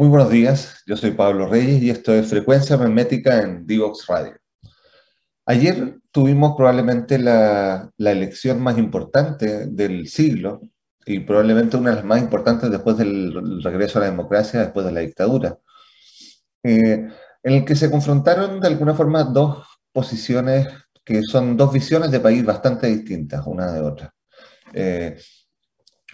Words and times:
Muy 0.00 0.08
buenos 0.08 0.30
días, 0.30 0.82
yo 0.86 0.96
soy 0.96 1.10
Pablo 1.10 1.46
Reyes 1.46 1.82
y 1.82 1.90
esto 1.90 2.14
es 2.14 2.26
Frecuencia 2.26 2.78
Memética 2.78 3.42
en 3.42 3.66
Divox 3.66 4.06
Radio. 4.06 4.32
Ayer 5.44 5.98
tuvimos 6.10 6.56
probablemente 6.56 7.18
la, 7.18 7.92
elección 7.98 8.62
más 8.62 8.78
importante 8.78 9.66
del 9.66 10.08
siglo 10.08 10.62
y 11.04 11.20
probablemente 11.20 11.76
una 11.76 11.90
de 11.90 11.96
las 11.96 12.04
más 12.06 12.18
importantes 12.18 12.70
después 12.70 12.96
del 12.96 13.62
regreso 13.62 13.98
a 13.98 14.00
la 14.00 14.10
democracia, 14.10 14.60
después 14.60 14.86
de 14.86 14.92
la 14.92 15.00
dictadura, 15.00 15.58
eh, 16.62 17.06
en 17.42 17.52
el 17.52 17.66
que 17.66 17.76
se 17.76 17.90
confrontaron 17.90 18.58
de 18.58 18.68
alguna 18.68 18.94
forma 18.94 19.22
dos 19.24 19.66
posiciones 19.92 20.66
que 21.04 21.20
son 21.24 21.58
dos 21.58 21.74
visiones 21.74 22.10
de 22.10 22.20
país 22.20 22.42
bastante 22.42 22.86
distintas 22.86 23.46
una 23.46 23.70
de 23.70 23.82
otra. 23.82 24.14
Eh, 24.72 25.18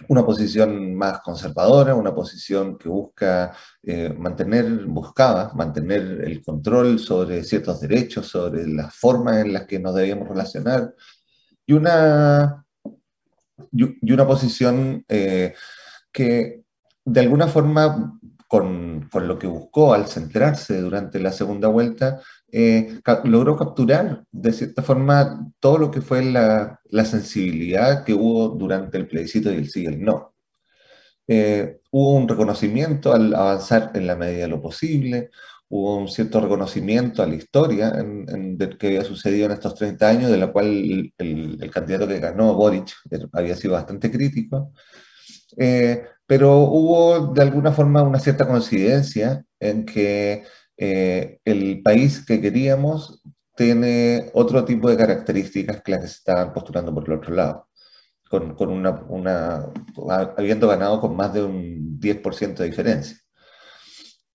una 0.07 0.25
posición 0.25 0.95
más 0.95 1.21
conservadora, 1.21 1.95
una 1.95 2.13
posición 2.13 2.77
que 2.77 2.89
busca 2.89 3.53
eh, 3.83 4.13
mantener, 4.17 4.85
buscaba 4.85 5.51
mantener 5.53 6.21
el 6.23 6.43
control 6.43 6.99
sobre 6.99 7.43
ciertos 7.43 7.81
derechos, 7.81 8.27
sobre 8.27 8.67
las 8.67 8.95
formas 8.95 9.37
en 9.37 9.53
las 9.53 9.65
que 9.65 9.79
nos 9.79 9.95
debíamos 9.95 10.27
relacionar, 10.27 10.93
y 11.65 11.73
una, 11.73 12.65
y 13.71 14.11
una 14.11 14.27
posición 14.27 15.03
eh, 15.07 15.53
que 16.11 16.63
de 17.03 17.19
alguna 17.19 17.47
forma, 17.47 18.19
con, 18.47 19.09
con, 19.11 19.27
lo 19.27 19.37
que 19.39 19.47
buscó 19.47 19.93
al 19.93 20.07
centrarse 20.07 20.79
durante 20.79 21.19
la 21.19 21.31
segunda 21.31 21.67
vuelta, 21.67 22.21
eh, 22.51 22.99
logró 23.25 23.57
capturar 23.57 24.23
de 24.31 24.53
cierta 24.53 24.81
forma 24.81 25.51
todo 25.59 25.77
lo 25.77 25.91
que 25.91 26.01
fue 26.01 26.23
la, 26.23 26.79
la, 26.85 27.05
sensibilidad 27.05 28.05
que 28.05 28.13
hubo 28.13 28.49
durante 28.49 28.97
el 28.97 29.07
plebiscito 29.07 29.51
y 29.51 29.55
el 29.57 29.69
sí 29.69 29.83
y 29.83 29.85
el 29.87 30.01
no. 30.01 30.33
Eh, 31.27 31.81
hubo 31.91 32.15
un 32.15 32.27
reconocimiento 32.27 33.13
al 33.13 33.35
avanzar 33.35 33.91
en 33.95 34.07
la 34.07 34.15
medida 34.15 34.43
de 34.43 34.47
lo 34.47 34.61
posible, 34.61 35.29
hubo 35.69 35.97
un 35.97 36.07
cierto 36.07 36.39
reconocimiento 36.39 37.21
a 37.21 37.27
la 37.27 37.35
historia 37.35 37.89
en, 37.97 38.57
de 38.57 38.69
que 38.77 38.87
había 38.87 39.03
sucedido 39.03 39.47
en 39.47 39.51
estos 39.53 39.75
30 39.75 40.07
años, 40.07 40.31
de 40.31 40.37
la 40.37 40.51
cual 40.51 40.67
el, 40.67 41.13
el, 41.59 41.71
candidato 41.71 42.07
que 42.07 42.19
ganó, 42.19 42.53
Boric, 42.55 42.93
había 43.33 43.55
sido 43.55 43.73
bastante 43.73 44.09
crítico. 44.11 44.71
Eh, 45.57 46.03
pero 46.25 46.59
hubo 46.59 47.33
de 47.33 47.41
alguna 47.41 47.71
forma 47.71 48.03
una 48.03 48.19
cierta 48.19 48.47
coincidencia 48.47 49.43
en 49.59 49.85
que 49.85 50.43
eh, 50.77 51.39
el 51.43 51.81
país 51.81 52.23
que 52.25 52.39
queríamos 52.39 53.21
tiene 53.55 54.29
otro 54.33 54.63
tipo 54.63 54.89
de 54.89 54.97
características 54.97 55.81
que 55.81 55.91
las 55.91 56.01
que 56.01 56.07
se 56.07 56.13
estaban 56.17 56.53
postulando 56.53 56.93
por 56.93 57.05
el 57.05 57.17
otro 57.17 57.33
lado, 57.33 57.67
con, 58.29 58.55
una, 58.71 58.91
una, 59.09 59.65
habiendo 60.37 60.67
ganado 60.67 61.01
con 61.01 61.15
más 61.15 61.33
de 61.33 61.43
un 61.43 61.99
10% 61.99 62.55
de 62.55 62.69
diferencia. 62.69 63.17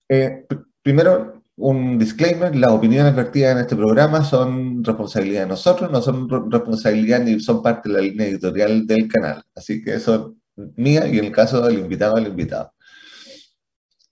Eh, 0.09 0.45
primero, 0.81 1.41
un 1.55 1.97
disclaimer, 1.97 2.55
las 2.55 2.71
opiniones 2.71 3.15
vertidas 3.15 3.53
en 3.53 3.59
este 3.59 3.75
programa 3.75 4.23
son 4.25 4.83
responsabilidad 4.83 5.43
de 5.43 5.47
nosotros, 5.47 5.89
no 5.91 6.01
son 6.01 6.27
responsabilidad 6.51 7.21
ni 7.21 7.39
son 7.39 7.61
parte 7.61 7.89
de 7.89 7.95
la 7.95 8.01
línea 8.01 8.27
editorial 8.27 8.85
del 8.85 9.07
canal, 9.07 9.43
así 9.55 9.81
que 9.81 9.99
son 9.99 10.41
mía 10.75 11.07
y 11.07 11.19
el 11.19 11.31
caso 11.31 11.61
del 11.61 11.79
invitado, 11.79 12.17
el 12.17 12.27
invitado. 12.27 12.72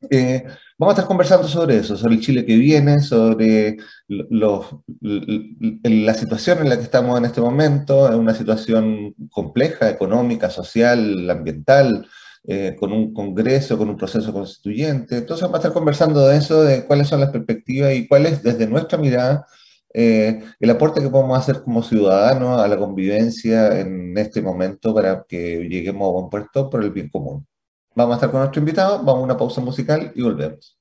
Eh, 0.09 0.43
Vamos 0.81 0.93
a 0.93 0.95
estar 0.95 1.07
conversando 1.07 1.47
sobre 1.47 1.77
eso, 1.77 1.95
sobre 1.95 2.15
el 2.15 2.21
Chile 2.21 2.43
que 2.43 2.55
viene, 2.55 3.01
sobre 3.01 3.77
la 4.07 6.13
situación 6.15 6.57
en 6.57 6.69
la 6.69 6.77
que 6.77 6.83
estamos 6.85 7.19
en 7.19 7.25
este 7.25 7.39
momento, 7.39 8.09
es 8.09 8.15
una 8.15 8.33
situación 8.33 9.13
compleja, 9.29 9.91
económica, 9.91 10.49
social, 10.49 11.29
ambiental, 11.29 12.07
eh, 12.45 12.75
con 12.79 12.93
un 12.93 13.13
congreso, 13.13 13.77
con 13.77 13.89
un 13.89 13.95
proceso 13.95 14.33
constituyente. 14.33 15.17
Entonces 15.17 15.43
vamos 15.43 15.57
a 15.57 15.59
estar 15.59 15.73
conversando 15.73 16.27
de 16.27 16.37
eso, 16.37 16.63
de 16.63 16.87
cuáles 16.87 17.07
son 17.07 17.19
las 17.19 17.29
perspectivas 17.29 17.93
y 17.93 18.07
cuál 18.07 18.25
es, 18.25 18.41
desde 18.41 18.65
nuestra 18.65 18.97
mirada, 18.97 19.45
eh, 19.93 20.41
el 20.59 20.69
aporte 20.71 20.99
que 20.99 21.09
podemos 21.09 21.37
hacer 21.37 21.61
como 21.61 21.83
ciudadanos 21.83 22.59
a 22.59 22.67
la 22.67 22.77
convivencia 22.77 23.79
en 23.79 24.17
este 24.17 24.41
momento 24.41 24.95
para 24.95 25.25
que 25.29 25.59
lleguemos 25.69 26.09
a 26.09 26.11
buen 26.13 26.29
puerto 26.29 26.71
por 26.71 26.83
el 26.83 26.89
bien 26.89 27.09
común. 27.09 27.45
Vamos 27.95 28.13
a 28.13 28.15
estar 28.15 28.31
con 28.31 28.39
nuestro 28.41 28.59
invitado, 28.59 28.97
vamos 28.99 29.21
a 29.21 29.23
una 29.23 29.37
pausa 29.37 29.61
musical 29.61 30.11
y 30.15 30.21
volvemos. 30.21 30.80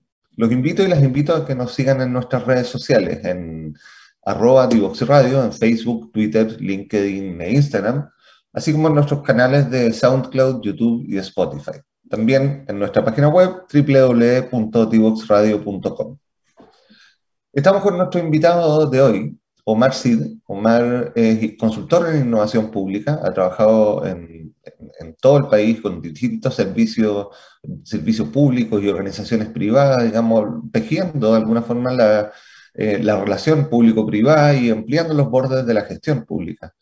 Los 0.41 0.51
invito 0.51 0.81
y 0.81 0.87
las 0.87 1.03
invito 1.03 1.35
a 1.35 1.45
que 1.45 1.53
nos 1.53 1.75
sigan 1.75 2.01
en 2.01 2.11
nuestras 2.11 2.43
redes 2.47 2.65
sociales, 2.65 3.23
en 3.25 3.77
arroba 4.25 4.67
Radio, 5.01 5.43
en 5.43 5.53
Facebook, 5.53 6.11
Twitter, 6.11 6.59
LinkedIn 6.59 7.39
e 7.39 7.51
Instagram, 7.51 8.09
así 8.51 8.71
como 8.71 8.87
en 8.87 8.95
nuestros 8.95 9.21
canales 9.21 9.69
de 9.69 9.93
SoundCloud, 9.93 10.63
YouTube 10.63 11.05
y 11.07 11.19
Spotify. 11.19 11.73
También 12.09 12.65
en 12.67 12.79
nuestra 12.79 13.05
página 13.05 13.27
web 13.27 13.67
www.divoxradio.com. 13.71 16.17
Estamos 17.53 17.83
con 17.83 17.97
nuestro 17.97 18.19
invitado 18.19 18.89
de 18.89 18.99
hoy, 18.99 19.37
Omar 19.63 19.93
Cid. 19.93 20.39
Omar 20.47 21.11
es 21.13 21.55
consultor 21.59 22.09
en 22.09 22.25
innovación 22.25 22.71
pública, 22.71 23.19
ha 23.23 23.31
trabajado 23.31 24.07
en, 24.07 24.40
todo 25.19 25.37
el 25.37 25.47
país 25.47 25.81
con 25.81 26.01
distintos 26.01 26.55
servicios, 26.55 27.27
servicios 27.83 28.29
públicos 28.29 28.81
y 28.81 28.89
organizaciones 28.89 29.49
privadas, 29.49 30.03
digamos, 30.03 30.71
tejiendo 30.71 31.31
de 31.31 31.37
alguna 31.37 31.61
forma 31.61 31.91
la, 31.91 32.31
eh, 32.73 32.99
la 33.01 33.19
relación 33.19 33.69
público-privada 33.69 34.55
y 34.55 34.69
ampliando 34.69 35.13
los 35.13 35.29
bordes 35.29 35.65
de 35.65 35.73
la 35.73 35.81
gestión 35.81 36.25
pública. 36.25 36.73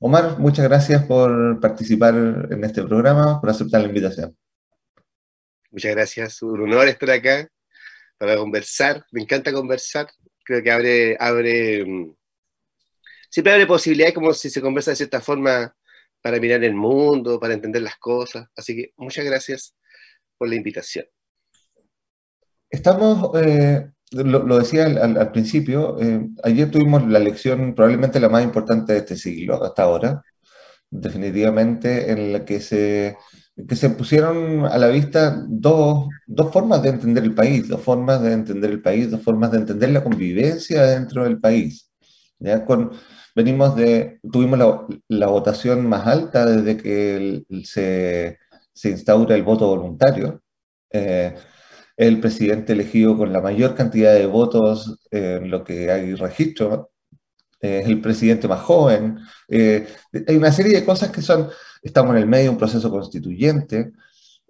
Omar, 0.00 0.38
muchas 0.38 0.66
gracias 0.66 1.04
por 1.04 1.60
participar 1.60 2.14
en 2.50 2.64
este 2.64 2.82
programa, 2.82 3.40
por 3.40 3.50
aceptar 3.50 3.80
la 3.80 3.88
invitación. 3.88 4.36
Muchas 5.70 5.94
gracias, 5.94 6.42
un 6.42 6.60
honor 6.62 6.88
estar 6.88 7.10
acá 7.10 7.48
para 8.18 8.36
conversar, 8.36 9.04
me 9.12 9.22
encanta 9.22 9.52
conversar, 9.52 10.08
creo 10.42 10.62
que 10.62 10.70
abre, 10.72 11.16
abre 11.20 11.84
mm, 11.84 12.14
siempre 13.30 13.52
abre 13.52 13.66
posibilidades 13.66 14.14
como 14.14 14.32
si 14.32 14.50
se 14.50 14.60
conversa 14.60 14.90
de 14.90 14.96
cierta 14.96 15.20
forma 15.20 15.74
para 16.22 16.40
mirar 16.40 16.64
el 16.64 16.74
mundo, 16.74 17.38
para 17.38 17.54
entender 17.54 17.82
las 17.82 17.96
cosas. 17.96 18.48
Así 18.56 18.76
que 18.76 18.92
muchas 18.96 19.24
gracias 19.24 19.74
por 20.36 20.48
la 20.48 20.56
invitación. 20.56 21.06
Estamos, 22.70 23.30
eh, 23.42 23.90
lo, 24.12 24.58
decía 24.58 24.84
al, 24.84 25.32
principio, 25.32 26.00
eh, 26.00 26.28
ayer 26.42 26.70
tuvimos 26.70 27.06
la 27.08 27.18
lección 27.18 27.74
probablemente 27.74 28.20
la 28.20 28.28
más 28.28 28.44
importante 28.44 28.92
de 28.92 28.98
este 28.98 29.16
siglo 29.16 29.62
hasta 29.64 29.84
ahora, 29.84 30.22
definitivamente 30.90 32.10
en 32.12 32.32
la 32.32 32.44
que 32.44 32.60
se, 32.60 33.16
que 33.66 33.76
se 33.76 33.90
pusieron 33.90 34.66
a 34.66 34.76
la 34.76 34.88
vista 34.88 35.42
dos, 35.48 36.08
dos 36.26 36.52
formas 36.52 36.82
de 36.82 36.90
entender 36.90 37.24
el 37.24 37.34
país, 37.34 37.68
dos 37.68 37.82
formas 37.82 38.22
de 38.22 38.32
entender 38.32 38.70
el 38.70 38.82
país, 38.82 39.10
dos 39.10 39.22
formas 39.22 39.50
de 39.50 39.58
entender 39.58 39.90
la 39.90 40.04
convivencia 40.04 40.82
dentro 40.82 41.24
del 41.24 41.40
país. 41.40 41.90
¿ya? 42.38 42.64
Con, 42.66 42.92
venimos 43.38 43.76
de, 43.76 44.18
tuvimos 44.32 44.58
la, 45.06 45.28
votación 45.28 45.86
más 45.88 46.08
alta 46.08 46.44
desde 46.44 46.76
que 46.76 47.44
se, 47.62 48.36
se, 48.72 48.90
instaura 48.90 49.36
el 49.36 49.44
voto 49.44 49.68
voluntario. 49.68 50.42
Eh, 50.90 51.36
el 51.96 52.18
presidente 52.18 52.72
elegido 52.72 53.16
con 53.16 53.32
la 53.32 53.40
mayor 53.40 53.76
cantidad 53.76 54.12
de 54.12 54.26
votos 54.26 54.98
en 55.12 55.50
lo 55.50 55.62
que 55.62 55.88
hay 55.88 56.16
registro, 56.16 56.90
es 57.60 57.86
el 57.86 58.00
presidente 58.00 58.48
más 58.48 58.60
joven. 58.62 59.18
Eh, 59.46 59.86
hay 60.26 60.36
una 60.36 60.50
serie 60.50 60.74
de 60.74 60.84
cosas 60.84 61.12
que 61.12 61.22
son, 61.22 61.48
estamos 61.80 62.16
en 62.16 62.22
el 62.22 62.28
medio 62.28 62.44
de 62.44 62.50
un 62.50 62.58
proceso 62.58 62.90
constituyente. 62.90 63.92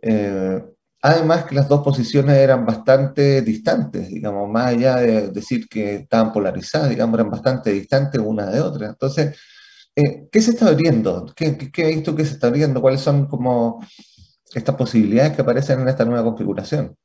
Eh, 0.01 0.63
Además 1.01 1.45
que 1.45 1.55
las 1.55 1.69
dos 1.69 1.83
posiciones 1.85 2.37
eran 2.37 2.67
bastante 2.67 3.43
distantes, 3.43 4.09
digamos, 4.09 4.51
más 4.51 4.67
allá 4.67 4.97
de 4.97 5.29
decir 5.31 5.69
que 5.69 5.95
estaban 5.97 6.33
polarizadas, 6.33 6.91
digamos, 6.91 7.19
eran 7.19 7.31
bastante 7.31 7.71
distantes 7.71 8.21
una 8.21 8.47
de 8.51 8.61
otra. 8.61 8.89
Entonces, 8.89 9.39
eh, 9.95 10.29
¿qué 10.33 10.41
se 10.43 10.53
está 10.53 10.69
abriendo? 10.69 11.27
¿Qué, 11.37 11.57
qué, 11.73 11.87
visto 11.87 12.17
que 12.17 12.25
se 12.25 12.35
está 12.35 12.49
abriendo? 12.49 12.81
¿Cuáles 12.81 13.01
son 13.01 13.27
como 13.29 13.85
estas 14.55 14.77
posibilidades 14.77 15.35
que 15.37 15.43
aparecen 15.43 15.81
en 15.81 15.89
esta 15.89 16.05
nueva 16.05 16.25
configuración? 16.25 16.97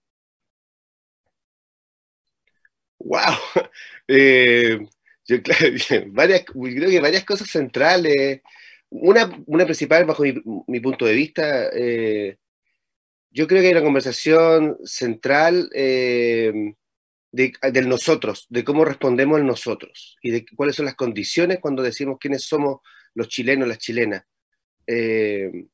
¡Wow! 3.00 3.34
Eh, 4.08 4.80
yo, 5.26 5.38
varias, 6.12 6.44
creo 6.44 6.90
que 6.90 7.00
varias 7.00 7.24
cosas 7.24 7.50
centrales. 7.50 8.42
Una, 8.90 9.32
una 9.48 9.64
principal, 9.66 10.06
bajo 10.06 10.24
mi, 10.68 10.80
punto 10.82 11.06
de 11.06 11.14
vista, 11.14 11.70
eh, 11.74 12.38
yo 13.34 13.48
creo 13.48 13.62
que 13.62 13.68
hay 13.68 13.74
una 13.74 13.84
conversación 13.84 14.78
central 14.84 15.70
eh, 15.74 16.76
de, 17.32 17.54
del 17.72 17.90
nosotros, 17.90 18.46
de 18.50 18.64
cómo 18.64 18.86
respondemos 18.86 19.40
al 19.40 19.48
nosotros 19.48 20.18
y 20.22 20.30
de 20.30 20.46
cuáles 20.56 20.76
son 20.76 20.86
las 20.86 20.96
condiciones 20.96 21.60
cuando 21.60 21.82
decimos 21.82 22.18
quiénes 22.20 22.44
somos 22.44 22.82
los 23.16 23.28
chilenos, 23.28 23.68
las 23.68 23.80
chilenas. 23.80 24.24
Eh, 24.86 25.66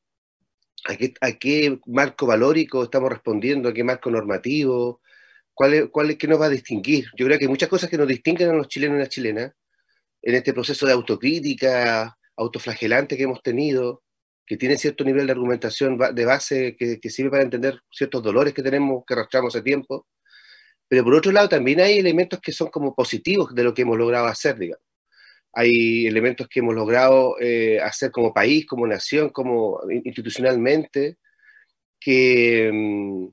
¿a, 0.85 0.95
qué, 0.95 1.13
¿A 1.19 1.33
qué 1.33 1.79
marco 1.85 2.25
valórico 2.25 2.83
estamos 2.83 3.09
respondiendo? 3.09 3.67
¿A 3.67 3.73
qué 3.73 3.83
marco 3.83 4.09
normativo? 4.09 5.01
¿Cuál 5.53 5.73
es, 5.73 5.89
cuál 5.91 6.11
es, 6.11 6.17
¿Qué 6.17 6.29
nos 6.29 6.39
va 6.39 6.45
a 6.45 6.49
distinguir? 6.49 7.07
Yo 7.17 7.25
creo 7.25 7.37
que 7.37 7.43
hay 7.43 7.49
muchas 7.49 7.67
cosas 7.67 7.89
que 7.89 7.97
nos 7.97 8.07
distinguen 8.07 8.51
a 8.51 8.53
los 8.53 8.69
chilenos 8.69 8.95
y 8.95 8.99
las 8.99 9.09
chilenas 9.09 9.51
en 10.21 10.35
este 10.35 10.53
proceso 10.53 10.85
de 10.85 10.93
autocrítica, 10.93 12.17
autoflagelante 12.37 13.17
que 13.17 13.23
hemos 13.23 13.41
tenido, 13.41 14.03
que 14.49 14.57
tiene 14.57 14.79
cierto 14.79 15.03
nivel 15.03 15.27
de 15.27 15.31
argumentación 15.33 15.95
de 15.95 16.25
base 16.25 16.75
que, 16.75 17.09
sirve 17.11 17.29
para 17.29 17.43
entender 17.43 17.79
ciertos 17.91 18.23
dolores 18.23 18.51
que 18.51 18.63
tenemos, 18.63 19.03
que 19.05 19.13
arrastramos 19.13 19.55
hace 19.55 19.63
tiempo. 19.63 20.07
Pero 20.87 21.03
por 21.03 21.13
otro 21.13 21.31
lado, 21.31 21.47
también 21.47 21.79
hay 21.81 21.99
elementos 21.99 22.39
que 22.41 22.51
son 22.51 22.69
como 22.69 22.95
positivos 22.95 23.53
de 23.53 23.63
lo 23.63 23.75
que 23.75 23.83
hemos 23.83 23.95
logrado 23.95 24.25
hacer, 24.25 24.57
digamos. 24.57 24.83
Hay 25.53 26.07
elementos 26.07 26.47
que 26.47 26.61
hemos 26.61 26.73
logrado 26.73 27.35
eh, 27.39 27.79
hacer 27.79 28.09
como 28.09 28.33
país, 28.33 28.65
como 28.65 28.87
nación, 28.87 29.29
como 29.29 29.81
institucionalmente, 30.03 31.17
que, 31.99 32.71
mm, 32.73 33.27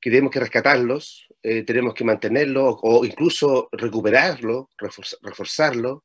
tenemos 0.00 0.30
que 0.30 0.40
rescatarlos, 0.40 1.28
eh, 1.42 1.64
tenemos 1.64 1.92
que 1.92 2.04
mantenerlos 2.04 2.76
o, 2.80 3.04
incluso 3.04 3.68
recuperarlos, 3.72 4.68
reforzarlos, 5.22 6.00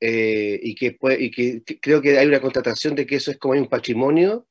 eh, 0.00 0.58
y, 0.62 0.74
que, 0.74 0.96
y 1.18 1.30
que, 1.30 1.62
creo 1.80 2.00
que 2.00 2.18
hay 2.18 2.26
una 2.26 2.40
constatación 2.40 2.94
de 2.94 3.06
que 3.06 3.16
eso 3.16 3.30
es 3.30 3.38
como 3.38 3.54
un 3.54 3.68
patrimonio 3.68 4.46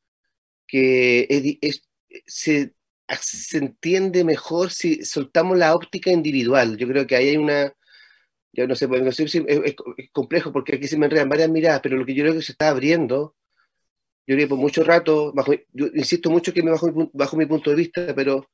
que 0.67 1.27
se, 2.27 2.73
se, 3.21 3.57
entiende 3.57 4.23
mejor 4.23 4.71
si 4.71 5.03
soltamos 5.03 5.57
la 5.57 5.75
óptica 5.75 6.11
individual. 6.11 6.77
Yo 6.77 6.87
creo 6.87 7.07
que 7.07 7.15
ahí 7.15 7.29
hay 7.29 7.37
una, 7.37 7.73
ya 8.53 8.67
no 8.67 8.75
sé, 8.75 8.87
no 8.87 9.11
sé 9.11 9.27
si 9.27 9.43
es, 9.47 9.75
complejo 10.11 10.53
porque 10.53 10.75
aquí 10.75 10.87
se 10.87 10.97
me 10.97 11.07
enredan 11.07 11.29
varias 11.29 11.49
miradas, 11.49 11.81
pero 11.81 11.97
lo 11.97 12.05
que 12.05 12.13
yo 12.13 12.23
creo 12.23 12.35
que 12.35 12.43
se 12.43 12.51
está 12.51 12.69
abriendo, 12.69 13.35
yo 14.27 14.35
creo 14.35 14.39
que 14.39 14.49
por 14.49 14.59
mucho 14.59 14.83
rato, 14.83 15.33
bajo, 15.33 15.53
yo 15.73 15.87
insisto 15.95 16.29
mucho 16.29 16.53
que 16.53 16.61
me 16.61 16.71
bajo, 16.71 17.09
bajo 17.13 17.37
mi 17.37 17.47
punto 17.47 17.71
de 17.71 17.75
vista, 17.77 18.13
pero 18.15 18.47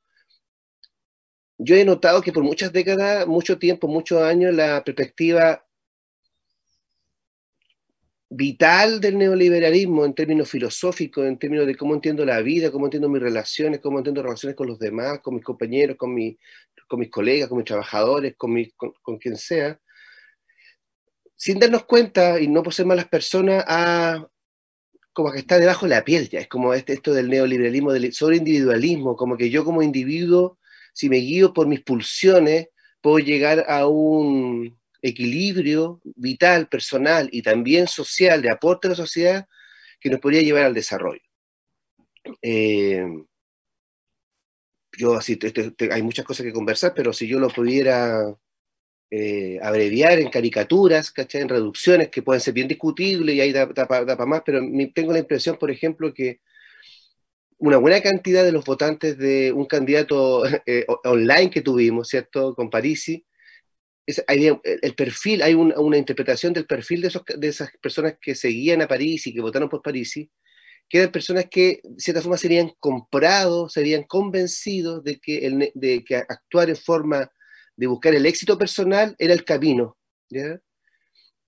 yo 1.58 1.76
he 1.76 1.84
notado 1.84 2.22
que 2.22 2.32
por 2.32 2.42
muchas 2.42 2.72
décadas, 2.72 3.26
mucho 3.26 3.58
tiempo, 3.58 3.88
muchos 3.88 4.22
años, 4.22 4.54
la 4.54 4.82
perspectiva 4.84 5.65
vital 8.28 9.00
del 9.00 9.18
neoliberalismo 9.18 10.04
en 10.04 10.14
términos 10.14 10.50
filosóficos, 10.50 11.26
en 11.26 11.38
términos 11.38 11.66
de 11.66 11.76
cómo 11.76 11.94
entiendo 11.94 12.24
la 12.24 12.40
vida, 12.40 12.70
cómo 12.70 12.86
entiendo 12.86 13.08
mis 13.08 13.22
relaciones, 13.22 13.80
cómo 13.80 13.98
entiendo 13.98 14.22
relaciones 14.22 14.56
con 14.56 14.66
los 14.66 14.78
demás, 14.78 15.20
con 15.20 15.34
mis 15.34 15.44
compañeros, 15.44 15.96
con, 15.96 16.12
mi, 16.12 16.36
con 16.88 16.98
mis 17.00 17.10
colegas, 17.10 17.48
con 17.48 17.58
mis 17.58 17.66
trabajadores, 17.66 18.34
con, 18.36 18.54
con, 19.02 19.18
quien 19.18 19.36
sea, 19.36 19.80
sin 21.36 21.58
darnos 21.58 21.84
cuenta 21.84 22.40
y 22.40 22.48
no 22.48 22.62
por 22.62 22.74
ser 22.74 22.86
malas 22.86 23.08
personas, 23.08 23.64
a, 23.68 24.26
como 25.12 25.30
que 25.32 25.38
está 25.38 25.58
debajo 25.58 25.86
de 25.86 25.94
la 25.94 26.04
piel 26.04 26.28
ya, 26.28 26.40
es 26.40 26.48
como 26.48 26.74
este, 26.74 26.94
esto 26.94 27.14
del 27.14 27.30
neoliberalismo, 27.30 27.92
del 27.92 28.12
sobreindividualismo, 28.12 29.16
como 29.16 29.36
que 29.36 29.50
yo 29.50 29.64
como 29.64 29.82
individuo, 29.82 30.58
si 30.92 31.08
me 31.08 31.18
guío 31.18 31.52
por 31.52 31.68
mis 31.68 31.82
pulsiones, 31.82 32.68
puedo 33.00 33.18
llegar 33.18 33.64
a 33.68 33.86
un 33.86 34.76
equilibrio 35.06 36.00
vital, 36.16 36.68
personal 36.68 37.28
y 37.32 37.42
también 37.42 37.86
social, 37.86 38.42
de 38.42 38.50
aporte 38.50 38.88
a 38.88 38.90
la 38.90 38.96
sociedad, 38.96 39.46
que 40.00 40.10
nos 40.10 40.20
podría 40.20 40.42
llevar 40.42 40.64
al 40.64 40.74
desarrollo. 40.74 41.22
Eh, 42.42 43.06
yo 44.98 45.14
así, 45.14 45.38
hay 45.90 46.02
muchas 46.02 46.24
cosas 46.24 46.44
que 46.44 46.52
conversar, 46.52 46.92
pero 46.94 47.12
si 47.12 47.26
yo 47.26 47.38
lo 47.38 47.48
pudiera 47.48 48.34
eh, 49.10 49.58
abreviar 49.62 50.18
en 50.18 50.30
caricaturas, 50.30 51.12
en 51.16 51.48
reducciones 51.48 52.08
que 52.08 52.22
pueden 52.22 52.40
ser 52.40 52.54
bien 52.54 52.68
discutibles 52.68 53.34
y 53.34 53.40
ahí 53.40 53.52
da, 53.52 53.68
para 53.68 54.26
más, 54.26 54.42
pero 54.44 54.60
tengo 54.94 55.12
la 55.12 55.20
impresión, 55.20 55.56
por 55.58 55.70
ejemplo, 55.70 56.12
que 56.12 56.40
una 57.58 57.78
buena 57.78 58.00
cantidad 58.00 58.44
de 58.44 58.52
los 58.52 58.64
votantes 58.64 59.16
de 59.18 59.52
un 59.52 59.66
candidato 59.66 60.44
eh, 60.66 60.86
online 61.04 61.50
que 61.50 61.62
tuvimos, 61.62 62.08
¿cierto? 62.08 62.54
Con 62.54 62.70
Parisi, 62.70 63.24
hay, 64.26 64.52
el 64.62 64.94
perfil, 64.94 65.42
hay 65.42 65.54
una 65.54 65.96
interpretación 65.96 66.52
del 66.52 66.66
perfil 66.66 67.02
de, 67.02 67.48
esas 67.48 67.70
personas 67.80 68.14
que 68.20 68.34
seguían 68.34 68.82
a 68.82 68.88
París 68.88 69.26
y 69.26 69.34
que 69.34 69.40
votaron 69.40 69.68
por 69.68 69.82
París, 69.82 70.14
que 70.88 70.98
eran 70.98 71.10
personas 71.10 71.46
que 71.50 71.80
de 71.82 72.00
cierta 72.00 72.22
forma 72.22 72.38
serían 72.38 72.72
comprados, 72.78 73.72
serían 73.72 74.04
convencidos 74.04 75.02
de 75.02 75.18
que, 75.18 75.72
de 75.74 76.04
que 76.04 76.16
actuar 76.16 76.70
en 76.70 76.76
forma 76.76 77.30
de 77.76 77.86
buscar 77.86 78.14
el 78.14 78.26
éxito 78.26 78.56
personal 78.56 79.14
era 79.18 79.34
el 79.34 79.44
camino. 79.44 79.96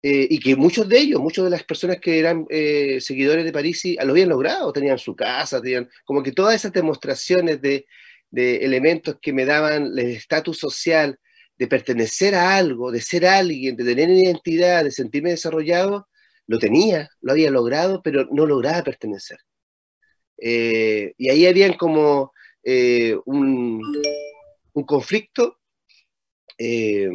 Eh, 0.01 0.29
y 0.31 0.39
que 0.39 0.55
muchos 0.55 0.89
de 0.89 0.99
ellos, 0.99 1.21
muchas 1.21 1.45
de 1.45 1.51
las 1.51 1.65
personas 1.65 1.99
que 2.01 2.21
eran 2.21 2.47
eh, 2.51 3.01
seguidores 3.01 3.45
de 3.45 3.53
París 3.53 3.83
lo 4.01 4.13
habían 4.13 4.29
logrado, 4.29 4.73
tenían 4.73 4.99
su 4.99 5.17
casa, 5.17 5.61
tenían 5.61 5.89
como 6.05 6.23
que 6.23 6.31
todas 6.31 6.55
esas 6.55 6.73
demostraciones 6.73 7.61
de, 7.61 7.87
de 8.31 8.59
elementos 8.59 9.17
que 9.21 9.33
me 9.33 9.45
daban 9.45 9.87
el 9.87 9.99
estatus 9.99 10.59
social, 10.59 11.19
de 11.59 11.67
pertenecer 11.67 12.35
a 12.35 12.57
algo, 12.57 12.93
de 12.93 13.01
ser 13.01 13.27
alguien, 13.27 13.77
de 13.77 13.85
tener 13.85 14.09
identidad, 14.11 14.85
de 14.85 14.93
sentirme 14.93 15.31
desarrollado, 15.31 16.09
lo 16.47 16.59
tenía, 16.59 17.11
lo 17.21 17.33
había 17.33 17.51
logrado, 17.51 18.01
pero 18.03 18.27
no 18.31 18.47
lograba 18.47 18.83
pertenecer. 18.83 19.39
Eh, 20.39 21.15
y 21.19 21.29
ahí 21.29 21.47
habían 21.47 21.75
como 21.75 22.33
eh, 22.63 23.17
un, 23.27 23.83
conflicto 24.87 25.59
eh, 26.57 27.11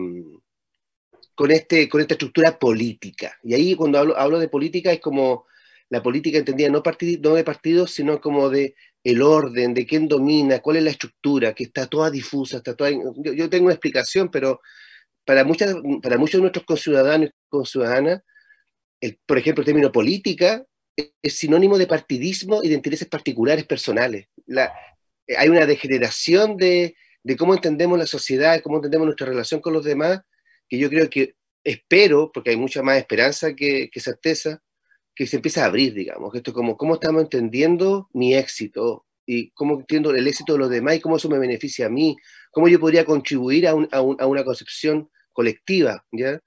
con, 1.33 1.51
este, 1.51 1.87
con 1.87 2.01
esta 2.01 2.15
estructura 2.15 2.59
política. 2.59 3.37
Y 3.43 3.53
ahí 3.53 3.75
cuando 3.75 3.97
hablo, 3.97 4.17
hablo 4.17 4.39
de 4.39 4.49
política 4.49 4.91
es 4.91 4.99
como 4.99 5.45
la 5.93 6.01
política 6.01 6.39
entendida 6.39 6.69
no, 6.69 6.81
de 6.81 7.43
partidos, 7.43 7.91
sino 7.91 8.19
como 8.19 8.49
de 8.49 8.73
el 9.03 9.21
orden, 9.21 9.75
de 9.75 9.85
quién 9.85 10.07
domina, 10.07 10.57
cuál 10.57 10.77
es 10.77 10.83
la 10.83 10.89
estructura, 10.89 11.53
que 11.53 11.65
está 11.65 11.85
toda 11.85 12.09
difusa, 12.09 12.57
está 12.57 12.75
toda... 12.75 12.89
Yo, 12.89 13.47
tengo 13.47 13.65
una 13.65 13.75
explicación, 13.75 14.31
pero 14.31 14.59
para, 15.23 15.45
para 16.01 16.17
muchos 16.17 16.39
de 16.39 16.41
nuestros 16.41 16.65
conciudadanos 16.65 17.29
y 17.29 17.31
conciudadanas, 17.47 18.21
el, 19.01 19.19
por 19.23 19.37
ejemplo, 19.37 19.61
el 19.61 19.67
término 19.67 19.91
política 19.91 20.65
es 20.95 21.37
sinónimo 21.37 21.77
de 21.77 21.85
partidismo 21.85 22.63
y 22.63 22.69
de 22.69 22.73
intereses 22.73 23.07
particulares 23.07 23.65
personales. 23.65 24.29
La, 24.47 24.73
hay 25.37 25.47
una 25.47 25.67
degeneración 25.67 26.57
de, 26.57 26.95
de, 27.21 27.37
cómo 27.37 27.53
entendemos 27.53 27.99
la 27.99 28.07
sociedad, 28.07 28.61
cómo 28.63 28.77
entendemos 28.77 29.05
nuestra 29.05 29.27
relación 29.27 29.61
con 29.61 29.73
los 29.73 29.85
demás, 29.85 30.21
que 30.67 30.79
yo 30.79 30.89
creo 30.89 31.07
que 31.07 31.35
espero, 31.63 32.31
porque 32.33 32.49
hay 32.49 32.57
mucha 32.57 32.81
más 32.81 32.97
esperanza 32.97 33.53
que, 33.53 33.91
que 33.91 33.99
certeza, 33.99 34.62
que 35.15 35.27
se 35.27 35.37
empieza 35.37 35.63
a 35.63 35.67
abrir, 35.67 35.93
digamos, 35.93 36.33
esto 36.35 36.51
es 36.51 36.55
como 36.55 36.77
cómo 36.77 36.95
estamos 36.95 37.21
entendiendo 37.23 38.09
mi 38.13 38.35
éxito 38.35 39.05
y 39.25 39.51
cómo 39.51 39.79
entiendo 39.79 40.11
el 40.11 40.27
éxito 40.27 40.53
de 40.53 40.59
los 40.59 40.69
demás 40.69 40.95
y 40.95 40.99
cómo 41.01 41.17
eso 41.17 41.29
me 41.29 41.39
beneficia 41.39 41.87
a 41.87 41.89
mí, 41.89 42.15
cómo 42.51 42.67
yo 42.67 42.79
podría 42.79 43.05
contribuir 43.05 43.67
a, 43.67 43.71
a, 43.71 44.01
una 44.01 44.43
concepción 44.43 45.09
colectiva, 45.31 46.05
¿ya? 46.11 46.39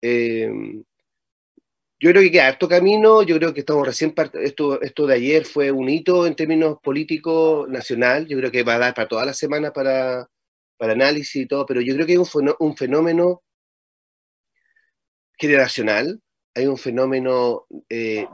Em, 0.00 0.84
yo 2.00 2.10
creo 2.10 2.22
que 2.22 2.32
queda 2.32 2.48
harto 2.48 2.68
camino, 2.68 3.22
yo 3.22 3.36
creo 3.38 3.54
que 3.54 3.60
estamos 3.60 3.86
recién, 3.86 4.12
esto, 4.34 4.80
esto 4.82 5.06
de 5.06 5.14
ayer 5.14 5.44
fue 5.44 5.70
un 5.70 5.88
hito 5.88 6.26
en 6.26 6.34
términos 6.34 6.78
políticos 6.82 7.68
nacional, 7.68 8.26
yo 8.26 8.36
creo 8.38 8.50
que 8.50 8.64
va 8.64 8.74
a 8.74 8.78
dar 8.78 8.94
para 8.94 9.08
toda 9.08 9.24
la 9.24 9.34
semana 9.34 9.72
para, 9.72 10.28
para 10.76 10.94
análisis 10.94 11.36
y 11.36 11.46
todo, 11.46 11.64
pero 11.64 11.80
yo 11.80 11.94
creo 11.94 12.06
que 12.06 12.14
es 12.14 12.34
un, 12.34 12.52
un 12.58 12.76
fenómeno 12.76 13.42
generacional, 15.38 16.20
hay 16.54 16.66
un 16.66 16.76
fenómeno 16.76 17.66
eh, 17.88 18.26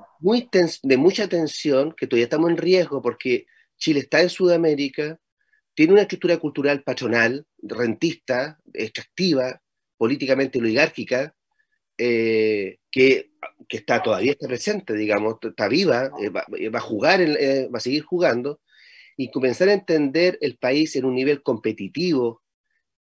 de 0.83 0.97
mucha 0.97 1.29
tensión, 1.29 1.95
que 1.97 2.07
todavía 2.07 2.25
estamos 2.25 2.51
en 2.51 2.57
riesgo 2.57 3.01
porque 3.01 3.47
Chile 3.77 4.01
está 4.01 4.21
en 4.21 4.31
Sudamérica, 4.31 5.19
tiene 5.75 5.93
una 5.93 6.03
estructura 6.03 6.39
cultural 6.39 6.83
patronal, 6.83 7.47
rentista, 7.63 8.59
extractiva, 8.75 9.61
políticamente 9.97 10.59
oligárquica, 10.59 11.35
eh, 11.97 12.79
que, 12.91 13.31
que, 13.69 13.77
está 13.77 14.03
todavía 14.03 14.33
está 14.33 14.49
presente, 14.49 14.95
digamos, 14.95 15.37
está 15.43 15.69
viva, 15.69 16.11
eh, 16.21 16.31
va, 16.31 16.45
a 16.79 16.81
jugar, 16.81 17.21
va 17.21 17.79
a 17.79 17.81
seguir 17.81 18.03
jugando, 18.03 18.61
y 19.17 19.31
comenzar 19.31 19.69
a 19.69 19.73
entender 19.73 20.39
el 20.41 20.59
país 20.59 20.95
en 20.97 21.05
un 21.05 21.15
nivel 21.15 21.43
competitivo, 21.43 22.43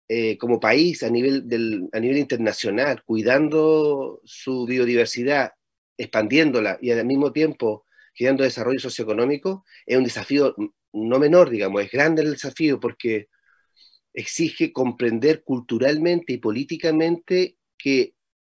eh, 0.08 0.38
como 0.38 0.58
país 0.58 1.02
a 1.02 1.10
nivel, 1.10 1.48
del, 1.48 1.88
a 1.92 2.00
nivel 2.00 2.18
internacional, 2.18 3.02
cuidando 3.04 4.20
su 4.24 4.66
biodiversidad, 4.66 5.52
expandiéndola 5.96 6.78
y 6.80 6.90
al 6.90 7.04
mismo 7.04 7.32
tiempo 7.32 7.84
generando 8.14 8.44
desarrollo 8.44 8.80
socioeconómico, 8.80 9.64
es 9.86 9.96
un 9.96 10.04
desafío 10.04 10.54
no 10.92 11.18
menor, 11.18 11.50
digamos, 11.50 11.82
es 11.82 11.90
grande 11.90 12.22
el 12.22 12.32
desafío 12.32 12.80
porque 12.80 13.28
exige 14.12 14.72
comprender 14.72 15.44
culturalmente 15.44 16.32
y 16.32 16.38
políticamente 16.38 17.56
que 17.76 18.14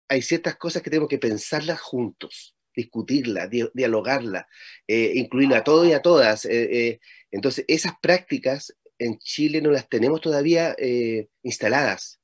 hay 0.09 0.23
ciertas 0.23 0.57
cosas 0.57 0.83
que 0.83 0.91
tenemos 0.91 1.09
que 1.09 1.19
pensarlas 1.19 1.81
juntos, 1.81 2.57
discutirlas, 2.75 3.49
dialogarlas, 3.73 4.47
eh, 4.89 5.29
a 5.55 5.65
todos 5.65 5.87
y 5.87 5.93
a 5.93 6.03
todas. 6.03 6.45
Eh, 6.47 6.89
eh. 6.89 7.01
entonces, 7.31 7.65
esas 7.69 7.93
prácticas 8.03 8.77
en 9.05 9.19
Chile 9.19 9.61
no 9.61 9.71
las 9.71 9.89
tenemos 9.89 10.21
todavía 10.21 10.75
instaladas. 11.43 12.21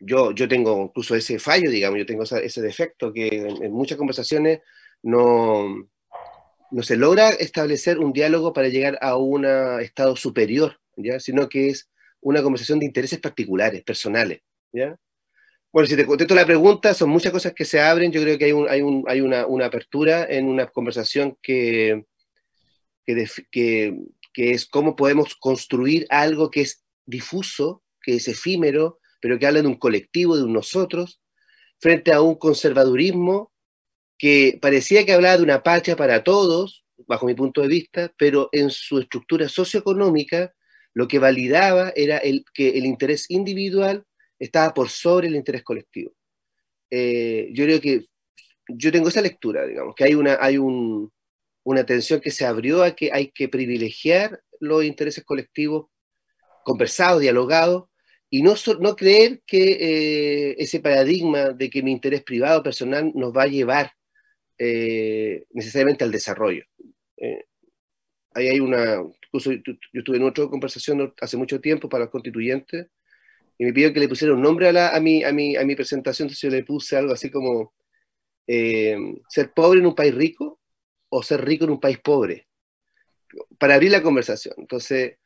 yo, 0.00 0.32
yo 0.32 0.48
tengo 0.48 0.82
incluso 0.82 1.14
ese 1.14 1.38
fallo, 1.38 1.70
digamos, 1.70 1.98
yo 1.98 2.06
tengo 2.06 2.24
ese 2.24 2.62
defecto 2.62 3.12
que 3.12 3.28
en 3.28 3.72
muchas 3.72 3.96
conversaciones 3.98 4.60
no, 5.02 5.88
no 6.70 6.82
se 6.82 6.96
logra 6.96 7.30
establecer 7.30 7.98
un 7.98 8.12
diálogo 8.12 8.52
para 8.52 8.68
llegar 8.68 8.98
a 9.00 9.16
un 9.16 9.46
estado 9.80 10.16
superior, 10.16 10.80
¿ya? 10.96 11.20
sino 11.20 11.48
que 11.48 11.68
es 11.68 11.88
una 12.20 12.42
conversación 12.42 12.80
de 12.80 12.86
intereses 12.86 13.20
particulares, 13.20 13.84
personales. 13.84 14.40
¿ya? 14.72 14.96
Bueno, 15.72 15.86
si 15.86 15.96
te 15.96 16.06
contesto 16.06 16.34
la 16.34 16.46
pregunta, 16.46 16.92
son 16.94 17.10
muchas 17.10 17.32
cosas 17.32 17.52
que 17.52 17.64
se 17.64 17.80
abren. 17.80 18.10
Yo 18.10 18.22
creo 18.22 18.38
que 18.38 18.46
hay, 18.46 18.52
un, 18.52 18.68
hay, 18.68 18.82
un, 18.82 19.04
hay 19.06 19.20
una, 19.20 19.46
una, 19.46 19.66
apertura 19.66 20.24
en 20.28 20.46
una 20.46 20.66
conversación 20.66 21.36
que, 21.42 22.06
que, 23.04 23.96
es 24.34 24.66
cómo 24.66 24.96
podemos 24.96 25.36
construir 25.36 26.06
algo 26.10 26.50
que 26.50 26.62
es 26.62 26.84
difuso, 27.06 27.82
que 28.02 28.16
es 28.16 28.28
efímero, 28.28 28.98
pero 29.20 29.38
que 29.38 29.46
habla 29.46 29.62
de 29.62 29.68
un 29.68 29.78
colectivo, 29.78 30.36
de 30.36 30.44
un 30.44 30.52
nosotros, 30.52 31.20
frente 31.80 32.12
a 32.12 32.20
un 32.20 32.34
conservadurismo 32.36 33.52
que 34.18 34.58
parecía 34.60 35.04
que 35.04 35.12
hablaba 35.12 35.36
de 35.36 35.42
una 35.42 35.62
patria 35.62 35.96
para 35.96 36.24
todos, 36.24 36.84
bajo 37.06 37.26
mi 37.26 37.34
punto 37.34 37.62
de 37.62 37.68
vista, 37.68 38.12
pero 38.16 38.48
en 38.52 38.70
su 38.70 38.98
estructura 38.98 39.48
socioeconómica 39.48 40.54
lo 40.94 41.08
que 41.08 41.18
validaba 41.18 41.92
era 41.96 42.18
el, 42.18 42.44
que 42.54 42.70
el 42.70 42.86
interés 42.86 43.30
individual 43.30 44.04
estaba 44.38 44.72
por 44.72 44.88
sobre 44.88 45.28
el 45.28 45.36
interés 45.36 45.62
colectivo. 45.62 46.14
Eh, 46.90 47.50
yo 47.52 47.64
creo 47.64 47.80
que 47.80 48.06
yo 48.68 48.92
tengo 48.92 49.08
esa 49.08 49.20
lectura, 49.20 49.66
digamos, 49.66 49.94
que 49.94 50.04
hay 50.04 50.14
una, 50.14 50.38
hay 50.40 50.56
un, 50.58 51.12
una 51.64 51.84
tensión 51.84 52.20
que 52.20 52.30
se 52.30 52.46
abrió 52.46 52.82
a 52.82 52.94
que 52.94 53.10
hay 53.12 53.30
que 53.32 53.48
privilegiar 53.48 54.40
los 54.60 54.84
intereses 54.84 55.24
colectivos 55.24 55.86
conversados, 56.62 57.20
dialogados, 57.20 57.84
y 58.30 58.42
no, 58.42 58.54
no 58.80 58.96
creer 58.96 59.42
que 59.46 59.78
eh, 59.80 60.56
ese 60.58 60.80
paradigma 60.80 61.50
de 61.50 61.70
que 61.70 61.82
mi 61.82 61.92
interés 61.92 62.22
privado, 62.22 62.62
personal, 62.62 63.12
nos 63.14 63.32
va 63.32 63.44
a 63.44 63.48
llevar 63.48 63.92
eh, 64.58 65.44
necesariamente 65.50 66.04
al 66.04 66.10
desarrollo. 66.10 66.64
Eh, 67.16 67.44
ahí 68.34 68.48
hay 68.48 68.60
una, 68.60 69.02
incluso 69.26 69.52
yo, 69.52 69.74
estuve 69.92 70.16
en 70.16 70.24
otra 70.24 70.48
conversación 70.48 71.14
hace 71.20 71.36
mucho 71.36 71.60
tiempo 71.60 71.88
para 71.88 72.04
los 72.04 72.10
constituyentes 72.10 72.88
y 73.56 73.64
me 73.64 73.72
pidieron 73.72 73.94
que 73.94 74.00
le 74.00 74.08
pusiera 74.08 74.34
un 74.34 74.42
nombre 74.42 74.68
a, 74.68 74.72
la, 74.72 74.88
a, 74.96 75.00
mi, 75.00 75.22
a, 75.22 75.32
mi, 75.32 75.54
a 75.54 75.64
mi 75.64 75.76
presentación, 75.76 76.26
entonces 76.26 76.42
yo 76.42 76.50
le 76.50 76.64
puse 76.64 76.96
algo 76.96 77.12
así 77.12 77.30
como 77.30 77.72
ser 78.46 79.54
pobre 79.54 79.78
en 79.78 79.86
un 79.86 79.94
país 79.94 80.14
rico 80.14 80.60
o 81.16 81.22
ser 81.22 81.44
rico 81.44 81.64
en 81.64 81.70
un 81.70 81.80
país 81.80 81.98
pobre, 82.00 82.48
para 83.58 83.74
abrir 83.74 83.92
la 83.92 84.02
conversación. 84.02 84.54
Entonces, 84.58 85.18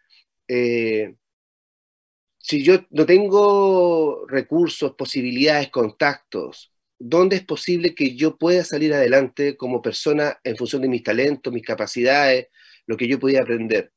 si 2.38 2.62
yo 2.62 2.87
no 2.90 3.07
tengo 3.07 4.26
recursos, 4.26 4.95
posibilidades, 4.95 5.71
contactos, 5.71 6.73
dónde 6.99 7.37
es 7.37 7.45
posible 7.45 7.95
que 7.95 8.16
yo 8.16 8.37
pueda 8.37 8.64
salir 8.64 8.92
adelante 8.92 9.57
como 9.57 9.80
persona 9.80 10.38
en 10.45 10.57
función 10.57 10.83
de 10.83 10.88
mis 10.88 11.02
talentos, 11.02 11.52
mis 11.52 11.64
capacidades, 11.64 12.49
lo 12.87 12.97
que 12.97 13.09
yo 13.09 13.18
podía 13.18 13.42
aprender. 13.42 13.92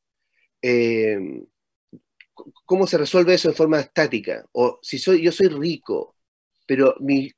Eh, 0.62 1.18
¿Cómo 2.66 2.88
se 2.88 2.98
resuelve 2.98 3.34
eso 3.34 3.50
en 3.50 3.56
forma 3.56 3.82
estática? 3.82 4.46
O 4.54 4.80
si 4.82 4.98
soy, 4.98 5.22
yo 5.22 5.32
soy 5.32 5.48
rico, 5.48 6.16
pero 6.66 6.96
mi, 7.00 7.32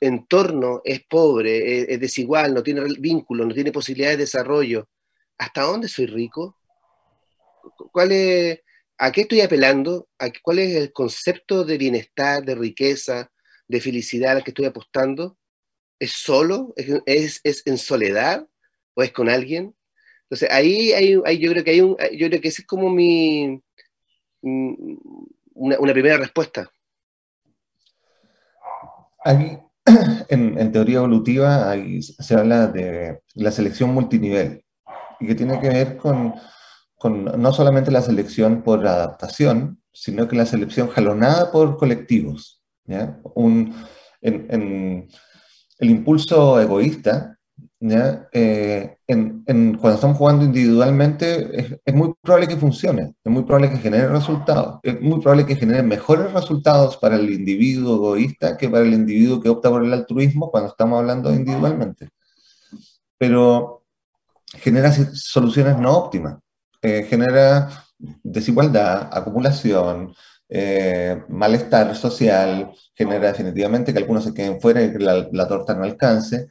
entorno 0.00 0.80
es 0.84 1.04
pobre, 1.04 1.92
es, 1.92 2.00
desigual, 2.00 2.54
no 2.54 2.62
tiene 2.62 2.82
vínculo, 2.98 3.44
no 3.44 3.54
tiene 3.54 3.72
posibilidades 3.72 4.18
de 4.18 4.24
desarrollo, 4.24 4.88
¿hasta 5.38 5.62
dónde 5.62 5.88
soy 5.88 6.06
rico? 6.06 6.56
¿Cuál 7.92 8.12
¿A 8.98 9.12
qué 9.12 9.22
estoy 9.22 9.42
apelando? 9.42 10.08
¿A 10.18 10.30
¿Cuál 10.42 10.60
es 10.60 10.74
el 10.74 10.92
concepto 10.92 11.64
de 11.64 11.76
bienestar, 11.76 12.42
de 12.44 12.54
riqueza, 12.54 13.30
de 13.68 13.80
felicidad 13.80 14.32
a 14.32 14.34
la 14.36 14.40
que 14.42 14.50
estoy 14.50 14.64
apostando? 14.64 15.36
¿Es 15.98 16.12
solo? 16.12 16.72
¿Es, 16.76 17.40
es 17.44 17.62
en 17.66 17.76
soledad? 17.76 18.46
¿O 18.94 19.02
es 19.02 19.12
con 19.12 19.28
alguien? 19.28 19.74
Entonces 20.22 20.50
ahí 20.50 20.92
hay, 20.92 21.12
yo 21.38 21.50
creo 21.52 21.62
que 21.62 21.70
hay 21.70 21.80
un, 21.80 21.96
yo 22.12 22.28
creo 22.28 22.40
que 22.40 22.48
esa 22.48 22.62
es 22.62 22.66
como 22.66 22.90
mi, 22.90 23.62
una, 24.40 25.78
una 25.78 25.92
primera 25.92 26.16
respuesta. 26.16 26.70
Aquí, 29.24 29.58
en, 30.28 30.58
en, 30.58 30.72
teoría 30.72 30.98
evolutiva, 30.98 31.74
se 32.00 32.34
habla 32.34 32.66
de 32.66 33.20
la 33.34 33.50
selección 33.50 33.94
multinivel, 33.94 34.64
y 35.20 35.26
que 35.26 35.34
tiene 35.34 35.60
que 35.60 35.68
ver 35.68 35.96
con, 35.96 36.34
con 36.96 37.24
no 37.24 37.52
solamente 37.52 37.90
la 37.90 38.02
selección 38.02 38.62
por 38.62 38.86
adaptación, 38.86 39.80
sino 39.92 40.28
que 40.28 40.36
la 40.36 40.46
selección 40.46 40.88
jalonada 40.88 41.50
por 41.50 41.76
colectivos. 41.78 42.62
Un, 43.34 43.74
en, 44.20 45.08
el 45.78 45.90
impulso 45.90 46.60
egoísta, 46.60 47.35
eh, 47.80 48.96
en, 49.06 49.44
cuando 49.76 49.94
estamos 49.94 50.16
jugando 50.16 50.44
individualmente, 50.44 51.78
es, 51.84 51.94
muy 51.94 52.14
probable 52.22 52.48
que 52.48 52.56
funcione, 52.56 53.14
es 53.22 53.32
muy 53.32 53.44
probable 53.44 53.70
que 53.70 53.78
genere 53.78 54.08
resultados, 54.08 54.80
es 54.82 55.00
muy 55.00 55.20
probable 55.20 55.46
que 55.46 55.56
genere 55.56 55.82
mejores 55.82 56.32
resultados 56.32 56.96
para 56.96 57.16
el 57.16 57.30
individuo 57.30 57.96
egoísta 57.96 58.56
que 58.56 58.68
para 58.68 58.84
el 58.84 58.94
individuo 58.94 59.40
que 59.40 59.50
opta 59.50 59.70
por 59.70 59.84
el 59.84 59.92
altruismo 59.92 60.50
cuando 60.50 60.70
estamos 60.70 60.98
hablando 60.98 61.32
individualmente. 61.32 62.08
Pero 63.18 63.84
genera 64.54 64.92
soluciones 64.92 65.78
no 65.78 65.96
óptimas, 65.96 66.38
eh, 66.82 67.06
genera 67.08 67.84
desigualdad, 68.22 69.08
acumulación, 69.12 70.14
eh, 70.48 71.22
malestar 71.28 71.96
social, 71.96 72.70
genera 72.94 73.28
definitivamente 73.28 73.92
que 73.92 73.98
algunos 73.98 74.24
se 74.24 74.34
queden 74.34 74.60
fuera 74.60 74.82
y 74.82 74.92
que 74.92 74.98
la, 74.98 75.48
torta 75.48 75.74
no 75.74 75.84
alcance. 75.84 76.48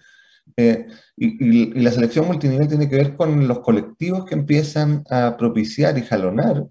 Eh, 0.58 0.88
y, 1.18 1.74
la 1.82 1.92
selección 1.92 2.28
multinivel 2.28 2.68
tiene 2.68 2.90
que 2.90 2.96
ver 2.96 3.16
con 3.16 3.48
los 3.48 3.60
colectivos 3.60 4.26
que 4.26 4.36
empiezan 4.36 5.04
a 5.10 5.36
propiciar 5.38 5.98
y 5.98 6.04
jalonar 6.04 6.66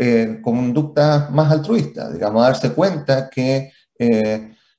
eh, 0.00 0.40
conductas 0.42 1.30
más 1.30 1.52
altruistas, 1.52 2.12
digamos, 2.12 2.42
a 2.42 2.46
darse 2.46 2.72
cuenta 2.72 3.30
que 3.30 3.70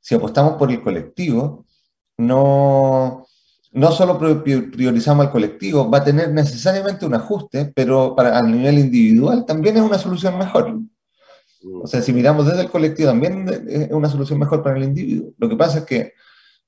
si 0.01 0.13
apostamos 0.13 0.53
por 0.53 0.69
el 0.69 0.83
colectivo, 0.83 1.65
no, 2.17 3.25
no 3.71 3.91
solo 3.91 4.17
priorizamos 4.19 5.25
al 5.25 5.31
colectivo, 5.31 5.89
va 5.89 5.97
a 5.97 6.03
tener 6.03 6.31
necesariamente 6.31 7.05
un 7.05 7.13
ajuste, 7.13 7.73
pero 7.75 8.15
para, 8.15 8.37
a 8.37 8.41
nivel 8.41 8.79
individual 8.79 9.45
también 9.45 9.75
es 9.75 9.83
una 9.83 9.97
solución 9.97 10.37
mejor. 10.37 10.79
O 11.81 11.87
sea, 11.87 12.01
si 12.01 12.13
miramos 12.13 12.45
desde 12.45 12.61
el 12.61 12.69
colectivo, 12.69 13.09
también 13.09 13.45
es 13.67 13.91
una 13.91 14.09
solución 14.09 14.39
mejor 14.39 14.63
para 14.63 14.77
el 14.77 14.83
individuo. 14.83 15.33
Lo 15.37 15.49
que 15.49 15.57
pasa 15.57 15.79
es 15.79 15.85
que 15.85 16.13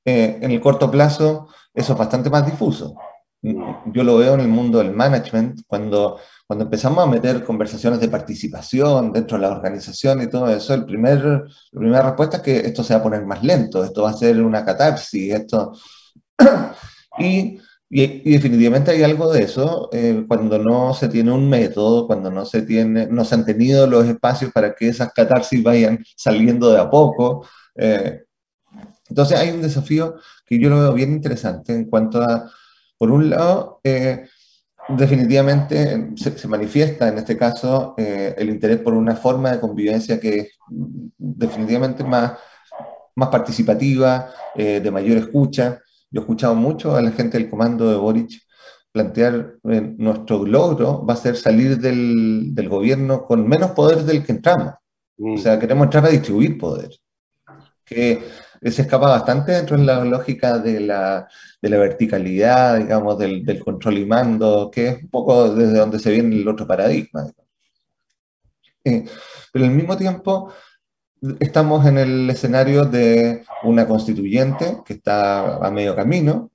eh, 0.08 0.40
en 0.42 0.52
el 0.52 0.62
corto 0.62 0.90
plazo 0.90 1.50
eso 1.74 1.94
es 1.94 2.00
bastante 2.00 2.30
más 2.30 2.46
difuso. 2.46 2.96
Yo 3.42 4.04
lo 4.04 4.18
veo 4.18 4.36
en 4.36 4.40
el 4.40 4.48
mundo 4.48 4.78
del 4.78 4.94
management, 4.94 5.62
cuando, 5.68 6.18
cuando 6.48 6.64
empezamos 6.64 7.04
a 7.04 7.08
meter 7.08 7.44
conversaciones 7.44 8.00
de 8.00 8.08
participación 8.08 9.12
dentro 9.12 9.38
de 9.38 9.44
la 9.44 9.52
organización 9.52 10.22
y 10.22 10.30
todo 10.30 10.50
eso, 10.50 10.74
el 10.74 10.86
primer, 10.86 11.20
la 11.24 11.80
primera 11.80 12.02
respuesta 12.04 12.38
es 12.38 12.44
que 12.44 12.58
esto 12.60 12.84
se 12.86 12.94
va 12.94 13.02
a 13.02 13.04
poner 13.04 13.26
más 13.26 13.44
lento, 13.44 13.84
esto 13.84 14.04
va 14.04 14.12
a 14.12 14.14
ser 14.14 14.42
una 14.42 14.66
catarsis, 14.66 15.34
esto... 15.34 15.74
Y, 17.20 17.58
y, 17.90 18.32
definitivamente 18.32 18.92
hay 18.92 19.02
algo 19.02 19.34
de 19.34 19.42
eso 19.42 19.90
eh, 19.92 20.24
cuando 20.28 20.60
no 20.60 20.94
se 20.94 21.10
tiene 21.10 21.32
un 21.32 21.50
método, 21.50 22.06
cuando 22.06 22.30
no 22.30 22.46
se, 22.46 22.62
tiene, 22.62 23.08
no 23.08 23.26
se 23.26 23.34
han 23.34 23.44
tenido 23.44 23.88
los 23.88 24.06
espacios 24.06 24.52
para 24.52 24.76
que 24.76 24.90
esas 24.90 25.12
catarsis 25.14 25.64
vayan 25.64 26.06
saliendo 26.16 26.70
de 26.70 26.80
a 26.80 26.88
poco. 26.92 27.48
Eh, 27.76 28.27
entonces 29.10 29.40
hay 29.40 29.52
un 29.52 29.62
desafío 29.62 30.16
que 30.46 30.60
yo 30.60 30.70
lo 30.70 30.80
veo 30.80 30.94
bien 30.94 31.12
interesante 31.12 31.74
en 31.74 31.86
cuanto 31.86 32.22
a, 32.22 32.52
por 32.98 33.12
un 33.12 33.30
lado, 33.30 33.80
eh, 33.84 34.28
definitivamente 34.90 36.12
se, 36.16 36.38
se, 36.38 36.48
manifiesta 36.48 37.10
en 37.10 37.18
este 37.18 37.38
caso 37.38 37.94
el 37.98 38.50
interés 38.50 38.80
por 38.80 38.94
una 38.94 39.16
forma 39.16 39.52
de 39.52 39.60
convivencia 39.60 40.18
que 40.20 40.40
es 40.40 40.48
definitivamente 41.18 42.04
más, 42.06 42.34
más 43.16 43.28
participativa, 43.30 44.32
de 44.56 44.90
mayor 44.92 45.18
escucha. 45.18 45.82
Yo 46.10 46.22
he 46.22 46.24
escuchado 46.24 46.56
mucho 46.56 46.96
a 46.96 47.02
la 47.02 47.12
gente 47.12 47.38
del 47.38 47.50
comando 47.50 47.90
de 47.90 47.98
Boric 47.98 48.48
plantear 48.98 49.58
eh, 49.70 49.94
nuestro 49.98 50.46
logro 50.46 51.06
va 51.06 51.14
a 51.14 51.18
ser 51.18 51.38
salir 51.38 51.78
del, 51.78 52.56
del, 52.56 52.68
gobierno 52.68 53.26
con 53.26 53.48
menos 53.48 53.72
poder 53.72 54.04
del 54.04 54.26
que 54.26 54.32
entramos. 54.32 54.74
O 55.20 55.34
mm. 55.34 55.38
sea, 55.38 55.60
queremos 55.60 55.86
entrar 55.86 56.06
a 56.06 56.10
distribuir 56.10 56.58
poder. 56.58 56.90
Que 57.86 58.24
se 58.62 58.82
escapa 58.82 59.10
bastante 59.10 59.52
dentro 59.52 59.78
de 59.78 59.84
la 59.84 60.04
lógica 60.04 60.58
de 60.60 60.80
la, 60.80 61.28
de 61.62 61.70
la 61.70 61.78
verticalidad, 61.78 62.78
digamos, 62.78 63.18
del, 63.18 63.46
del, 63.46 63.64
control 63.64 63.98
y 64.00 64.06
mando, 64.06 64.70
que 64.72 64.88
es 64.90 65.04
un 65.04 65.10
poco 65.10 65.54
desde 65.54 65.78
donde 65.80 66.00
se 66.00 66.12
viene 66.12 66.36
el 66.36 66.48
otro 66.48 66.68
paradigma. 66.68 67.28
Eh, 68.84 69.06
pero 69.52 69.66
al 69.66 69.72
mismo 69.72 69.98
tiempo, 69.98 70.54
estamos 71.40 71.86
en 71.86 71.98
el 71.98 72.30
escenario 72.30 72.86
de 72.86 73.44
una 73.64 73.88
constituyente 73.88 74.78
que 74.86 74.94
está 74.94 75.58
a 75.58 75.72
medio 75.72 75.96
camino, 75.96 76.52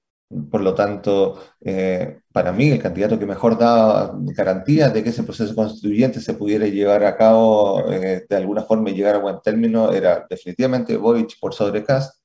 por 0.50 0.60
lo 0.62 0.74
tanto, 0.74 1.38
eh, 1.60 2.20
para 2.32 2.52
mí, 2.52 2.70
el 2.70 2.80
candidato 2.80 3.18
que 3.18 3.26
mejor 3.26 3.58
da 3.58 4.12
garantía 4.14 4.88
de 4.88 5.02
que 5.02 5.10
ese 5.10 5.22
proceso 5.22 5.54
constituyente 5.54 6.20
se 6.20 6.34
pudiera 6.34 6.66
llevar 6.66 7.04
a 7.04 7.16
cabo 7.16 7.90
eh, 7.90 8.24
de 8.28 8.36
alguna 8.36 8.62
forma 8.62 8.90
y 8.90 8.94
llegar 8.94 9.16
a 9.16 9.18
buen 9.18 9.40
término 9.42 9.92
era 9.92 10.26
definitivamente 10.28 10.96
Boric 10.96 11.38
por 11.40 11.54
sobre 11.54 11.84
Cast. 11.84 12.16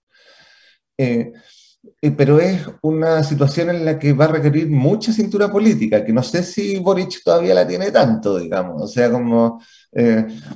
Eh, 0.97 1.31
pero 2.17 2.39
es 2.39 2.61
una 2.81 3.23
situación 3.23 3.69
en 3.69 3.85
la 3.85 3.97
que 3.99 4.13
va 4.13 4.25
a 4.25 4.29
requerir 4.29 4.69
mucha 4.69 5.13
cintura 5.13 5.51
política, 5.51 6.03
que 6.03 6.13
no 6.13 6.23
sé 6.23 6.43
si 6.43 6.79
Boric 6.79 7.23
todavía 7.23 7.53
la 7.53 7.67
tiene 7.67 7.91
tanto, 7.91 8.37
digamos. 8.39 8.81
O 8.81 8.87
sea, 8.87 9.11
como, 9.11 9.61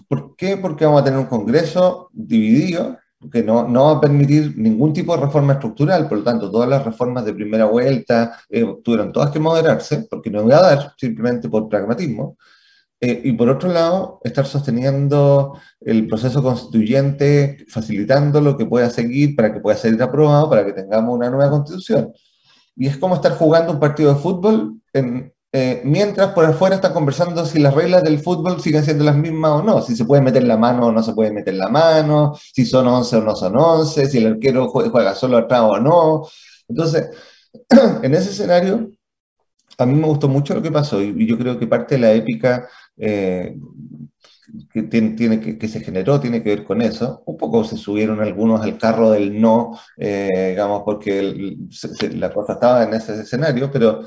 ¿por 0.08 0.36
qué? 0.36 0.58
Porque 0.58 0.86
vamos 0.86 1.02
a 1.02 1.06
tener 1.06 1.20
un 1.20 1.28
Congreso 1.28 2.10
dividido, 2.14 2.98
que 3.32 3.44
no, 3.44 3.68
no, 3.68 3.86
va 3.86 3.92
a 3.98 4.02
permitir 4.02 4.58
ningún 4.58 4.94
tipo 4.94 5.16
de 5.16 5.24
reforma 5.24 5.54
estructural, 5.54 6.08
por 6.08 6.20
lo 6.20 6.24
tanto, 6.24 6.50
todas 6.50 6.70
las 6.70 6.84
reformas 6.84 7.26
de 7.26 7.34
primera 7.34 7.66
vuelta 7.66 8.40
eh, 8.50 8.66
tuvieron 8.84 9.12
todas 9.12 9.32
que 9.32 9.40
moderarse, 9.40 10.08
porque 10.10 10.32
no 10.32 10.44
iba 10.44 10.58
a 10.58 10.62
dar, 10.62 10.94
simplemente 10.98 11.50
por 11.50 11.70
pragmatismo. 11.70 12.38
Eh, 13.00 13.22
y 13.26 13.34
por 13.34 13.50
otro 13.50 13.70
lado, 13.72 14.20
estar 14.24 14.46
sosteniendo 14.46 15.58
el 15.80 16.08
proceso 16.08 16.44
constituyente, 16.44 17.66
facilitando 17.68 18.42
lo 18.42 18.56
que 18.58 18.66
pueda 18.66 18.90
seguir 18.90 19.36
para 19.36 19.54
que 19.54 19.60
pueda 19.60 19.78
ser 19.78 20.02
aprobado, 20.02 20.50
para 20.50 20.66
que 20.66 20.74
tengamos 20.74 21.16
una 21.16 21.30
nueva 21.30 21.50
constitución. 21.50 22.14
Y 22.76 22.88
es 22.88 22.98
como 22.98 23.16
estar 23.16 23.34
jugando 23.38 23.74
un 23.74 23.80
partido 23.80 24.14
de 24.14 24.20
fútbol 24.20 24.80
en, 24.94 25.34
eh, 25.54 25.82
mientras 25.84 26.30
por 26.34 26.46
afuera 26.46 26.76
están 26.76 26.94
conversando 26.94 27.46
si 27.46 27.60
las 27.60 27.74
reglas 27.74 28.04
del 28.04 28.20
fútbol 28.20 28.62
siguen 28.62 28.86
siendo 28.86 29.04
las 29.04 29.18
mismas 29.18 29.52
o 29.52 29.64
no, 29.64 29.82
si 29.82 29.96
se 29.98 30.06
puede 30.06 30.22
meter 30.22 30.44
la 30.44 30.56
mano 30.58 30.88
o 30.88 30.92
no 30.94 31.04
se 31.04 31.14
puede 31.14 31.32
meter 31.34 31.56
la 31.56 31.68
mano, 31.68 32.34
si 32.54 32.66
son 32.66 32.88
11 32.88 33.18
o 33.18 33.22
no 33.22 33.36
son 33.36 33.58
11, 33.58 34.08
si 34.08 34.18
el 34.20 34.28
arquero 34.28 34.70
juega 34.70 35.14
solo 35.14 35.38
atrás 35.38 35.62
o 35.62 35.80
no. 35.80 36.26
Entonces, 36.70 37.10
en 38.04 38.16
ese 38.16 38.30
escenario, 38.32 38.92
a 39.78 39.86
mí 39.86 39.96
me 39.96 40.08
gustó 40.08 40.28
mucho 40.30 40.54
lo 40.56 40.62
que 40.62 40.72
pasó 40.72 41.02
y, 41.02 41.28
yo 41.28 41.38
creo 41.38 41.60
que 41.60 41.68
parte 41.68 41.96
de 41.96 42.02
la 42.02 42.14
épica 42.14 42.70
eh, 42.98 43.56
que, 44.72 44.84
tiene, 44.84 45.40
que, 45.58 45.68
se 45.68 45.82
generó 45.82 46.20
tiene 46.20 46.44
que 46.44 46.50
ver 46.50 46.64
con 46.64 46.82
eso. 46.82 47.24
Un 47.26 47.38
poco 47.38 47.64
se 47.64 47.78
subieron 47.78 48.22
algunos 48.22 48.62
al 48.62 48.78
carro 48.78 49.12
del 49.12 49.40
no, 49.42 49.78
eh, 49.98 50.30
digamos, 50.52 50.84
porque 50.86 51.58
la 52.14 52.32
cosa 52.32 52.54
estaba 52.54 52.84
en 52.84 52.94
ese 52.94 53.22
escenario, 53.22 53.72
pero 53.72 54.04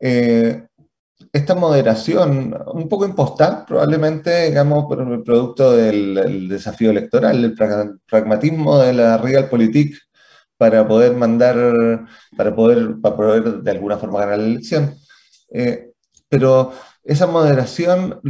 eh, 0.00 0.66
esta 1.32 1.54
moderación, 1.54 2.56
un 2.74 2.88
poco 2.88 3.06
impostada 3.06 3.64
probablemente, 3.66 4.48
digamos, 4.48 4.86
producto 5.24 5.72
del, 5.72 6.48
desafío 6.48 6.90
electoral, 6.90 7.44
el 7.44 7.54
pragmatismo 8.06 8.78
de 8.78 8.92
la 8.92 9.18
realpolitik 9.18 9.96
para 10.56 10.86
poder 10.88 11.14
mandar, 11.14 12.06
para 12.36 12.54
poder, 12.54 12.96
para 13.02 13.16
poder 13.16 13.62
de 13.62 13.70
alguna 13.70 13.98
forma 13.98 14.20
ganar 14.20 14.38
la 14.38 14.46
elección. 14.46 14.94
Eh, 15.50 15.92
pero 16.28 16.72
esa 17.04 17.26
moderación 17.26 18.20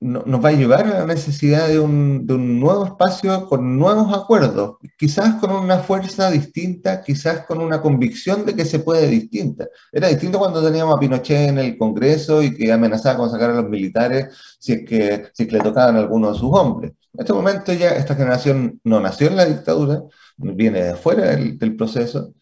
nos 0.00 0.42
va 0.42 0.48
a 0.48 0.52
llevar 0.52 0.86
a 0.86 1.00
la 1.00 1.06
necesidad 1.06 1.68
de 1.68 1.78
un, 1.78 2.26
de 2.26 2.32
un, 2.34 2.58
nuevo 2.58 2.86
espacio 2.86 3.46
con 3.46 3.78
nuevos 3.78 4.16
acuerdos, 4.16 4.78
quizás 4.96 5.34
con 5.34 5.52
una 5.52 5.78
fuerza 5.80 6.30
distinta, 6.30 7.02
quizás 7.02 7.44
con 7.44 7.60
una 7.60 7.82
convicción 7.82 8.46
de 8.46 8.56
que 8.56 8.64
se 8.64 8.78
puede 8.78 9.06
distinta. 9.08 9.68
Era 9.92 10.08
distinto 10.08 10.38
cuando 10.38 10.64
teníamos 10.64 10.96
a 10.96 10.98
Pinochet 10.98 11.50
en 11.50 11.58
el 11.58 11.76
Congreso 11.76 12.42
y 12.42 12.54
que 12.56 12.72
amenazaba 12.72 13.18
con 13.18 13.30
sacar 13.30 13.50
a 13.50 13.54
los 13.60 13.68
militares 13.68 14.34
si 14.58 14.72
es 14.72 14.88
que, 14.88 15.26
si 15.34 15.46
que 15.46 15.56
le 15.56 15.62
tocaban 15.62 15.96
a 15.96 15.98
alguno 15.98 16.32
de 16.32 16.38
sus 16.38 16.50
hombres. 16.50 16.92
En 17.12 17.20
este 17.20 17.32
momento 17.34 17.72
ya 17.74 17.90
esta 17.90 18.14
generación 18.14 18.80
no 18.84 19.00
nació 19.00 19.28
en 19.28 19.36
la 19.36 19.44
dictadura, 19.44 20.02
viene 20.38 20.82
de 20.82 20.94
fuera 20.94 21.26
del, 21.30 21.58
del 21.58 21.76
proceso. 21.76 22.32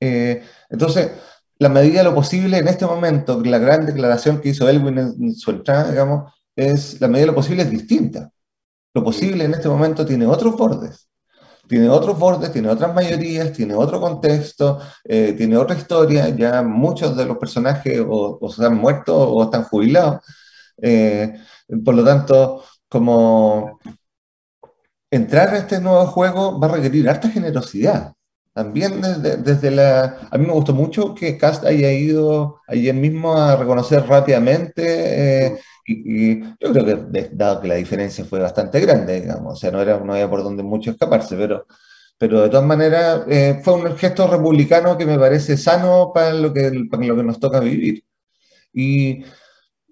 Eh, 0.00 0.42
entonces, 0.70 1.12
la 1.58 1.68
medida 1.68 1.98
de 1.98 2.04
lo 2.04 2.14
posible 2.14 2.58
en 2.58 2.66
este 2.68 2.84
momento, 2.84 3.40
la 3.44 3.58
gran 3.58 3.86
declaración 3.86 4.40
que 4.40 4.48
hizo 4.48 4.68
Elwin 4.68 4.98
en 4.98 5.34
su 5.34 5.52
entrada, 5.52 5.90
digamos, 5.90 6.32
es, 6.56 7.00
la 7.00 7.08
medida 7.08 7.26
de 7.26 7.32
lo 7.32 7.34
posible 7.34 7.62
es 7.62 7.70
distinta. 7.70 8.30
Lo 8.94 9.04
posible 9.04 9.44
en 9.44 9.54
este 9.54 9.68
momento 9.68 10.06
tiene 10.06 10.26
otros 10.26 10.56
bordes. 10.56 11.08
Tiene 11.68 11.88
otros 11.88 12.18
bordes, 12.18 12.52
tiene 12.52 12.68
otras 12.68 12.94
mayorías, 12.94 13.52
tiene 13.52 13.74
otro 13.74 14.00
contexto, 14.00 14.80
eh, 15.04 15.34
tiene 15.36 15.56
otra 15.56 15.76
historia. 15.76 16.28
Ya 16.30 16.62
muchos 16.62 17.16
de 17.16 17.26
los 17.26 17.36
personajes 17.38 18.02
o, 18.08 18.48
se 18.50 18.64
han 18.64 18.76
muerto 18.76 19.16
o 19.16 19.44
están 19.44 19.64
jubilados. 19.64 20.22
Eh, 20.80 21.34
por 21.84 21.94
lo 21.94 22.04
tanto, 22.04 22.64
como 22.88 23.80
entrar 25.10 25.50
a 25.50 25.58
este 25.58 25.80
nuevo 25.80 26.06
juego 26.06 26.58
va 26.58 26.68
a 26.68 26.72
requerir 26.76 27.08
harta 27.08 27.28
generosidad. 27.28 28.12
También 28.52 29.02
desde, 29.02 29.36
desde, 29.36 29.70
la... 29.70 30.28
A 30.30 30.38
mí 30.38 30.46
me 30.46 30.52
gustó 30.52 30.72
mucho 30.72 31.14
que 31.14 31.36
Cast 31.36 31.64
haya 31.64 31.92
ido 31.92 32.60
ayer 32.66 32.94
mismo 32.94 33.36
a 33.36 33.56
reconocer 33.56 34.06
rápidamente 34.06 35.46
eh, 35.46 35.60
y, 35.86 36.40
yo 36.40 36.72
creo 36.72 36.84
que, 37.12 37.30
dado 37.32 37.60
que 37.60 37.68
la 37.68 37.76
diferencia 37.76 38.24
fue 38.24 38.40
bastante 38.40 38.80
grande, 38.80 39.20
digamos, 39.20 39.54
o 39.54 39.56
sea, 39.56 39.70
no, 39.70 39.80
era, 39.80 39.98
no 40.00 40.12
había 40.14 40.28
por 40.28 40.42
donde 40.42 40.62
mucho 40.62 40.90
escaparse, 40.90 41.36
pero, 41.36 41.66
pero 42.18 42.42
de 42.42 42.48
todas 42.48 42.66
maneras 42.66 43.22
eh, 43.28 43.60
fue 43.62 43.74
un 43.74 43.96
gesto 43.96 44.26
republicano 44.26 44.98
que 44.98 45.06
me 45.06 45.18
parece 45.18 45.56
sano 45.56 46.12
para 46.14 46.32
lo 46.32 46.52
que, 46.52 46.86
para 46.90 47.06
lo 47.06 47.16
que 47.16 47.22
nos 47.22 47.40
toca 47.40 47.60
vivir. 47.60 48.04
Y 48.72 49.24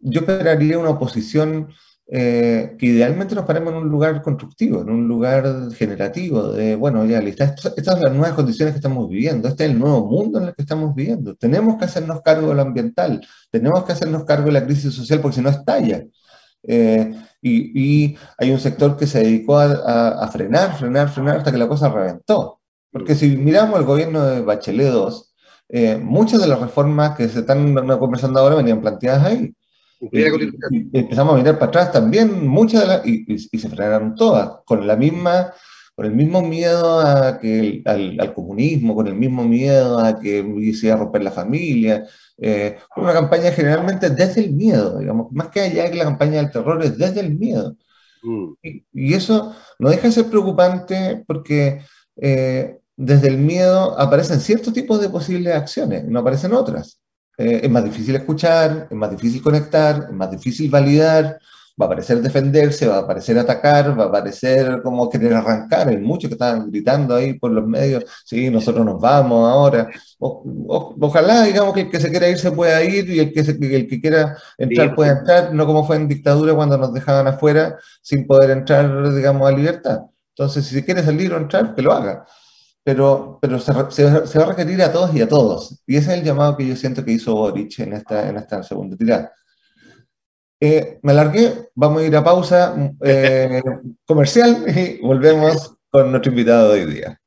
yo 0.01 0.21
esperaría 0.21 0.79
una 0.79 0.91
oposición 0.91 1.69
eh, 2.07 2.77
que 2.79 2.87
idealmente 2.87 3.35
nos 3.35 3.47
paremos 3.47 3.73
en 3.73 3.79
un 3.79 3.89
lugar 3.89 4.21
constructivo, 4.21 4.83
en 4.83 4.91
un 4.91 5.09
lugar 5.09 5.73
generativo, 5.73 6.53
de, 6.53 6.77
bueno, 6.77 7.05
ya 7.07 7.21
listo, 7.21 7.45
estas, 7.45 7.73
son 7.85 8.01
las 8.03 8.13
nuevas 8.13 8.35
condiciones 8.35 8.75
que 8.75 8.79
estamos 8.79 9.09
viviendo, 9.09 9.49
este 9.49 9.65
es 9.65 9.71
el 9.71 9.79
nuevo 9.79 10.07
mundo 10.07 10.39
en 10.39 10.49
el 10.49 10.55
que 10.55 10.63
estamos 10.63 10.95
viviendo, 10.95 11.35
tenemos 11.37 11.79
que 11.79 11.87
hacernos 11.87 12.21
cargo 12.23 12.49
de 12.49 12.55
lo 12.57 12.63
ambiental, 12.63 13.27
tenemos 13.51 13.85
que 13.85 13.93
hacernos 13.93 14.25
cargo 14.25 14.47
de 14.47 14.53
la 14.53 14.67
crisis 14.67 14.95
social 14.95 15.21
porque 15.21 15.37
si 15.37 15.43
no 15.43 15.49
estalla. 15.51 16.05
Eh, 16.67 17.13
y, 17.43 18.07
y, 18.07 18.19
hay 18.39 18.51
un 18.51 18.61
sector 18.61 18.97
que 18.97 19.07
se 19.07 19.21
dedicó 19.21 19.59
a, 19.59 20.09
a, 20.25 20.29
frenar, 20.29 20.77
frenar, 20.79 21.11
frenar 21.11 21.39
hasta 21.39 21.53
que 21.53 21.59
la 21.59 21.69
cosa 21.69 21.91
reventó. 21.91 22.61
Porque 22.91 23.15
si 23.15 23.37
miramos 23.37 23.79
el 23.79 23.85
gobierno 23.85 24.25
de 24.25 24.41
Bachelet 24.41 24.93
II, 24.93 25.09
eh, 25.69 25.99
muchas 25.99 26.41
de 26.41 26.49
las 26.49 26.61
reformas 26.61 27.17
que 27.17 27.29
se 27.29 27.41
están 27.41 27.75
conversando 27.99 28.41
ahora 28.41 28.57
venían 28.57 28.81
planteadas 28.81 29.25
ahí 29.25 29.55
empezamos 30.13 31.35
a 31.35 31.39
mirar 31.39 31.59
para 31.59 31.69
atrás 31.69 31.93
también, 31.93 32.47
muchas 32.47 32.83
de 32.83 32.87
las, 32.87 33.07
y, 33.07 33.39
se 33.39 33.69
frenaron 33.69 34.15
todas, 34.15 34.59
con 34.65 34.87
la 34.87 34.97
misma, 34.97 35.53
con 35.95 36.07
el 36.07 36.13
mismo 36.13 36.43
miedo 36.43 37.01
a 37.01 37.39
que 37.39 37.83
al, 37.85 38.35
comunismo, 38.35 38.95
con 38.95 39.07
el 39.07 39.15
mismo 39.15 39.45
miedo 39.45 39.99
a 39.99 40.19
que 40.19 40.43
se 40.75 40.87
iba 40.87 40.97
a 40.97 40.99
romper 40.99 41.23
la 41.23 41.31
familia. 41.31 42.05
Eh, 42.37 42.77
una 42.97 43.13
campaña 43.13 43.53
generalmente 43.53 44.11
desde 44.11 44.45
el 44.45 44.53
miedo, 44.53 44.99
digamos, 44.99 45.31
más 45.33 45.49
que 45.49 45.61
allá 45.61 45.91
que 45.91 45.97
la 45.97 46.05
campaña 46.05 46.37
del 46.37 46.51
terror 46.51 46.83
es 46.83 46.99
desde 46.99 47.21
el 47.21 47.39
miedo. 47.39 47.77
Mm. 48.23 48.53
Y, 48.63 49.15
eso 49.15 49.55
no 49.79 49.91
deja 49.91 50.09
de 50.09 50.13
ser 50.13 50.27
preocupante 50.27 51.23
porque 51.27 51.83
eh, 52.17 52.79
desde 52.97 53.29
el 53.29 53.39
miedo 53.39 53.99
aparecen 53.99 54.41
ciertos 54.41 54.73
tipos 54.73 55.01
de 55.01 55.09
posibles 55.09 55.55
acciones, 55.55 56.05
no 56.05 56.21
aparecen 56.21 56.53
otras. 56.53 57.01
Eh, 57.37 57.61
es 57.65 57.71
más 57.71 57.85
difícil 57.85 58.15
escuchar, 58.15 58.87
es 58.91 58.97
más 58.97 59.11
difícil 59.11 59.43
conectar, 59.43 60.07
es 60.09 60.13
más 60.13 60.31
difícil 60.31 60.71
validar, 60.71 61.39
va 61.81 61.87
a 61.87 61.89
parecer 61.89 62.21
defenderse, 62.23 62.87
va 62.87 62.99
a 62.99 63.07
parecer 63.07 63.37
atacar, 63.39 63.99
va 63.99 64.05
a 64.05 64.13
parecer 64.13 64.81
como 64.83 65.11
querer 65.11 65.35
arrancar. 65.35 65.89
Hay 65.89 65.99
muchos 65.99 66.29
que 66.29 66.35
están 66.35 66.71
gritando 66.71 67.17
ahí 67.17 67.35
por 67.35 67.51
los 67.51 67.67
medios, 67.67 68.05
sí, 68.25 68.51
nosotros 68.51 68.85
nos 68.87 69.01
vamos 69.01 69.51
ahora. 69.51 69.91
ojalá, 70.19 71.43
digamos, 71.45 71.75
que 71.75 71.83
el 71.83 71.91
que 71.91 72.01
se 72.01 72.11
quiera 72.11 72.29
ir 72.29 72.39
se 72.39 72.53
pueda 72.53 72.83
ir 72.85 73.11
y 73.11 73.19
el 73.21 73.33
que, 73.33 73.41
el 73.41 73.89
que 73.89 74.01
quiera 74.01 74.37
entrar 74.57 74.95
pueda 74.95 75.19
entrar, 75.19 75.55
no 75.55 75.67
como 75.67 75.85
fue 75.87 75.97
en 75.97 76.09
dictadura 76.09 76.55
cuando 76.55 76.79
nos 76.79 76.93
dejaban 76.95 77.27
afuera 77.27 77.79
sin 78.03 78.27
poder 78.27 78.51
entrar, 78.51 79.13
digamos, 79.13 79.49
a 79.49 79.53
libertad. 79.53 80.01
Entonces, 80.31 80.67
si 80.67 80.75
se 80.75 80.85
quiere 80.85 81.03
salir 81.03 81.33
o 81.33 81.37
entrar, 81.37 81.75
que 81.75 81.83
lo 81.83 81.93
haga 81.93 82.25
pero, 82.85 83.39
pero 83.41 83.59
se, 83.59 83.73
se, 83.91 84.39
va 84.39 84.45
a 84.45 84.49
requerir 84.49 84.83
a 84.83 84.93
todos 84.93 85.15
y 85.15 85.23
a 85.23 85.29
todos. 85.29 85.83
Y 85.87 85.97
ese 85.97 86.13
es 86.13 86.19
el 86.19 86.25
llamado 86.25 86.57
que 86.57 86.67
yo 86.67 86.77
siento 86.77 87.05
que 87.05 87.13
hizo 87.13 87.35
Boric 87.35 87.79
en 87.79 87.95
esta, 87.95 88.29
en 88.29 88.37
esta 88.37 88.63
segunda 88.63 88.97
tirada. 88.97 89.33
Eh, 90.61 90.99
me 91.03 91.13
alargué, 91.13 91.71
vamos 91.75 92.03
a 92.03 92.05
ir 92.05 92.17
a 92.17 92.23
pausa 92.23 92.75
eh, 93.03 93.63
comercial 94.07 94.65
y 94.69 95.01
volvemos 95.01 95.77
con 95.91 96.11
nuestro 96.11 96.31
invitado 96.31 96.73
de 96.73 96.85
hoy 96.85 96.93
día. 96.93 97.21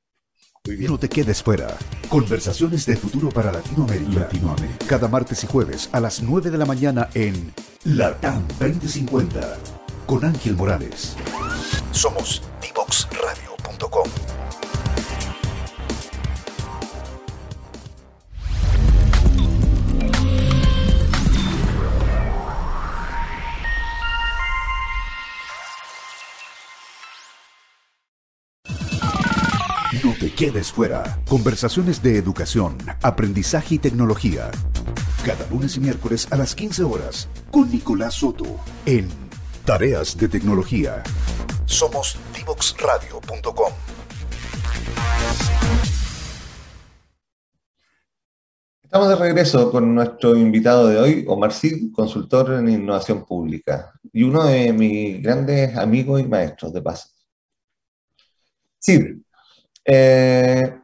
No 0.87 0.97
te 0.97 1.07
quedes 1.07 1.41
fuera. 1.41 1.67
Conversaciones 2.09 2.85
de 2.85 2.97
futuro 2.97 3.29
para 3.29 3.51
Latinoamérica. 3.51 4.21
Latinoamérica. 4.21 4.85
Cada 4.85 5.07
martes 5.07 5.43
y 5.43 5.47
jueves 5.47 5.89
a 5.93 5.99
las 5.99 6.21
9 6.21 6.51
de 6.51 6.57
la 6.57 6.65
mañana 6.65 7.09
en 7.13 7.53
Latam 7.85 8.45
2050 8.59 9.57
con 10.05 10.25
Ángel 10.25 10.55
Morales. 10.55 11.15
Somos 11.91 12.41
divoxradio.com. 12.61 14.06
quedes 30.37 30.71
fuera. 30.71 31.19
Conversaciones 31.27 32.03
de 32.03 32.15
educación, 32.15 32.77
aprendizaje 33.01 33.75
y 33.75 33.79
tecnología. 33.79 34.51
Cada 35.25 35.49
lunes 35.49 35.75
y 35.77 35.79
miércoles 35.79 36.27
a 36.31 36.37
las 36.37 36.53
15 36.53 36.83
horas 36.83 37.27
con 37.49 37.71
Nicolás 37.71 38.13
Soto 38.13 38.45
en 38.85 39.09
Tareas 39.65 40.15
de 40.15 40.27
Tecnología. 40.27 41.01
Somos 41.65 42.19
divoxradio.com. 42.35 43.73
Estamos 48.83 49.09
de 49.09 49.15
regreso 49.15 49.71
con 49.71 49.95
nuestro 49.95 50.35
invitado 50.35 50.87
de 50.87 50.99
hoy, 50.99 51.25
Omar 51.27 51.51
Cid, 51.51 51.91
consultor 51.91 52.53
en 52.53 52.69
innovación 52.69 53.25
pública 53.25 53.91
y 54.13 54.21
uno 54.21 54.45
de 54.45 54.71
mis 54.71 55.19
grandes 55.19 55.75
amigos 55.75 56.21
y 56.21 56.25
maestros 56.25 56.71
de 56.73 56.81
paso. 56.83 57.09
Cid, 58.79 59.17
eh, 59.87 60.79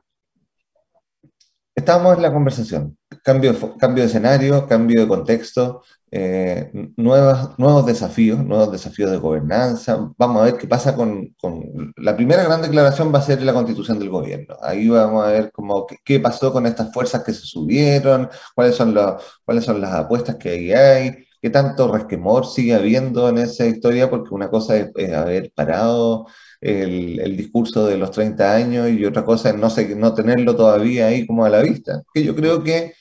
estábamos 1.75 2.15
en 2.15 2.21
la 2.21 2.33
conversación. 2.33 2.97
Cambio 3.23 3.53
cambio 3.77 4.03
de 4.03 4.09
escenario, 4.09 4.67
cambio 4.67 5.01
de 5.01 5.07
contexto, 5.07 5.83
eh, 6.11 6.71
nuevas, 6.97 7.57
nuevos 7.57 7.85
desafíos, 7.85 8.43
nuevos 8.45 8.71
desafíos 8.71 9.11
de 9.11 9.17
gobernanza. 9.17 10.11
Vamos 10.17 10.41
a 10.41 10.45
ver 10.45 10.57
qué 10.57 10.67
pasa 10.67 10.95
con, 10.95 11.33
con, 11.39 11.93
La 11.97 12.15
primera 12.15 12.43
gran 12.43 12.61
declaración 12.61 13.13
va 13.13 13.19
a 13.19 13.21
ser 13.23 13.41
la 13.41 13.53
constitución 13.53 13.99
del 13.99 14.09
gobierno. 14.09 14.55
Ahí 14.61 14.87
vamos 14.89 15.25
a 15.25 15.31
ver 15.31 15.51
cómo, 15.51 15.85
qué, 15.85 15.97
qué 16.03 16.19
pasó 16.19 16.53
con 16.53 16.65
estas 16.65 16.93
fuerzas 16.93 17.23
que 17.23 17.33
se 17.33 17.45
subieron, 17.45 18.29
cuáles 18.55 18.75
son, 18.75 18.93
los, 18.93 19.21
cuáles 19.45 19.65
son 19.65 19.81
las 19.81 19.93
apuestas 19.93 20.35
que 20.37 20.49
ahí 20.49 20.71
hay, 20.71 21.25
qué 21.41 21.49
tanto 21.49 21.91
resquemor 21.91 22.45
sigue 22.45 22.75
habiendo 22.75 23.29
en 23.29 23.39
esa 23.39 23.65
historia, 23.65 24.09
porque 24.09 24.33
una 24.33 24.49
cosa 24.49 24.77
es, 24.77 24.91
es 24.95 25.13
haber 25.13 25.51
parado 25.53 26.27
el, 26.63 27.19
el, 27.19 27.37
discurso 27.37 27.85
de 27.87 27.97
los 27.97 28.11
30 28.11 28.55
años 28.55 28.89
y 28.89 29.05
otra 29.05 29.25
cosa 29.25 29.49
es 29.49 29.57
no, 29.57 29.69
sé, 29.69 29.95
no 29.95 30.13
tenerlo 30.13 30.55
todavía 30.55 31.07
ahí 31.07 31.27
como 31.27 31.45
a 31.45 31.49
la 31.49 31.61
vista. 31.61 32.03
Que 32.13 32.23
yo 32.23 32.35
creo 32.35 32.63
que 32.63 32.93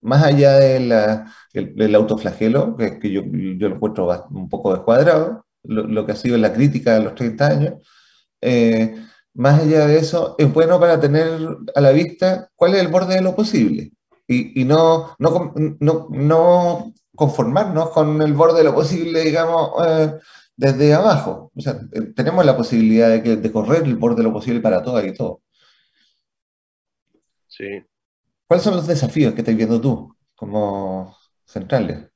más 0.00 0.22
allá 0.24 0.58
de 0.58 0.80
la, 0.80 1.32
el, 1.52 1.74
del 1.74 1.94
autoflagelo, 1.94 2.76
que, 2.76 2.98
que 2.98 3.10
yo, 3.10 3.22
yo, 3.24 3.68
lo 3.68 3.76
encuentro 3.76 4.26
un 4.30 4.48
poco 4.48 4.74
descuadrado, 4.74 5.46
lo, 5.64 5.86
lo, 5.86 6.06
que 6.06 6.12
ha 6.12 6.16
sido 6.16 6.36
la 6.38 6.52
crítica 6.52 6.94
de 6.94 7.04
los 7.04 7.14
30 7.14 7.46
años, 7.46 7.74
eh, 8.40 8.96
más 9.34 9.60
allá 9.60 9.86
de 9.86 9.98
eso, 9.98 10.34
es 10.38 10.52
bueno 10.52 10.78
para 10.80 11.00
tener 11.00 11.28
a 11.74 11.80
la 11.80 11.92
vista 11.92 12.50
cuál 12.54 12.74
es 12.74 12.82
el 12.82 12.88
borde 12.88 13.14
de 13.16 13.22
lo 13.22 13.34
posible 13.34 13.92
y, 14.28 14.60
y 14.60 14.64
no, 14.64 15.16
no, 15.18 15.52
no, 15.80 16.08
no, 16.10 16.92
conformarnos 17.16 17.90
con 17.90 18.22
el 18.22 18.34
borde 18.34 18.58
de 18.58 18.64
lo 18.64 18.74
posible, 18.74 19.22
digamos, 19.24 19.70
eh, 19.86 20.14
desde 20.58 20.92
abajo. 20.92 21.52
O 21.54 21.60
sea, 21.60 21.80
eh, 21.92 22.12
tenemos 22.14 22.44
la 22.44 22.56
posibilidad 22.56 23.08
de, 23.08 23.22
que, 23.22 23.36
de 23.36 23.52
correr 23.52 23.84
el 23.84 23.96
borde 23.96 24.16
de 24.16 24.24
lo 24.24 24.32
posible 24.32 24.60
para 24.60 24.82
todas 24.82 25.06
y 25.06 25.14
todo. 25.14 25.40
Sí. 27.46 27.84
¿Cuáles 28.46 28.64
son 28.64 28.74
los 28.74 28.86
desafíos 28.86 29.32
que 29.34 29.40
estás 29.40 29.56
viendo 29.56 29.80
tú 29.80 30.14
como 30.34 31.16
centrales? 31.46 32.08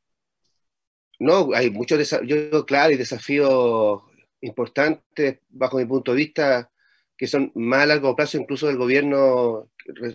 No, 1.21 1.51
hay 1.55 1.71
muchos 1.71 1.99
desafíos, 1.99 2.65
claro, 2.65 2.93
y 2.93 2.97
desafíos 2.97 4.03
importantes 4.41 5.39
bajo 5.49 5.79
mi 5.79 5.85
punto 5.85 6.11
de 6.11 6.17
vista 6.17 6.69
que 7.17 7.29
son 7.29 7.53
más 7.55 7.83
a 7.83 7.87
largo 7.87 8.17
plazo 8.17 8.39
incluso 8.39 8.67
del 8.67 8.77
gobierno 8.77 9.71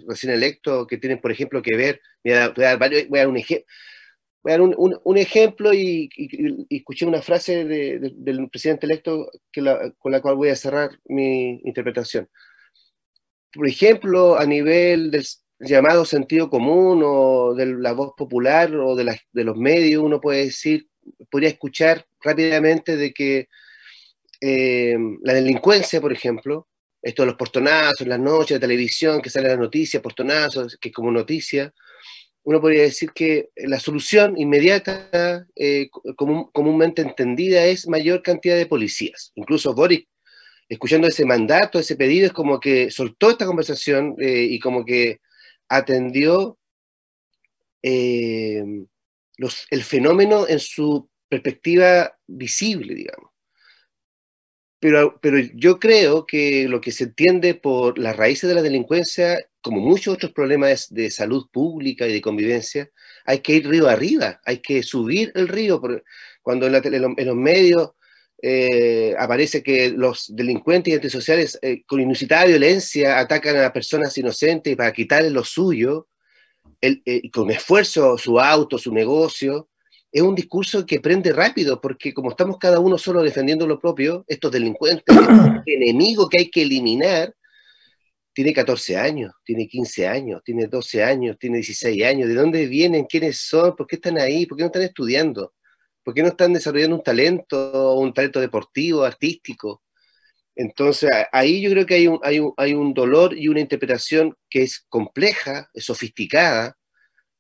recién 0.08 0.34
electo, 0.34 0.86
que 0.86 0.98
tienen, 0.98 1.22
por 1.22 1.32
ejemplo, 1.32 1.62
que 1.62 1.78
ver, 1.78 2.02
voy 2.24 2.34
a 2.34 2.50
dar, 2.54 2.78
varios, 2.78 3.08
voy 3.08 3.20
a 3.20 3.22
dar 3.22 3.30
un 3.30 3.38
ejemplo, 3.38 3.66
voy 4.48 4.54
a 4.54 4.58
dar 4.58 4.62
un, 4.62 5.18
ejemplo 5.18 5.74
y, 5.74 6.10
escuché 6.70 7.06
una 7.06 7.22
frase 7.22 7.66
de, 7.66 8.00
de, 8.00 8.12
del 8.16 8.50
presidente 8.50 8.86
electo 8.86 9.30
con 9.98 10.12
la 10.12 10.22
cual 10.22 10.36
voy 10.36 10.50
a 10.50 10.56
cerrar 10.56 10.92
mi 11.06 11.60
interpretación. 11.66 12.30
Por 13.52 13.68
ejemplo, 13.68 14.38
a 14.38 14.46
nivel 14.46 15.12
del 15.12 15.26
llamado 15.60 16.06
sentido 16.06 16.50
común 16.50 17.02
o 17.04 17.54
de 17.56 17.66
la 17.66 17.92
voz 17.92 18.14
popular 18.16 18.74
o 18.76 18.96
de, 18.96 19.18
los 19.34 19.58
medios, 19.58 20.04
uno 20.04 20.22
puede 20.22 20.46
decir, 20.46 20.88
podría 21.30 21.50
escuchar 21.50 22.06
rápidamente 22.22 22.96
de 22.96 23.14
que 23.14 23.50
eh, 24.40 24.96
la 25.24 25.34
delincuencia, 25.34 26.00
por 26.00 26.14
ejemplo, 26.14 26.68
esto 27.02 27.24
de 27.24 27.28
los 27.28 27.36
portonazos, 27.36 28.08
las 28.08 28.20
noches 28.20 28.56
de 28.56 28.60
televisión, 28.60 29.22
que 29.22 29.30
salen 29.30 29.50
las 29.50 29.60
noticias, 29.60 30.02
portonazos, 30.02 30.78
que 30.80 30.92
como 30.92 31.12
noticia, 31.12 31.74
uno 32.48 32.62
podría 32.62 32.84
decir 32.84 33.12
que 33.12 33.50
la 33.58 33.78
solución 33.78 34.38
inmediata, 34.38 35.46
eh, 35.54 35.90
común, 36.16 36.50
comúnmente 36.54 37.02
entendida, 37.02 37.66
es 37.66 37.90
mayor 37.90 38.24
cantidad 38.24 38.56
de 38.56 38.66
policías. 38.66 39.34
Incluso 39.36 39.76
Boric, 39.76 40.08
escuchando 40.70 41.10
ese 41.10 41.26
mandato, 41.26 41.78
ese 41.78 41.98
pedido, 41.98 42.26
es 42.26 42.32
como 42.32 42.62
que 42.62 42.90
soltó 42.90 43.32
esta 43.32 43.46
conversación 43.46 44.16
eh, 44.22 44.48
y 44.50 44.60
como 44.60 44.86
que 44.86 45.20
atendió 45.68 46.58
eh, 47.84 48.64
el 49.70 49.84
fenómeno 49.84 50.48
en 50.48 50.60
su 50.62 51.10
perspectiva 51.28 52.18
visible, 52.28 52.96
digamos. 52.96 53.30
Pero, 54.80 55.20
pero 55.22 55.38
yo 55.54 55.80
creo 55.80 56.26
que 56.26 56.70
lo 56.70 56.80
que 56.80 56.94
se 56.94 57.04
entiende 57.04 57.56
por 57.56 58.00
las 58.00 58.16
raíces 58.16 58.48
de 58.48 58.56
la 58.56 58.62
delincuencia, 58.62 59.38
como 59.68 59.82
muchos 59.82 60.16
otros 60.16 60.32
problemas 60.32 60.88
de, 60.90 61.10
salud 61.12 61.48
pública 61.52 62.08
y 62.08 62.14
de 62.14 62.22
convivencia, 62.22 62.90
hay 63.26 63.40
que 63.40 63.54
ir 63.56 63.68
río 63.68 63.88
arriba, 63.88 64.42
hay 64.46 64.60
que 64.60 64.84
subir 64.84 65.32
el 65.36 65.48
río. 65.48 65.82
Cuando 66.42 66.68
en, 66.68 66.72
la, 66.74 66.82
en 66.84 67.26
los 67.28 67.36
medios 67.36 67.92
eh, 68.42 69.16
aparece 69.18 69.64
que 69.64 69.90
los 69.90 70.26
delincuentes 70.36 70.92
y 70.92 70.96
antisociales 70.96 71.58
eh, 71.62 71.84
con 71.86 72.00
inusitada 72.00 72.46
violencia 72.46 73.20
atacan 73.20 73.58
a 73.58 73.74
personas 73.74 74.18
inocentes 74.18 74.76
para 74.76 74.94
quitarles 74.94 75.32
lo 75.32 75.44
suyo, 75.44 76.08
eh, 76.82 77.30
con 77.32 77.50
esfuerzo 77.50 78.18
su 78.18 78.40
auto, 78.40 78.78
su 78.78 78.94
negocio, 78.94 79.70
es 80.12 80.22
un 80.22 80.36
discurso 80.36 80.86
que 80.86 81.00
prende 81.00 81.34
rápido, 81.34 81.82
porque 81.82 82.14
como 82.14 82.30
estamos 82.32 82.58
cada 82.58 82.80
uno 82.80 82.98
solo 82.98 83.24
defendiendo 83.24 83.68
lo 83.68 83.80
propio, 83.80 84.24
estos 84.28 84.52
delincuentes, 84.52 85.04
este 85.58 85.76
enemigo 85.76 86.30
que 86.30 86.42
hay 86.42 86.50
que 86.50 86.62
eliminar, 86.62 87.34
tiene 88.38 88.54
14 88.54 88.98
años, 88.98 89.34
tiene 89.44 89.68
15 89.68 90.08
años, 90.08 90.44
tiene 90.46 90.68
12 90.68 91.04
años, 91.04 91.40
tiene 91.40 91.56
16 91.58 92.04
años, 92.06 92.30
¿de 92.30 92.36
dónde 92.36 92.68
vienen? 92.68 93.06
¿Quiénes 93.06 93.40
son? 93.40 93.76
¿Por 93.76 93.88
qué 93.88 93.96
están 93.96 94.20
ahí? 94.20 94.46
¿Por 94.46 94.56
qué 94.56 94.62
no 94.62 94.68
están 94.68 94.84
estudiando? 94.84 95.56
¿Por 96.04 96.14
qué 96.14 96.22
no 96.22 96.28
están 96.28 96.54
desarrollando 96.54 96.98
un 96.98 97.02
talento, 97.02 97.96
un 97.96 98.14
talento 98.14 98.40
deportivo, 98.40 99.04
artístico? 99.04 99.82
Entonces, 100.56 101.10
ahí 101.32 101.62
yo 101.62 101.72
creo 101.72 101.88
que 101.88 101.96
hay 101.96 102.08
un, 102.08 102.20
hay, 102.22 102.40
un, 102.40 102.54
hay 102.58 102.76
un 102.76 102.94
dolor 102.94 103.36
y 103.36 103.48
una 103.48 103.60
interpretación 103.60 104.38
que 104.48 104.62
es 104.62 104.86
compleja, 104.88 105.72
es 105.74 105.86
sofisticada, 105.86 106.78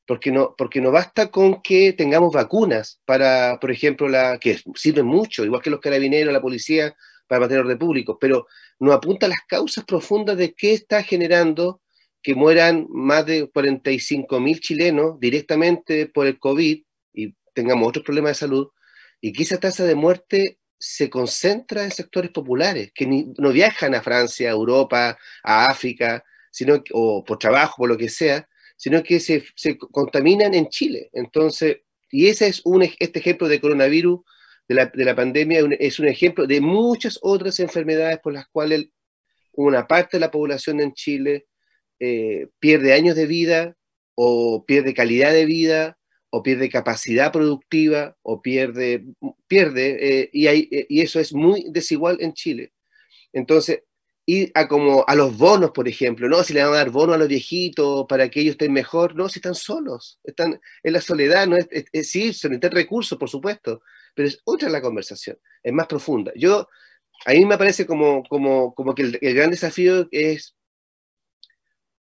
porque 0.07 0.31
no, 0.31 0.55
porque 0.57 0.81
no 0.81 0.89
basta 0.89 1.29
con 1.29 1.61
que 1.61 1.93
tengamos 1.93 2.33
vacunas 2.33 2.99
para, 3.05 3.59
por 3.61 3.69
ejemplo, 3.69 4.07
la, 4.07 4.39
que 4.39 4.59
sirven 4.73 5.05
mucho, 5.05 5.45
igual 5.45 5.61
que 5.61 5.69
los 5.69 5.79
carabineros, 5.79 6.33
la 6.33 6.41
policía, 6.41 6.95
para 7.27 7.41
mantener 7.41 7.65
orden 7.65 7.77
público, 7.77 8.17
pero 8.19 8.47
no 8.79 8.93
apunta 8.93 9.25
a 9.25 9.29
las 9.29 9.41
causas 9.47 9.85
profundas 9.85 10.37
de 10.37 10.53
qué 10.53 10.73
está 10.73 11.03
generando 11.03 11.81
que 12.21 12.35
mueran 12.35 12.87
más 12.89 13.25
de 13.25 13.49
45 13.49 14.39
mil 14.39 14.59
chilenos 14.59 15.19
directamente 15.19 16.07
por 16.07 16.27
el 16.27 16.39
COVID 16.39 16.83
tengamos 17.57 17.87
otros 17.87 18.05
problemas 18.05 18.33
de 18.33 18.45
salud 18.45 18.67
y 19.19 19.33
que 19.33 19.41
esa 19.41 19.59
tasa 19.59 19.83
de 19.83 19.95
muerte 19.95 20.59
se 20.77 21.09
concentra 21.09 21.83
en 21.83 21.91
sectores 21.91 22.29
populares, 22.29 22.91
que 22.93 23.07
no 23.07 23.51
viajan 23.51 23.95
a 23.95 24.03
Francia, 24.03 24.49
a 24.49 24.53
Europa, 24.53 25.17
a 25.43 25.65
África, 25.65 26.23
sino, 26.51 26.83
o 26.93 27.23
por 27.23 27.39
trabajo, 27.39 27.77
por 27.77 27.89
lo 27.89 27.97
que 27.97 28.09
sea, 28.09 28.47
sino 28.75 29.01
que 29.01 29.19
se, 29.19 29.43
se 29.55 29.75
contaminan 29.75 30.53
en 30.53 30.69
Chile. 30.69 31.09
Entonces, 31.13 31.77
y 32.11 32.27
ese 32.27 32.47
es 32.47 32.61
un, 32.63 32.83
este 32.83 33.17
ejemplo 33.17 33.47
de 33.47 33.59
coronavirus, 33.59 34.19
de 34.67 34.75
la, 34.75 34.85
de 34.87 35.05
la 35.05 35.15
pandemia, 35.15 35.61
es 35.79 35.99
un 35.99 36.07
ejemplo 36.07 36.45
de 36.45 36.61
muchas 36.61 37.19
otras 37.21 37.59
enfermedades 37.59 38.19
por 38.19 38.33
las 38.33 38.47
cuales 38.47 38.89
una 39.53 39.87
parte 39.87 40.17
de 40.17 40.21
la 40.21 40.31
población 40.31 40.79
en 40.81 40.93
Chile 40.93 41.47
eh, 41.99 42.47
pierde 42.59 42.93
años 42.93 43.15
de 43.15 43.25
vida 43.25 43.75
o 44.15 44.65
pierde 44.65 44.93
calidad 44.93 45.31
de 45.31 45.45
vida 45.45 45.97
o 46.29 46.43
pierde 46.43 46.69
capacidad 46.69 47.31
productiva, 47.31 48.15
o 48.21 48.41
pierde, 48.41 49.05
pierde, 49.47 50.21
eh, 50.21 50.29
y, 50.33 50.47
hay, 50.47 50.67
eh, 50.71 50.85
y 50.89 51.01
eso 51.01 51.19
es 51.19 51.33
muy 51.33 51.65
desigual 51.69 52.17
en 52.19 52.33
Chile. 52.33 52.73
Entonces, 53.31 53.83
ir 54.25 54.51
a 54.53 54.67
como 54.67 55.05
a 55.07 55.15
los 55.15 55.37
bonos, 55.37 55.71
por 55.71 55.87
ejemplo, 55.87 56.27
¿no? 56.27 56.43
Si 56.43 56.53
le 56.53 56.63
van 56.63 56.73
a 56.73 56.77
dar 56.77 56.89
bonos 56.89 57.15
a 57.15 57.17
los 57.17 57.29
viejitos 57.29 58.05
para 58.09 58.29
que 58.29 58.41
ellos 58.41 58.51
estén 58.51 58.73
mejor, 58.73 59.15
no, 59.15 59.29
si 59.29 59.39
están 59.39 59.55
solos, 59.55 60.19
están 60.23 60.59
en 60.83 60.93
la 60.93 61.01
soledad, 61.01 61.47
no 61.47 61.55
es, 61.55 61.67
es, 61.71 62.09
sí, 62.09 62.33
se 62.33 62.49
necesitan 62.49 62.71
recursos, 62.71 63.17
por 63.17 63.29
supuesto, 63.29 63.81
pero 64.17 64.29
es 64.29 64.41
otra 64.45 64.67
la 64.69 64.81
conversación, 64.81 65.37
es 65.61 65.71
más 65.71 65.85
profunda. 65.85 66.31
Yo, 66.35 66.67
a 67.27 67.33
mí 67.33 67.45
me 67.45 67.55
parece 67.55 67.85
como, 67.85 68.23
como, 68.23 68.73
como 68.73 68.95
que 68.95 69.03
el, 69.03 69.19
gran 69.35 69.51
desafío 69.51 70.07
es 70.11 70.55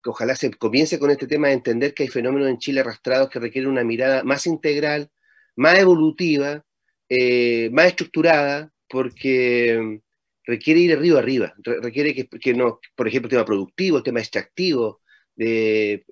que 0.01 0.11
ojalá 0.11 0.37
se 0.37 0.53
comience 0.53 1.01
con 1.01 1.11
este 1.11 1.27
tema 1.27 1.49
de 1.49 1.55
entender 1.55 1.93
que 1.93 2.05
hay 2.05 2.09
fenómenos 2.09 2.49
en 2.49 2.59
Chile 2.59 2.83
arrastrados 2.83 3.31
que 3.31 3.41
requieren 3.41 3.69
una 3.69 3.83
mirada 3.83 4.23
más 4.23 4.47
integral, 4.47 5.11
más 5.57 5.77
evolutiva, 5.77 6.65
eh, 7.09 7.69
más 7.73 7.87
estructurada, 7.87 8.73
porque 8.89 10.01
requiere 10.45 10.79
ir 10.79 10.93
arriba 10.93 11.19
arriba, 11.19 11.55
requiere 11.65 12.15
que, 12.15 12.29
que, 12.29 12.55
no, 12.55 12.79
por 12.95 13.09
ejemplo, 13.09 13.29
tema 13.29 13.45
productivo, 13.45 14.05
tema 14.05 14.21
extractivo, 14.21 15.01
eh, 15.37 16.05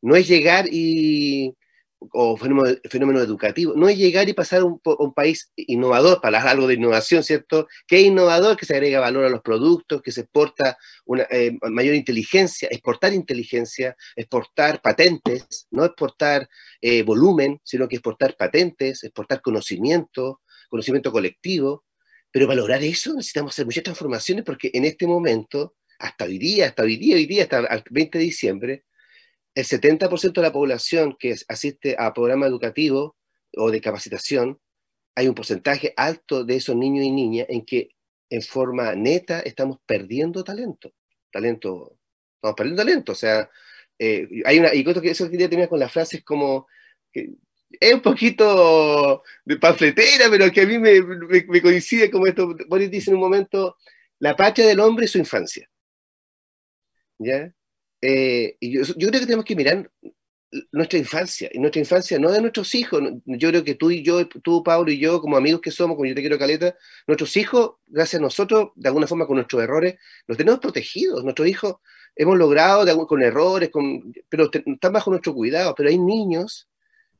no 0.00 0.16
es 0.16 0.26
llegar 0.26 0.66
y, 0.68 1.54
o 2.12 2.36
fenómeno, 2.36 2.76
fenómeno, 2.88 3.20
educativo, 3.20 3.74
no 3.76 3.88
es 3.88 3.96
llegar 3.96 4.28
y 4.28 4.32
pasar 4.32 4.64
un, 4.64 4.80
un 4.84 5.14
país 5.14 5.52
innovador, 5.56 6.20
para 6.20 6.42
algo 6.42 6.66
de 6.66 6.74
innovación, 6.74 7.22
¿cierto? 7.22 7.68
Que 7.86 8.00
es 8.00 8.06
innovador, 8.06 8.56
que 8.56 8.66
se 8.66 8.74
agrega 8.74 9.00
valor 9.00 9.24
a 9.24 9.28
los 9.28 9.42
productos, 9.42 10.02
que 10.02 10.12
se 10.12 10.22
exporta 10.22 10.76
una 11.04 11.26
eh, 11.30 11.56
mayor 11.70 11.94
inteligencia, 11.94 12.68
exportar 12.70 13.12
inteligencia, 13.12 13.96
exportar 14.16 14.80
patentes, 14.80 15.66
no 15.70 15.84
exportar 15.84 16.48
eh, 16.80 17.02
volumen, 17.02 17.60
sino 17.64 17.88
que 17.88 17.96
exportar 17.96 18.36
patentes, 18.36 19.04
exportar 19.04 19.40
conocimiento, 19.40 20.40
conocimiento 20.68 21.12
colectivo, 21.12 21.84
pero 22.30 22.46
para 22.46 22.60
lograr 22.60 22.82
eso 22.82 23.14
necesitamos 23.14 23.52
hacer 23.52 23.66
muchas 23.66 23.84
transformaciones 23.84 24.44
porque 24.44 24.70
en 24.72 24.84
este 24.86 25.06
momento, 25.06 25.76
hasta 25.98 26.24
hoy 26.24 26.38
día, 26.38 26.66
hasta 26.68 26.82
hoy 26.82 26.96
día, 26.96 27.16
hoy 27.16 27.26
día, 27.26 27.42
hasta 27.44 27.58
el 27.58 27.82
20 27.90 28.18
de 28.18 28.24
diciembre, 28.24 28.84
el 29.54 29.64
70% 29.64 30.32
de 30.32 30.42
la 30.42 30.52
población 30.52 31.16
que 31.18 31.36
asiste 31.48 31.96
a 31.98 32.12
programas 32.14 32.48
educativos 32.48 33.12
o 33.56 33.70
de 33.70 33.80
capacitación, 33.80 34.60
hay 35.14 35.28
un 35.28 35.34
porcentaje 35.34 35.92
alto 35.96 36.44
de 36.44 36.56
esos 36.56 36.74
niños 36.74 37.04
y 37.04 37.10
niñas 37.10 37.46
en 37.50 37.64
que 37.64 37.90
en 38.30 38.42
forma 38.42 38.94
neta 38.94 39.40
estamos 39.40 39.78
perdiendo 39.84 40.42
talento. 40.42 40.94
Talento, 41.30 41.98
estamos 42.36 42.56
perdiendo 42.56 42.82
talento. 42.82 43.12
O 43.12 43.14
sea, 43.14 43.50
eh, 43.98 44.26
hay 44.46 44.58
una, 44.58 44.74
y 44.74 44.84
que 44.84 45.10
eso 45.10 45.30
quería 45.30 45.48
terminar 45.48 45.68
con 45.68 45.80
las 45.80 45.92
frases 45.92 46.24
como, 46.24 46.66
es 47.12 47.94
un 47.94 48.00
poquito 48.00 49.22
de 49.44 49.56
panfletera, 49.58 50.30
pero 50.30 50.50
que 50.50 50.62
a 50.62 50.66
mí 50.66 50.78
me, 50.78 51.02
me, 51.02 51.44
me 51.46 51.62
coincide 51.62 52.10
como 52.10 52.26
esto, 52.26 52.56
Boris 52.68 52.90
dice 52.90 53.10
en 53.10 53.16
un 53.16 53.22
momento, 53.22 53.76
la 54.18 54.34
patria 54.34 54.66
del 54.66 54.80
hombre 54.80 55.04
es 55.04 55.10
su 55.10 55.18
infancia. 55.18 55.68
¿Ya? 57.18 57.54
Eh, 58.02 58.56
y 58.58 58.72
yo, 58.74 58.82
creo 58.96 59.12
que 59.12 59.20
tenemos 59.20 59.44
que 59.44 59.54
mirar 59.54 59.88
nuestra 60.70 60.98
infancia, 60.98 61.48
y 61.50 61.58
nuestra 61.58 61.80
infancia 61.80 62.18
no 62.18 62.30
de 62.30 62.40
nuestros 62.40 62.74
hijos, 62.74 63.00
yo 63.24 63.48
creo 63.48 63.64
que 63.64 63.74
tú 63.74 63.90
y 63.90 64.02
yo, 64.02 64.28
tú, 64.28 64.62
Pablo 64.62 64.90
y 64.90 64.98
yo, 64.98 65.20
como 65.22 65.36
amigos 65.36 65.62
que 65.62 65.70
somos, 65.70 65.96
como 65.96 66.06
yo 66.06 66.14
te 66.14 66.20
quiero 66.20 66.38
Caleta, 66.38 66.76
nuestros 67.06 67.34
hijos, 67.38 67.76
gracias 67.86 68.20
a 68.20 68.22
nosotros, 68.22 68.70
de 68.74 68.88
alguna 68.88 69.06
forma 69.06 69.26
con 69.26 69.36
nuestros 69.36 69.62
errores, 69.62 69.94
los 70.26 70.36
tenemos 70.36 70.60
protegidos, 70.60 71.24
nuestros 71.24 71.48
hijos 71.48 71.76
hemos 72.14 72.36
logrado 72.36 73.06
con 73.06 73.22
errores, 73.22 73.70
con, 73.70 74.12
pero 74.28 74.50
están 74.52 74.92
bajo 74.92 75.10
nuestro 75.10 75.32
cuidado, 75.32 75.74
pero 75.74 75.88
hay 75.88 75.98
niños, 75.98 76.68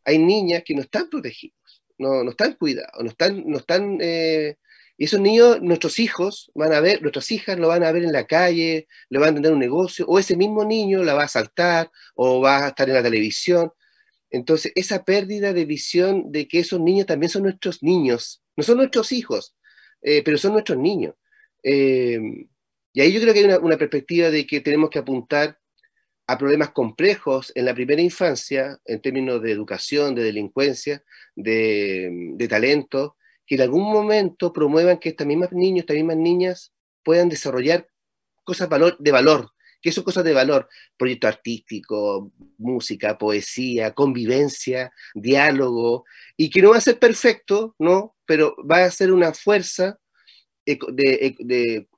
hay 0.04 0.18
niñas 0.18 0.62
que 0.64 0.74
no 0.74 0.82
están 0.82 1.08
protegidos, 1.08 1.82
no, 1.96 2.22
no 2.24 2.30
están 2.30 2.54
cuidados, 2.54 3.02
no 3.02 3.08
están, 3.08 3.44
no 3.46 3.58
están 3.58 3.98
eh, 4.00 4.58
y 5.02 5.06
esos 5.06 5.18
niños, 5.18 5.60
nuestros 5.60 5.98
hijos, 5.98 6.52
van 6.54 6.72
a 6.72 6.78
ver, 6.78 7.02
nuestras 7.02 7.32
hijas 7.32 7.58
lo 7.58 7.66
van 7.66 7.82
a 7.82 7.90
ver 7.90 8.04
en 8.04 8.12
la 8.12 8.24
calle, 8.24 8.86
le 9.10 9.18
van 9.18 9.30
a 9.30 9.34
tener 9.34 9.50
un 9.50 9.58
negocio, 9.58 10.06
o 10.06 10.16
ese 10.16 10.36
mismo 10.36 10.64
niño 10.64 11.02
la 11.02 11.12
va 11.12 11.24
a 11.24 11.28
saltar, 11.28 11.90
o 12.14 12.40
va 12.40 12.66
a 12.66 12.68
estar 12.68 12.88
en 12.88 12.94
la 12.94 13.02
televisión. 13.02 13.72
Entonces, 14.30 14.70
esa 14.76 15.04
pérdida 15.04 15.52
de 15.52 15.64
visión 15.64 16.30
de 16.30 16.46
que 16.46 16.60
esos 16.60 16.78
niños 16.78 17.06
también 17.06 17.30
son 17.30 17.42
nuestros 17.42 17.82
niños, 17.82 18.44
no 18.56 18.62
son 18.62 18.76
nuestros 18.76 19.10
hijos, 19.10 19.56
eh, 20.02 20.22
pero 20.24 20.38
son 20.38 20.52
nuestros 20.52 20.78
niños. 20.78 21.16
Eh, 21.64 22.20
y 22.92 23.00
ahí 23.00 23.12
yo 23.12 23.20
creo 23.20 23.34
que 23.34 23.40
hay 23.40 23.46
una, 23.46 23.58
una, 23.58 23.76
perspectiva 23.76 24.30
de 24.30 24.46
que 24.46 24.60
tenemos 24.60 24.88
que 24.88 25.00
apuntar 25.00 25.58
a 26.28 26.38
problemas 26.38 26.70
complejos 26.70 27.50
en 27.56 27.64
la 27.64 27.74
primera 27.74 28.00
infancia, 28.00 28.78
en 28.84 29.02
términos 29.02 29.42
de 29.42 29.50
educación, 29.50 30.14
de 30.14 30.22
delincuencia, 30.22 31.02
de, 31.34 32.08
de 32.36 32.46
talento, 32.46 33.16
que 33.46 33.56
en 33.56 33.62
algún 33.62 33.84
momento 33.92 34.52
promuevan 34.52 34.98
que 34.98 35.10
estas 35.10 35.26
mismas 35.26 35.52
niños, 35.52 35.80
estas 35.80 35.96
mismas 35.96 36.16
niñas 36.16 36.72
puedan 37.02 37.28
desarrollar 37.28 37.88
cosas 38.44 38.68
valor, 38.68 38.96
de 38.98 39.10
valor, 39.12 39.50
que 39.80 39.92
son 39.92 40.04
cosas 40.04 40.24
de 40.24 40.32
valor, 40.32 40.68
proyecto 40.96 41.26
artístico, 41.26 42.32
música, 42.58 43.18
poesía, 43.18 43.92
convivencia, 43.92 44.92
diálogo, 45.14 46.04
y 46.36 46.50
que 46.50 46.62
no 46.62 46.70
va 46.70 46.76
a 46.76 46.80
ser 46.80 46.98
perfecto, 46.98 47.74
¿no? 47.78 48.16
Pero 48.24 48.54
va 48.68 48.84
a 48.84 48.90
ser 48.90 49.12
una 49.12 49.34
fuerza 49.34 49.98
de, 50.64 51.34
de 51.38 51.88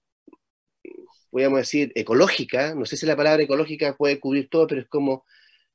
podríamos 1.34 1.58
decir, 1.58 1.90
ecológica, 1.96 2.76
no 2.76 2.86
sé 2.86 2.96
si 2.96 3.06
la 3.06 3.16
palabra 3.16 3.42
ecológica 3.42 3.96
puede 3.96 4.20
cubrir 4.20 4.48
todo, 4.48 4.68
pero 4.68 4.82
es 4.82 4.88
como 4.88 5.24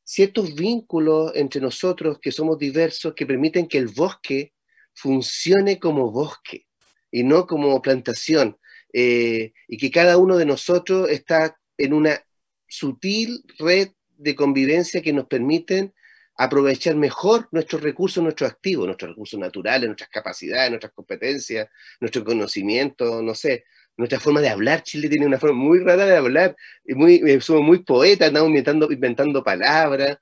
ciertos 0.05 0.55
vínculos 0.55 1.34
entre 1.36 1.60
nosotros 1.60 2.17
que 2.21 2.32
somos 2.32 2.58
diversos 2.58 3.13
que 3.13 3.25
permiten 3.25 3.67
que 3.67 3.77
el 3.77 3.89
bosque 3.89 4.53
funcione 4.99 5.79
como 5.79 6.12
bosque 6.12 6.67
y 7.12 7.23
no 7.23 7.47
como 7.47 7.81
plantación, 7.81 8.57
eh, 8.93 9.53
y 9.67 9.77
que 9.77 9.91
cada 9.91 10.17
uno 10.17 10.38
de 10.38 10.45
nosotros 10.45 11.09
está 11.09 11.57
en 11.77 11.93
una 11.93 12.21
sutil 12.67 13.43
red 13.57 13.89
de 14.17 14.35
convivencia 14.35 15.01
que 15.01 15.13
nos 15.13 15.25
permiten 15.27 15.93
aprovechar 16.35 16.95
mejor 16.95 17.47
nuestros 17.51 17.81
recursos, 17.81 18.23
nuestros 18.23 18.51
activos, 18.51 18.85
nuestros 18.85 19.12
recursos 19.12 19.39
naturales, 19.39 19.88
nuestras 19.88 20.09
capacidades, 20.09 20.69
nuestras 20.69 20.93
competencias, 20.93 21.69
nuestro 21.99 22.23
conocimiento, 22.23 23.21
no 23.21 23.35
sé, 23.35 23.65
nuestra 23.97 24.19
forma 24.19 24.41
de 24.41 24.49
hablar. 24.49 24.83
Chile 24.83 25.09
tiene 25.09 25.25
una 25.25 25.39
forma 25.39 25.57
muy 25.57 25.79
rara 25.79 26.05
de 26.05 26.17
hablar, 26.17 26.55
muy, 26.88 27.21
eh, 27.25 27.41
somos 27.41 27.63
muy 27.63 27.83
poetas, 27.83 28.29
andamos 28.29 28.49
inventando, 28.49 28.91
inventando 28.91 29.43
palabras. 29.43 30.17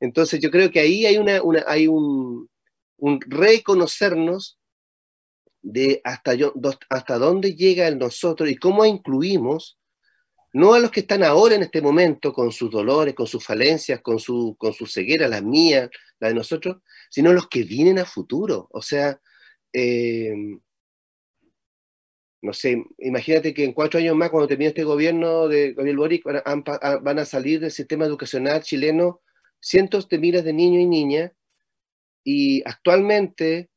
Entonces 0.00 0.40
yo 0.40 0.50
creo 0.50 0.70
que 0.70 0.80
ahí 0.80 1.06
hay, 1.06 1.16
una, 1.18 1.42
una 1.42 1.64
hay 1.66 1.86
un, 1.86 2.48
un 3.02 3.20
reconocernos 3.20 4.60
de 5.60 6.00
hasta, 6.04 6.34
hasta 6.88 7.18
dónde 7.18 7.56
llega 7.56 7.88
el 7.88 7.98
nosotros 7.98 8.48
y 8.48 8.54
cómo 8.54 8.84
incluimos, 8.84 9.76
no 10.52 10.74
a 10.74 10.78
los 10.78 10.92
que 10.92 11.00
están 11.00 11.24
ahora 11.24 11.56
en 11.56 11.64
este 11.64 11.82
momento 11.82 12.32
con 12.32 12.52
sus 12.52 12.70
dolores, 12.70 13.14
con 13.14 13.26
sus 13.26 13.44
falencias, 13.44 14.00
con 14.02 14.20
su, 14.20 14.54
con 14.56 14.72
su 14.72 14.86
ceguera, 14.86 15.26
las 15.26 15.42
mías, 15.42 15.90
la 16.20 16.28
de 16.28 16.34
nosotros, 16.34 16.76
sino 17.10 17.30
a 17.30 17.32
los 17.32 17.48
que 17.48 17.64
vienen 17.64 17.98
a 17.98 18.04
futuro. 18.04 18.68
O 18.70 18.80
sea, 18.80 19.20
eh, 19.72 20.32
no 22.40 22.52
sé, 22.52 22.84
imagínate 22.98 23.52
que 23.52 23.64
en 23.64 23.72
cuatro 23.72 23.98
años 23.98 24.14
más, 24.14 24.30
cuando 24.30 24.46
termine 24.46 24.68
este 24.68 24.84
gobierno 24.84 25.48
de 25.48 25.72
Gabriel 25.72 25.96
Boric, 25.96 26.24
van 26.24 27.18
a 27.18 27.24
salir 27.24 27.58
del 27.58 27.72
sistema 27.72 28.04
educacional 28.04 28.62
chileno 28.62 29.22
cientos 29.58 30.08
de 30.08 30.18
miles 30.18 30.44
de 30.44 30.52
niños 30.52 30.82
y 30.82 30.86
niñas 30.86 31.32
y 32.24 32.62
actualmente, 32.68 33.68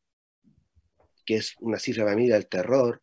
que 1.25 1.37
es 1.37 1.55
una 1.59 1.79
cifra 1.79 2.03
para 2.03 2.15
mí 2.15 2.27
del 2.27 2.47
terror, 2.47 3.01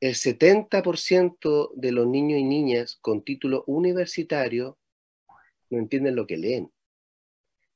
el 0.00 0.14
70% 0.14 1.72
de 1.74 1.92
los 1.92 2.06
niños 2.06 2.38
y 2.38 2.44
niñas 2.44 2.98
con 3.00 3.24
título 3.24 3.64
universitario 3.66 4.78
no 5.70 5.78
entienden 5.78 6.14
lo 6.14 6.26
que 6.26 6.36
leen. 6.36 6.70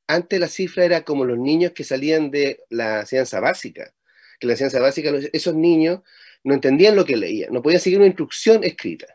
Antes 0.06 0.38
la 0.38 0.48
cifra 0.48 0.84
era 0.84 1.04
como 1.04 1.24
los 1.24 1.38
niños 1.38 1.72
que 1.72 1.84
salían 1.84 2.30
de 2.30 2.60
la 2.70 3.00
enseñanza 3.00 3.40
básica, 3.40 3.92
que 4.38 4.46
la 4.46 4.52
enseñanza 4.52 4.80
básica, 4.80 5.10
esos 5.32 5.54
niños 5.54 6.00
no 6.44 6.54
entendían 6.54 6.96
lo 6.96 7.04
que 7.04 7.16
leían, 7.16 7.52
no 7.52 7.62
podían 7.62 7.80
seguir 7.80 7.98
una 7.98 8.06
instrucción 8.06 8.62
escrita. 8.62 9.06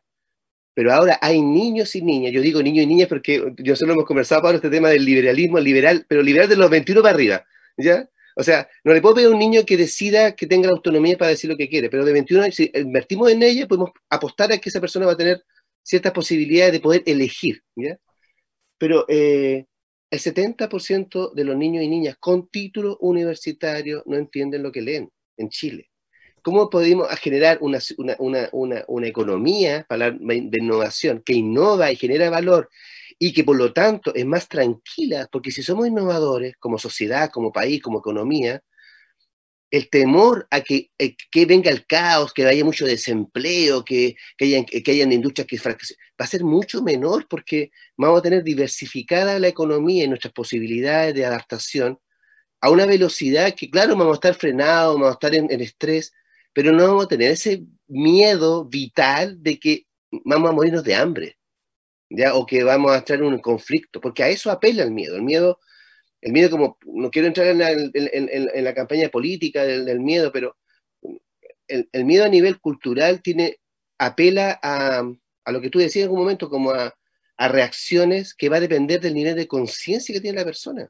Pero 0.73 0.93
ahora 0.93 1.17
hay 1.21 1.41
niños 1.41 1.95
y 1.95 2.02
niñas, 2.02 2.34
yo 2.34 2.41
digo 2.41 2.62
niños 2.62 2.84
y 2.84 2.88
niñas 2.88 3.08
porque 3.08 3.54
yo 3.58 3.76
solo 3.76 3.93
hemos 3.93 4.06
conversado 4.06 4.41
para 4.43 4.58
este 4.58 4.69
tema 4.69 4.89
del 4.89 5.06
liberalismo, 5.06 5.60
liberal, 5.60 6.06
pero 6.08 6.21
liberal 6.21 6.50
de 6.50 6.58
los 6.58 6.69
21 6.69 7.02
para 7.02 7.15
arriba 7.15 7.45
¿ya? 7.77 8.09
O 8.35 8.43
sea, 8.43 8.69
no 8.83 8.93
le 8.93 9.01
puedo 9.01 9.15
pedir 9.15 9.29
a 9.29 9.31
un 9.31 9.39
niño 9.39 9.65
que 9.65 9.77
decida 9.77 10.35
que 10.35 10.45
tenga 10.45 10.69
autonomía 10.69 11.17
para 11.17 11.31
decir 11.31 11.49
lo 11.49 11.57
que 11.57 11.69
quiere, 11.69 11.89
pero 11.89 12.05
de 12.05 12.13
21 12.13 12.43
años, 12.43 12.55
si 12.55 12.71
invertimos 12.75 13.31
en 13.31 13.41
ella, 13.41 13.67
podemos 13.67 13.91
apostar 14.09 14.51
a 14.51 14.59
que 14.59 14.69
esa 14.69 14.79
persona 14.79 15.07
va 15.07 15.13
a 15.13 15.17
tener 15.17 15.43
ciertas 15.81 16.11
posibilidades 16.13 16.73
de 16.73 16.79
poder 16.79 17.03
elegir, 17.07 17.63
¿ya? 17.75 17.97
Pero 18.77 19.05
eh, 19.09 19.65
el 20.11 20.19
70% 20.19 21.33
de 21.33 21.43
los 21.43 21.57
niños 21.57 21.83
y 21.83 21.87
niñas 21.87 22.17
con 22.19 22.47
título 22.47 22.97
universitario 23.01 24.03
no 24.05 24.17
entienden 24.17 24.63
lo 24.63 24.71
que 24.71 24.81
leen 24.81 25.09
en 25.37 25.49
Chile. 25.49 25.89
¿Cómo 26.43 26.69
podemos 26.69 27.09
generar 27.19 27.57
una, 27.61 27.79
una, 28.19 28.49
una, 28.51 28.85
una 28.87 29.07
economía 29.07 29.85
para 29.89 30.11
de 30.11 30.57
innovación 30.59 31.21
que 31.25 31.33
innova 31.33 31.91
y 31.91 31.95
genera 31.95 32.29
valor 32.29 32.69
y 33.19 33.34
que 33.34 33.43
por 33.43 33.58
lo 33.58 33.73
tanto 33.73 34.13
es 34.13 34.25
más 34.25 34.47
tranquila, 34.47 35.27
porque 35.32 35.51
si 35.51 35.63
somos 35.63 35.88
innovadores 35.88 36.56
como 36.60 36.77
sociedad, 36.77 37.30
como 37.32 37.51
país, 37.51 37.82
como 37.82 37.99
economía, 37.99 38.62
el 39.69 39.89
temor 39.89 40.47
a 40.49 40.62
que, 40.62 40.91
eh, 40.97 41.15
que, 41.30 41.45
venga 41.45 41.69
el 41.69 41.86
caos, 41.86 42.34
que 42.34 42.45
haya 42.45 42.63
mucho 42.63 42.86
desempleo, 42.86 43.84
que, 43.84 44.15
que, 44.38 44.45
hayan, 44.45 44.65
que 44.65 44.91
hayan 44.91 45.12
industrias 45.12 45.47
que 45.47 45.58
fracasen, 45.58 45.97
va 46.19 46.25
a 46.25 46.27
ser 46.27 46.43
mucho 46.43 46.82
menor 46.82 47.27
porque 47.27 47.71
vamos 47.97 48.19
a 48.19 48.23
tener 48.23 48.43
diversificada 48.43 49.39
la 49.39 49.49
economía 49.49 50.06
y 50.06 50.08
nuestras 50.08 50.34
posibilidades 50.34 51.13
de 51.15 51.25
adaptación 51.25 51.99
a 52.62 52.69
una 52.69 52.86
velocidad 52.86 53.53
que, 53.56 53.69
claro, 53.69 53.95
vamos 53.95 54.13
a 54.13 54.15
estar 54.15 54.36
frenados, 54.36 54.95
vamos 54.95 55.10
a 55.10 55.13
estar 55.13 55.36
en, 55.36 55.62
estrés, 55.62 56.13
pero 56.53 56.71
no 56.71 56.88
vamos 56.88 57.06
a 57.06 57.08
tener 57.10 57.32
ese 57.32 57.63
miedo 57.88 58.65
vital 58.65 59.41
de 59.43 59.60
que 59.60 59.86
vamos 60.25 60.49
a 60.49 60.53
morirnos 60.53 60.84
de 60.84 60.95
hambre, 60.95 61.38
¿ya? 62.09 62.35
o 62.35 62.45
que 62.45 62.63
vamos 62.63 62.91
a 62.91 62.97
estar 62.97 63.17
en 63.17 63.25
un 63.25 63.39
conflicto, 63.39 64.01
porque 64.01 64.23
a 64.23 64.29
eso 64.29 64.51
apela 64.51 64.83
el 64.83 64.91
miedo. 64.91 65.15
El 65.15 65.23
miedo 65.23 65.59
el 66.21 66.33
miedo 66.33 66.49
como, 66.49 66.77
no 66.85 67.11
quiero 67.11 67.27
entrar 67.27 67.47
en 67.47 67.59
la, 68.63 68.73
campaña 68.73 69.09
política 69.09 69.63
del, 69.63 69.99
miedo, 69.99 70.31
pero 70.31 70.57
el, 71.67 72.05
miedo 72.05 72.25
a 72.25 72.29
nivel 72.29 72.59
cultural 72.59 73.21
tiene, 73.21 73.59
apela 73.97 74.59
a, 74.61 75.03
lo 75.51 75.61
que 75.61 75.69
tú 75.69 75.79
decías 75.79 76.03
en 76.03 76.09
algún 76.09 76.19
momento, 76.19 76.49
como 76.49 76.71
a, 76.71 76.93
a 77.37 77.47
reacciones 77.47 78.33
que 78.33 78.49
va 78.49 78.57
a 78.57 78.61
depender 78.61 78.99
del 78.99 79.13
nivel 79.13 79.35
de 79.35 79.47
conciencia 79.47 80.13
que 80.13 80.21
tiene 80.21 80.39
la 80.39 80.45
persona. 80.45 80.89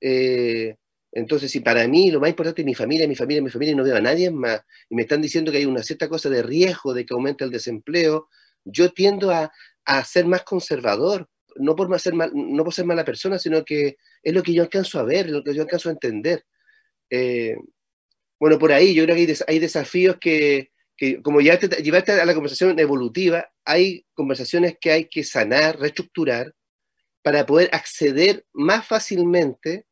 Eh, 0.00 0.76
entonces, 1.12 1.50
si 1.50 1.60
para 1.60 1.86
mí 1.88 2.10
lo 2.10 2.20
más 2.20 2.30
importante 2.30 2.62
es 2.62 2.66
mi 2.66 2.74
familia, 2.74 3.08
mi 3.08 3.16
familia, 3.16 3.42
mi 3.42 3.50
familia, 3.50 3.72
y 3.72 3.76
no 3.76 3.84
veo 3.84 3.96
a 3.96 4.00
nadie 4.00 4.30
más, 4.30 4.60
y 4.90 4.94
me 4.94 5.02
están 5.02 5.22
diciendo 5.22 5.50
que 5.50 5.58
hay 5.58 5.66
una 5.66 5.82
cierta 5.82 6.08
cosa 6.08 6.28
de 6.28 6.42
riesgo 6.42 6.92
de 6.94 7.06
que 7.06 7.14
aumente 7.14 7.44
el 7.44 7.50
desempleo, 7.50 8.28
yo 8.64 8.92
tiendo 8.92 9.30
a, 9.30 9.50
a 9.88 10.04
ser 10.04 10.26
más 10.26 10.42
conservador, 10.42 11.26
no 11.56 11.74
por, 11.74 11.98
ser 11.98 12.12
mal, 12.12 12.30
no 12.34 12.62
por 12.62 12.74
ser 12.74 12.84
mala 12.84 13.06
persona, 13.06 13.38
sino 13.38 13.64
que 13.64 13.96
es 14.22 14.34
lo 14.34 14.42
que 14.42 14.52
yo 14.52 14.62
alcanzo 14.62 15.00
a 15.00 15.02
ver, 15.02 15.30
lo 15.30 15.42
que 15.42 15.54
yo 15.54 15.62
alcanzo 15.62 15.88
a 15.88 15.92
entender. 15.92 16.44
Eh, 17.08 17.56
bueno, 18.38 18.58
por 18.58 18.70
ahí 18.70 18.94
yo 18.94 19.04
creo 19.04 19.16
que 19.16 19.36
hay, 19.46 19.58
desafíos 19.58 20.18
que, 20.20 20.72
como 21.22 21.40
ya 21.40 21.58
te, 21.58 21.68
llevaste 21.82 22.12
a 22.12 22.26
la 22.26 22.34
conversación 22.34 22.78
evolutiva, 22.78 23.48
hay 23.64 24.04
conversaciones 24.12 24.76
que 24.78 24.92
hay 24.92 25.08
que 25.08 25.24
sanar, 25.24 25.78
reestructurar, 25.80 26.54
para 27.22 27.46
poder 27.46 27.70
acceder 27.72 28.44
más 28.52 28.86
fácilmente 28.86 29.86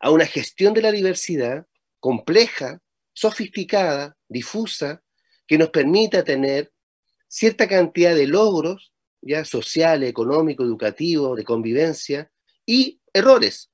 a 0.00 0.10
una 0.10 0.26
gestión 0.26 0.74
de 0.74 0.82
la 0.82 0.90
diversidad 0.90 1.66
compleja, 2.00 2.80
sofisticada, 3.12 4.16
difusa, 4.28 5.04
que 5.46 5.56
nos 5.56 5.70
permita 5.70 6.24
tener 6.24 6.71
cierta 7.32 7.66
cantidad 7.66 8.14
de 8.14 8.26
logros 8.26 8.92
ya 9.22 9.44
sociales, 9.44 10.10
económicos, 10.10 10.66
educativos, 10.66 11.36
de 11.36 11.44
convivencia, 11.44 12.30
y 12.66 13.00
errores, 13.12 13.70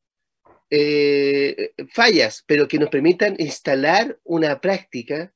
eh, 0.71 1.73
fallas, 1.93 2.45
pero 2.47 2.69
que 2.69 2.79
nos 2.79 2.89
permitan 2.89 3.35
instalar 3.39 4.19
una 4.23 4.61
práctica 4.61 5.35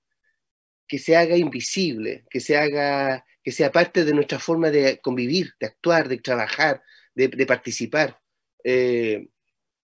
que 0.87 0.99
se 0.99 1.17
haga 1.17 1.37
invisible, 1.37 2.25
que 2.31 2.39
se 2.39 2.57
haga, 2.57 3.25
que 3.43 3.51
sea 3.51 3.73
parte 3.73 4.05
de 4.05 4.15
nuestra 4.15 4.39
forma 4.39 4.71
de 4.71 5.01
convivir, 5.01 5.55
de 5.59 5.67
actuar, 5.67 6.09
de 6.09 6.19
trabajar, 6.19 6.83
de, 7.15 7.47
participar. 7.47 8.21
Eh, 8.63 9.29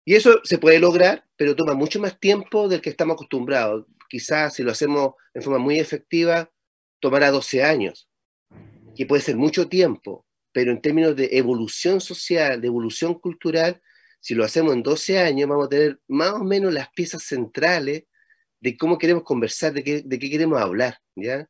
y 0.05 0.14
eso 0.14 0.40
se 0.44 0.59
puede 0.59 0.79
lograr, 0.79 1.24
pero 1.37 1.57
toma 1.57 1.74
mucho 1.74 1.98
más 1.98 2.20
tiempo 2.20 2.68
del 2.68 2.81
que 2.81 2.90
estamos 2.90 3.14
acostumbrados. 3.14 3.87
Quizás 4.09 4.55
si 4.55 4.62
lo 4.62 4.70
hacemos 4.72 5.14
en 5.35 5.42
forma 5.42 5.59
muy 5.59 5.79
efectiva, 5.79 6.51
tomará 7.01 7.31
12 7.31 7.62
años, 7.62 8.08
que 8.98 9.06
puede 9.06 9.22
ser 9.22 9.37
mucho 9.37 9.68
tiempo, 9.68 10.26
pero 10.50 10.72
en 10.72 10.80
términos 10.80 11.14
de 11.14 11.28
evolución 11.30 12.00
social, 12.00 12.61
de 12.61 12.66
evolución 12.66 13.14
cultural, 13.14 13.80
si 14.18 14.34
lo 14.34 14.44
hacemos 14.44 14.72
en 14.72 14.82
12 14.82 15.20
años, 15.20 15.48
vamos 15.48 15.66
a 15.66 15.68
tener 15.68 16.00
más 16.08 16.32
o 16.32 16.42
menos 16.42 16.72
las 16.74 16.90
piezas 16.90 17.22
centrales 17.22 18.02
de 18.58 18.76
cómo 18.76 18.98
queremos 18.98 19.22
conversar, 19.22 19.72
de 19.72 19.84
qué, 19.84 20.18
queremos 20.18 20.61
hablar, 20.61 20.98
¿ya? 21.14 21.48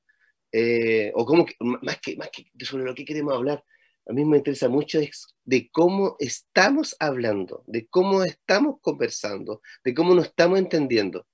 Eh, 0.52 1.10
o 1.14 1.24
cómo, 1.24 1.46
más 1.60 1.98
que, 2.02 2.16
más 2.18 2.28
que 2.30 2.44
sobre 2.66 2.84
lo 2.84 2.94
que 2.94 3.06
queremos 3.06 3.32
hablar, 3.32 3.64
a 4.06 4.12
mí 4.12 4.26
me 4.26 4.36
interesa 4.36 4.68
mucho 4.68 5.00
de 5.44 5.70
cómo 5.72 6.16
estamos 6.18 6.96
hablando, 7.00 7.64
de 7.66 7.86
cómo 7.86 8.24
estamos 8.24 8.76
conversando, 8.82 9.62
de 9.82 9.94
cómo 9.94 10.14
nos 10.14 10.26
estamos 10.26 10.58
entendiendo. 10.58 11.26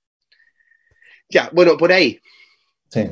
Ya, 1.27 1.49
bueno, 1.51 1.75
por 1.75 1.91
ahí. 1.91 2.21
Sí, 2.89 3.09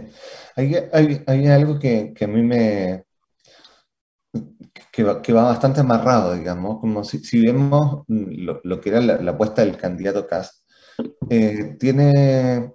hay, 0.56 0.76
hay, 0.94 1.24
hay 1.28 1.48
algo 1.48 1.80
que, 1.80 2.14
que, 2.14 2.26
a 2.26 2.28
mí 2.28 2.42
me, 2.42 3.04
que 4.92 5.04
va, 5.04 5.22
que 5.22 5.34
va, 5.34 5.44
bastante 5.44 5.82
amarrado, 5.82 6.36
digamos, 6.36 6.80
como 6.80 7.04
si, 7.04 7.20
si 7.20 7.42
vemos 7.42 8.04
lo, 8.08 8.62
lo, 8.64 8.82
que 8.82 8.90
era 8.90 9.02
la, 9.02 9.32
apuesta 9.32 9.64
del 9.64 9.78
candidato 9.78 10.28
Cast, 10.28 10.64
eh, 11.30 11.76
tiene, 11.80 12.74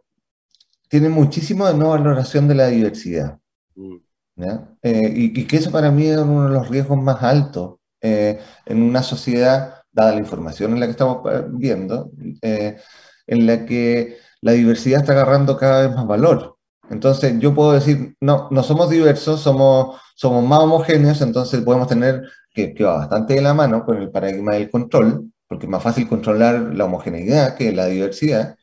tiene 0.88 1.08
muchísimo 1.08 1.66
de 1.66 1.74
no 1.74 1.90
valoración 1.90 2.48
de 2.48 2.54
la 2.54 2.66
diversidad. 2.66 3.38
Mm. 3.76 3.96
Eh, 4.82 5.12
y, 5.16 5.40
y, 5.40 5.46
que 5.46 5.56
eso 5.56 5.72
para 5.72 5.90
mí 5.90 6.06
es 6.06 6.18
uno 6.18 6.44
de 6.44 6.50
los 6.50 6.68
riesgos 6.68 6.98
más 6.98 7.22
altos 7.22 7.78
eh, 8.00 8.40
en 8.66 8.82
una 8.82 9.02
sociedad, 9.02 9.82
dada 9.90 10.12
la 10.12 10.20
información 10.20 10.72
en 10.72 10.80
la 10.80 10.86
que 10.86 10.92
estamos 10.92 11.22
viendo, 11.50 12.12
en 12.40 13.46
la 13.46 13.66
que 13.66 14.18
la 14.40 14.52
diversidad 14.52 15.00
está 15.00 15.12
agarrando 15.12 15.56
cada 15.56 15.86
vez 15.86 15.96
más 15.96 16.06
valor. 16.06 16.57
Entonces 16.90 17.34
yo 17.38 17.54
puedo 17.54 17.72
decir, 17.72 18.16
no, 18.20 18.48
no 18.50 18.62
somos 18.62 18.90
diversos, 18.90 19.40
somos, 19.40 20.00
somos 20.14 20.44
más 20.44 20.60
homogéneos, 20.60 21.20
entonces 21.20 21.60
podemos 21.62 21.88
tener, 21.88 22.22
que, 22.52 22.74
que, 22.74 22.84
va 22.84 22.98
bastante 22.98 23.34
de 23.34 23.42
la 23.42 23.54
mano 23.54 23.84
con 23.84 23.98
el 23.98 24.10
paradigma 24.10 24.54
del 24.54 24.70
control, 24.70 25.30
porque 25.46 25.66
es 25.66 25.70
más 25.70 25.82
fácil 25.82 26.08
controlar 26.08 26.74
la 26.74 26.84
homogeneidad 26.86 27.56
que 27.56 27.72
la 27.72 27.86
diversidad, 27.86 28.56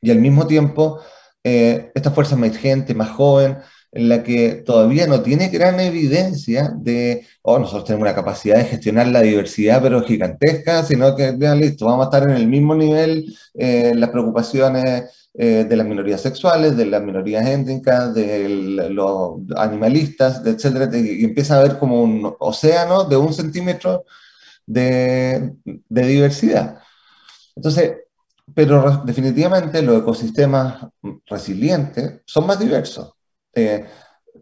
y 0.00 0.10
al 0.10 0.18
mismo 0.18 0.46
tiempo, 0.46 1.00
eh, 1.42 1.90
esta 1.94 2.10
fuerza 2.10 2.34
emergente, 2.34 2.94
más 2.94 3.10
joven, 3.10 3.58
en 3.92 4.08
la 4.08 4.22
que 4.22 4.62
todavía 4.66 5.06
no 5.06 5.22
tiene 5.22 5.48
gran 5.48 5.80
evidencia 5.80 6.72
de, 6.76 7.26
oh, 7.42 7.58
nosotros 7.58 7.84
tenemos 7.84 8.02
una 8.02 8.14
capacidad 8.14 8.58
de 8.58 8.64
gestionar 8.64 9.08
la 9.08 9.22
diversidad, 9.22 9.82
pero 9.82 10.02
gigantesca, 10.02 10.82
sino 10.84 11.16
que, 11.16 11.34
ya 11.38 11.54
listo, 11.54 11.86
vamos 11.86 12.06
a 12.06 12.08
estar 12.08 12.28
en 12.28 12.36
el 12.36 12.46
mismo 12.46 12.74
nivel, 12.74 13.34
eh, 13.54 13.92
las 13.94 14.10
preocupaciones 14.10 15.28
eh, 15.34 15.64
de 15.68 15.76
las 15.76 15.86
minorías 15.86 16.20
sexuales, 16.20 16.76
de 16.76 16.86
las 16.86 17.02
minorías 17.02 17.46
étnicas, 17.46 18.12
de 18.14 18.88
los 18.90 19.40
animalistas, 19.56 20.42
etcétera, 20.44 20.90
y 20.96 21.24
empieza 21.24 21.54
a 21.54 21.60
haber 21.60 21.78
como 21.78 22.02
un 22.02 22.34
océano 22.40 23.04
de 23.04 23.16
un 23.16 23.32
centímetro 23.32 24.04
de, 24.66 25.54
diversidad. 25.88 26.80
Entonces, 27.54 27.98
pero 28.54 29.02
definitivamente 29.04 29.82
los 29.82 30.00
ecosistemas 30.00 30.86
resilientes 31.26 32.20
son 32.24 32.46
más 32.46 32.58
diversos, 32.58 33.12
eh, 33.58 33.84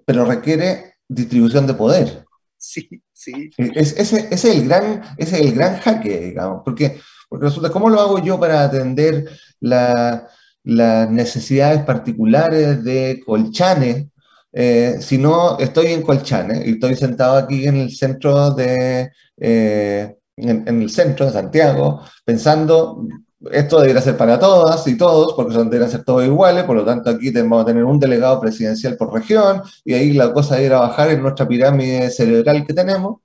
pero 0.04 0.24
requiere 0.24 0.94
distribución 1.08 1.66
de 1.66 1.74
poder. 1.74 2.24
Sí, 2.56 2.88
sí. 3.12 3.50
ese, 3.56 4.28
es 4.30 4.44
el 4.44 4.66
gran, 4.68 5.02
es 5.16 5.32
el 5.32 5.52
gran 5.52 5.78
jaque, 5.78 6.20
digamos, 6.20 6.62
porque, 6.64 7.00
porque 7.28 7.46
resulta, 7.46 7.70
¿cómo 7.70 7.88
lo 7.88 8.00
hago 8.00 8.18
yo 8.18 8.38
para 8.40 8.64
atender 8.64 9.28
la, 9.60 10.28
las 10.66 11.08
necesidades 11.10 11.82
particulares 11.84 12.82
de 12.82 13.22
Colchane, 13.24 14.10
eh, 14.52 14.96
si 15.00 15.16
no 15.16 15.58
estoy 15.58 15.88
en 15.88 16.02
Colchane 16.02 16.66
y 16.66 16.72
estoy 16.72 16.96
sentado 16.96 17.36
aquí 17.36 17.66
en 17.66 17.76
el 17.76 17.94
centro 17.94 18.50
de, 18.50 19.12
eh, 19.36 20.16
en, 20.36 20.82
el 20.82 20.90
centro 20.90 21.26
de 21.26 21.32
Santiago, 21.32 22.02
pensando 22.24 23.06
esto 23.50 23.80
debería 23.80 24.02
ser 24.02 24.16
para 24.16 24.38
todas 24.38 24.86
y 24.86 24.96
todos, 24.96 25.34
porque 25.34 25.54
son, 25.54 25.70
deberían 25.70 25.90
ser 25.90 26.04
todos 26.04 26.24
iguales, 26.24 26.64
por 26.64 26.76
lo 26.76 26.84
tanto 26.84 27.10
aquí 27.10 27.30
vamos 27.30 27.62
a 27.62 27.66
tener 27.66 27.84
un 27.84 27.98
delegado 27.98 28.40
presidencial 28.40 28.96
por 28.96 29.12
región, 29.12 29.62
y 29.84 29.94
ahí 29.94 30.12
la 30.12 30.32
cosa 30.32 30.60
irá 30.62 30.78
a 30.78 30.80
bajar 30.88 31.10
en 31.10 31.22
nuestra 31.22 31.46
pirámide 31.48 32.10
cerebral 32.10 32.66
que 32.66 32.74
tenemos. 32.74 33.20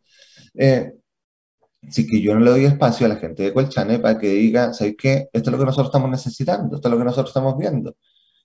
Eh, 0.56 0.94
Así 1.88 2.08
que 2.08 2.22
yo 2.22 2.34
no 2.36 2.42
le 2.42 2.52
doy 2.52 2.66
espacio 2.66 3.06
a 3.06 3.10
la 3.10 3.16
gente 3.16 3.44
de 3.44 3.54
Colchane 3.54 4.00
para 4.00 4.18
que 4.20 4.28
diga, 4.28 4.74
¿sabes 4.74 4.96
qué? 4.98 5.30
Esto 5.34 5.50
es 5.50 5.52
lo 5.52 5.58
que 5.58 5.66
nosotros 5.66 5.88
estamos 5.88 6.10
necesitando, 6.12 6.76
esto 6.76 6.88
es 6.88 6.92
lo 6.92 6.98
que 6.98 7.06
nosotros 7.06 7.30
estamos 7.30 7.58
viendo. 7.58 7.96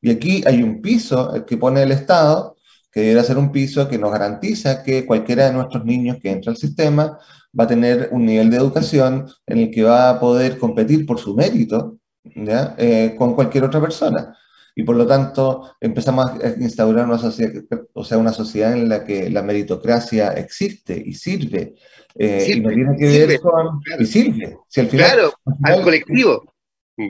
Y 0.00 0.10
aquí 0.10 0.42
hay 0.46 0.62
un 0.62 0.80
piso 0.80 1.44
que 1.46 1.56
pone 1.56 1.82
el 1.82 1.92
Estado, 1.92 2.56
que 2.90 3.00
debería 3.00 3.22
ser 3.24 3.38
un 3.38 3.52
piso 3.52 3.88
que 3.88 3.98
nos 3.98 4.10
garantiza 4.10 4.82
que 4.82 5.04
cualquiera 5.06 5.46
de 5.46 5.52
nuestros 5.52 5.84
niños 5.84 6.18
que 6.20 6.30
entra 6.30 6.50
al 6.50 6.56
sistema 6.56 7.18
va 7.58 7.64
a 7.64 7.68
tener 7.68 8.08
un 8.12 8.26
nivel 8.26 8.50
de 8.50 8.56
educación 8.56 9.26
en 9.46 9.58
el 9.58 9.70
que 9.70 9.82
va 9.82 10.10
a 10.10 10.20
poder 10.20 10.58
competir 10.58 11.06
por 11.06 11.18
su 11.18 11.34
mérito 11.34 11.98
eh, 12.34 13.14
con 13.16 13.34
cualquier 13.34 13.64
otra 13.64 13.80
persona. 13.80 14.36
Y 14.74 14.82
por 14.82 14.96
lo 14.96 15.06
tanto 15.06 15.70
empezamos 15.80 16.32
a 16.32 16.48
instaurar 16.60 17.06
una 17.06 17.18
sociedad, 17.18 17.62
o 17.94 18.04
sea, 18.04 18.18
una 18.18 18.32
sociedad 18.32 18.74
en 18.74 18.88
la 18.90 19.04
que 19.04 19.30
la 19.30 19.42
meritocracia 19.42 20.32
existe 20.32 21.02
y 21.04 21.14
sirve 21.14 21.74
eh, 22.18 22.52
y 22.56 22.60
no 22.60 22.70
tiene 22.70 22.96
que 22.96 23.26
ver 23.26 23.40
con. 23.40 23.80
Y 23.98 24.06
sirve. 24.06 24.58
Si 24.68 24.80
al 24.80 24.88
final, 24.88 25.10
claro, 25.12 25.32
al, 25.64 25.82
colectivo. 25.82 26.54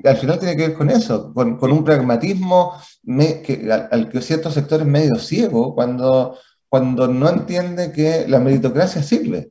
Al 0.05 0.17
final 0.17 0.39
tiene 0.39 0.57
que 0.57 0.69
ver 0.69 0.77
con 0.77 0.91
eso, 0.91 1.33
con, 1.33 1.57
con 1.59 1.71
un 1.71 1.85
pragmatismo 1.85 2.73
que, 3.05 3.69
al, 3.91 4.09
que 4.09 4.21
ciertos 4.21 4.55
sectores 4.55 4.87
medio 4.87 5.17
ciego 5.17 5.75
cuando, 5.77 6.37
cuando 6.69 7.07
no 7.07 7.29
entiende 7.29 7.93
que 7.93 8.27
la 8.27 8.41
meritocracia 8.41 9.03
sirve. 9.03 9.51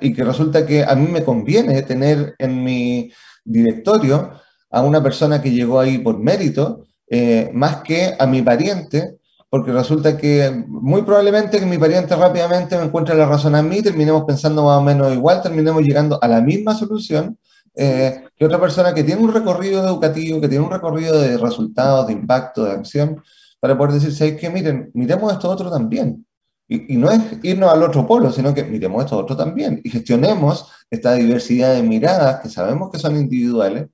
Y 0.00 0.14
que 0.14 0.24
resulta 0.24 0.64
que 0.66 0.84
a 0.84 0.94
mí 0.94 1.08
me 1.08 1.24
conviene 1.24 1.82
tener 1.82 2.34
en 2.38 2.64
mi 2.64 3.12
directorio 3.44 4.32
a 4.70 4.82
una 4.82 5.02
persona 5.02 5.40
que 5.42 5.50
llegó 5.50 5.80
ahí 5.80 5.98
por 5.98 6.18
mérito, 6.18 6.84
eh, 7.08 7.50
más 7.52 7.82
que 7.82 8.14
a 8.18 8.26
mi 8.26 8.42
pariente, 8.42 9.18
porque 9.50 9.72
resulta 9.72 10.16
que 10.16 10.64
muy 10.66 11.02
probablemente 11.02 11.58
que 11.58 11.66
mi 11.66 11.78
pariente 11.78 12.14
rápidamente 12.14 12.76
me 12.76 12.84
encuentre 12.84 13.14
la 13.14 13.26
razón 13.26 13.54
a 13.54 13.62
mí, 13.62 13.80
terminemos 13.82 14.24
pensando 14.24 14.64
más 14.64 14.78
o 14.78 14.82
menos 14.82 15.12
igual, 15.12 15.42
terminemos 15.42 15.82
llegando 15.82 16.18
a 16.22 16.28
la 16.28 16.40
misma 16.40 16.74
solución 16.74 17.38
eh, 17.74 18.24
que 18.36 18.44
otra 18.44 18.60
persona 18.60 18.92
que 18.92 19.04
tiene 19.04 19.22
un 19.22 19.32
recorrido 19.32 19.86
educativo, 19.86 20.40
que 20.40 20.48
tiene 20.48 20.64
un 20.64 20.70
recorrido 20.70 21.18
de 21.20 21.38
resultados, 21.38 22.06
de 22.08 22.12
impacto, 22.12 22.64
de 22.64 22.72
acción, 22.72 23.22
para 23.60 23.76
poder 23.76 23.94
decir, 23.94 24.12
¿sabes 24.12 24.36
qué? 24.36 24.50
Miren, 24.50 24.90
miremos 24.94 25.32
esto 25.32 25.48
otro 25.48 25.70
también. 25.70 26.26
Y, 26.68 26.94
y, 26.94 26.96
no 26.98 27.10
es 27.10 27.20
irnos 27.42 27.72
al 27.72 27.82
otro 27.82 28.06
polo, 28.06 28.30
sino 28.30 28.52
que 28.52 28.62
miremos 28.62 29.04
esto 29.04 29.16
otro 29.16 29.34
también 29.36 29.80
y 29.82 29.90
gestionemos 29.90 30.70
esta 30.90 31.14
diversidad 31.14 31.74
de 31.74 31.82
miradas 31.82 32.40
que 32.40 32.50
sabemos 32.50 32.90
que 32.90 32.98
son 32.98 33.16
individuales, 33.16 33.88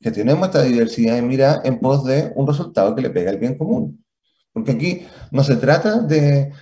gestionemos 0.00 0.48
esta 0.48 0.62
diversidad 0.62 1.14
de 1.16 1.22
miradas 1.22 1.60
en 1.64 1.80
pos 1.80 2.04
de 2.04 2.32
un 2.34 2.46
resultado 2.46 2.94
que 2.94 3.02
le 3.02 3.10
pega 3.10 3.30
al 3.30 3.38
bien 3.38 3.58
común. 3.58 4.04
Porque 4.52 4.72
aquí 4.72 5.06
no 5.32 5.44
se 5.44 5.56
trata 5.56 6.00
de, 6.00 6.52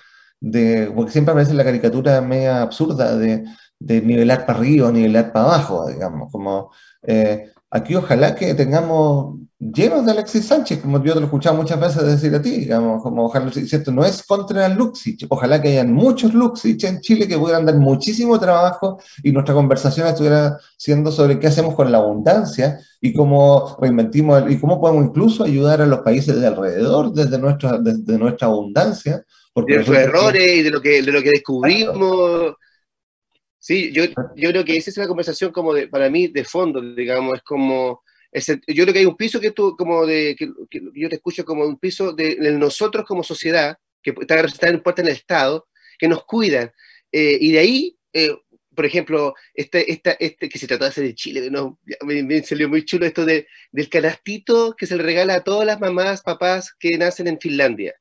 de 0.41 0.91
porque 0.95 1.13
siempre 1.13 1.33
aparece 1.33 1.55
la 1.55 1.65
caricatura 1.65 2.21
media 2.21 2.63
absurda 2.63 3.17
de, 3.17 3.45
de 3.79 4.01
nivelar 4.01 4.47
para 4.47 4.59
arriba 4.59 4.89
o 4.89 4.93
nivelar 4.93 5.33
para 5.33 5.45
abajo, 5.45 5.89
digamos, 5.89 6.31
como 6.33 6.71
eh, 7.03 7.51
aquí 7.73 7.95
ojalá 7.95 8.35
que 8.35 8.55
tengamos 8.55 9.39
llenos 9.59 10.05
de 10.05 10.13
Alexis 10.13 10.45
Sánchez, 10.45 10.81
como 10.81 11.03
yo 11.03 11.15
te 11.15 11.21
lo 11.21 11.23
he 11.23 11.25
escuchado 11.25 11.57
muchas 11.57 11.81
veces 11.81 12.05
decir 12.05 12.35
a 12.35 12.43
ti, 12.43 12.51
digamos, 12.51 13.03
como 13.03 13.25
ojalá, 13.25 13.51
¿cierto? 13.51 13.91
No 13.93 14.05
es 14.05 14.23
contra 14.25 14.67
el 14.67 14.75
Luxich, 14.75 15.25
ojalá 15.29 15.63
que 15.63 15.69
hayan 15.69 15.93
muchos 15.93 16.35
Luxich 16.35 16.85
en 16.85 17.01
Chile 17.01 17.27
que 17.27 17.39
pudieran 17.39 17.65
dar 17.65 17.77
muchísimo 17.77 18.39
trabajo 18.39 19.01
y 19.23 19.33
nuestra 19.33 19.55
conversación 19.55 20.07
estuviera 20.07 20.59
siendo 20.77 21.11
sobre 21.11 21.39
qué 21.39 21.47
hacemos 21.47 21.75
con 21.75 21.91
la 21.91 21.99
abundancia 21.99 22.79
y 23.01 23.15
cómo 23.15 23.79
reinventimos 23.81 24.51
y 24.51 24.59
cómo 24.59 24.79
podemos 24.79 25.07
incluso 25.07 25.45
ayudar 25.45 25.81
a 25.81 25.87
los 25.87 26.01
países 26.01 26.39
de 26.39 26.47
alrededor 26.47 27.13
desde 27.13 27.39
nuestra, 27.39 27.79
desde 27.79 28.19
nuestra 28.19 28.49
abundancia. 28.49 29.25
Porque 29.55 29.73
de 29.73 29.79
nuestros 29.79 29.99
errores 29.99 30.57
y 30.57 30.63
de 30.63 30.71
lo 30.71 30.81
que, 30.81 31.03
de 31.03 31.13
lo 31.13 31.23
que 31.23 31.31
descubrimos. 31.31 32.55
Sí, 33.63 33.93
yo, 33.93 34.07
yo 34.35 34.51
creo 34.51 34.65
que 34.65 34.77
esa 34.77 34.91
es 34.91 34.97
una 34.97 35.07
conversación 35.07 35.53
como 35.53 35.73
de, 35.73 35.87
para 35.87 36.11
mí 36.11 36.27
de 36.27 36.45
fondo, 36.45 36.81
digamos, 36.81 37.37
es 37.37 37.43
como, 37.43 38.03
es, 38.33 38.49
yo 38.49 38.83
creo 38.83 38.93
que 38.93 38.99
hay 38.99 39.07
un 39.07 39.17
piso 39.17 39.39
que 39.39 39.53
tú, 39.53 39.77
como 39.77 40.05
de, 40.05 40.35
que, 40.37 40.51
que 40.69 40.81
yo 40.95 41.09
te 41.09 41.15
escucho 41.15 41.45
como 41.45 41.65
un 41.65 41.79
piso 41.79 42.13
de, 42.13 42.35
de, 42.35 42.51
nosotros 42.59 43.05
como 43.07 43.23
sociedad, 43.23 43.77
que 44.03 44.11
está 44.21 44.35
representada 44.35 44.73
en 44.73 44.83
parte 44.83 45.03
en 45.03 45.07
el 45.07 45.15
Estado, 45.15 45.69
que 45.97 46.09
nos 46.09 46.25
cuidan, 46.25 46.73
eh, 47.13 47.39
y 47.41 47.53
de 47.53 47.59
ahí 47.61 47.97
eh, 48.13 48.35
por 48.75 48.85
ejemplo, 48.85 49.35
este, 49.55 49.93
esta, 49.93 50.13
este 50.13 50.49
que 50.49 50.59
se 50.59 50.67
trató 50.67 50.85
de 50.85 50.91
hacer 50.91 51.05
en 51.05 51.15
Chile, 51.15 51.49
¿no? 51.49 51.79
me, 52.05 52.23
me, 52.25 52.43
salió 52.43 52.69
muy 52.69 52.85
chulo 52.85 53.07
esto 53.07 53.25
de, 53.25 53.47
del 53.71 53.89
canastito 53.89 54.75
que 54.77 54.87
se 54.87 54.97
le 54.97 55.05
regala 55.05 55.35
a 55.35 55.45
todas 55.45 55.67
las 55.67 55.79
mamás, 55.79 56.23
papás 56.23 56.73
que 56.81 56.99
nacen 56.99 57.29
en 57.29 57.39
Finlandia. 57.39 57.95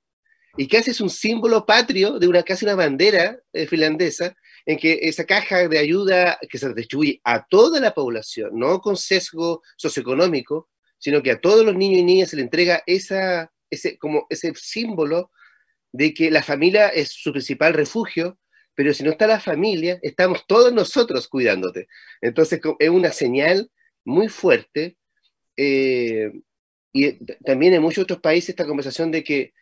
Y 0.58 0.68
que 0.68 0.78
hace 0.78 0.92
es 0.92 1.02
un 1.02 1.10
símbolo 1.10 1.66
patrio 1.66 2.20
de 2.20 2.28
una 2.28 2.44
casi 2.44 2.66
una 2.66 2.76
bandera 2.76 3.38
eh, 3.54 3.68
finlandesa, 3.68 4.36
en 4.66 4.78
que 4.78 5.00
esa 5.04 5.26
caja 5.26 5.68
de 5.68 5.78
ayuda 5.78 6.38
que 6.50 6.58
se 6.58 6.74
distribuye 6.74 7.22
a 7.24 7.46
toda 7.46 7.80
la 7.80 7.94
población, 7.94 8.52
no 8.54 8.80
con 8.80 8.98
sesgo 8.98 9.62
socioeconómico, 9.78 10.70
sino 10.98 11.24
que 11.24 11.32
a 11.32 11.40
todos 11.40 11.66
los 11.66 11.76
niños 11.76 12.00
y 12.00 12.04
niñas 12.04 12.30
se 12.30 12.36
le 12.36 12.44
entrega 12.44 12.84
ese, 12.86 13.50
como 14.00 14.28
ese 14.30 14.54
símbolo 14.56 15.32
de 15.92 16.14
que 16.14 16.32
la 16.32 16.44
familia 16.44 16.90
es 16.90 17.12
su 17.12 17.32
principal 17.32 17.74
refugio 17.74 18.38
pero 18.74 18.94
si 18.94 19.04
no 19.04 19.12
está 19.12 19.28
la 19.28 19.40
familia, 19.40 20.00
estamos 20.02 20.46
todos 20.48 20.74
nosotros 20.74 21.28
cuidándote. 21.28 21.88
Entonces 22.22 22.62
es 22.80 22.90
una 22.90 23.12
señal 23.12 23.70
muy 24.06 24.28
fuerte. 24.28 24.98
Eh, 25.58 26.32
y 26.94 27.14
también 27.44 27.74
en 27.74 27.82
muchos 27.82 28.04
otros 28.04 28.20
países 28.22 28.50
esta 28.50 28.66
conversación 28.66 29.12
de 29.12 29.24
que 29.24 29.54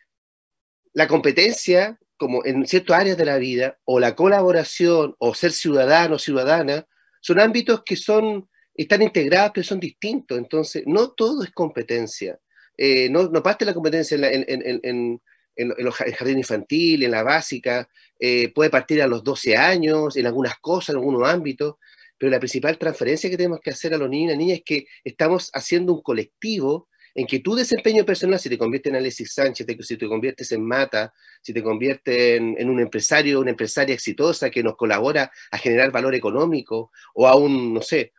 la 0.92 1.06
competencia, 1.06 1.98
como 2.20 2.44
en 2.44 2.66
ciertas 2.66 3.00
áreas 3.00 3.16
de 3.16 3.24
la 3.24 3.38
vida, 3.38 3.78
o 3.86 3.98
la 3.98 4.14
colaboración, 4.14 5.16
o 5.18 5.34
ser 5.34 5.52
ciudadano 5.52 6.16
o 6.16 6.18
ciudadana, 6.18 6.86
son 7.22 7.40
ámbitos 7.40 7.82
que 7.82 7.96
son, 7.96 8.46
están 8.74 9.00
integrados, 9.00 9.52
pero 9.54 9.66
son 9.66 9.80
distintos. 9.80 10.36
Entonces, 10.36 10.82
no 10.84 11.12
todo 11.12 11.42
es 11.42 11.50
competencia. 11.50 12.38
Eh, 12.76 13.08
no, 13.08 13.30
no 13.30 13.42
parte 13.42 13.64
la 13.64 13.72
competencia 13.72 14.16
en, 14.16 14.24
en, 14.24 14.44
en, 14.66 14.80
en, 14.82 15.22
en, 15.56 15.74
los, 15.78 15.94
jardín 15.94 16.36
infantil, 16.36 17.04
en 17.04 17.10
la 17.10 17.22
básica, 17.22 17.88
eh, 18.18 18.52
puede 18.52 18.68
partir 18.68 19.00
a 19.00 19.06
los 19.06 19.24
12 19.24 19.56
años, 19.56 20.14
en 20.14 20.26
algunas 20.26 20.58
cosas, 20.60 20.90
en 20.90 20.96
algunos 20.96 21.26
ámbitos, 21.26 21.76
pero 22.18 22.30
la 22.30 22.38
principal 22.38 22.76
transferencia 22.76 23.30
que 23.30 23.38
tenemos 23.38 23.60
que 23.60 23.70
hacer 23.70 23.94
a 23.94 23.96
los 23.96 24.10
niños 24.10 24.26
y 24.26 24.28
las 24.28 24.38
niñas 24.38 24.58
es 24.58 24.64
que 24.66 24.84
estamos 25.04 25.48
haciendo 25.54 25.94
un 25.94 26.02
colectivo 26.02 26.90
en 27.14 27.26
que 27.26 27.40
tu 27.40 27.54
desempeño 27.54 28.04
personal, 28.04 28.38
si 28.38 28.48
te 28.48 28.58
conviertes 28.58 28.90
en 28.90 28.96
Alexis 28.96 29.32
Sánchez, 29.32 29.66
si 29.80 29.96
te 29.96 30.06
conviertes 30.06 30.52
en 30.52 30.64
Mata, 30.64 31.12
si 31.42 31.52
te 31.52 31.62
conviertes 31.62 32.38
en, 32.38 32.70
un 32.70 32.80
empresario, 32.80 33.40
una 33.40 33.50
empresaria 33.50 33.94
exitosa 33.94 34.50
que 34.50 34.62
nos 34.62 34.76
colabora 34.76 35.30
a 35.50 35.58
generar 35.58 35.90
valor 35.90 36.14
económico, 36.14 36.92
o 37.14 37.26
a 37.26 37.36
un, 37.36 37.74
no 37.74 37.82
sé, 37.82 38.12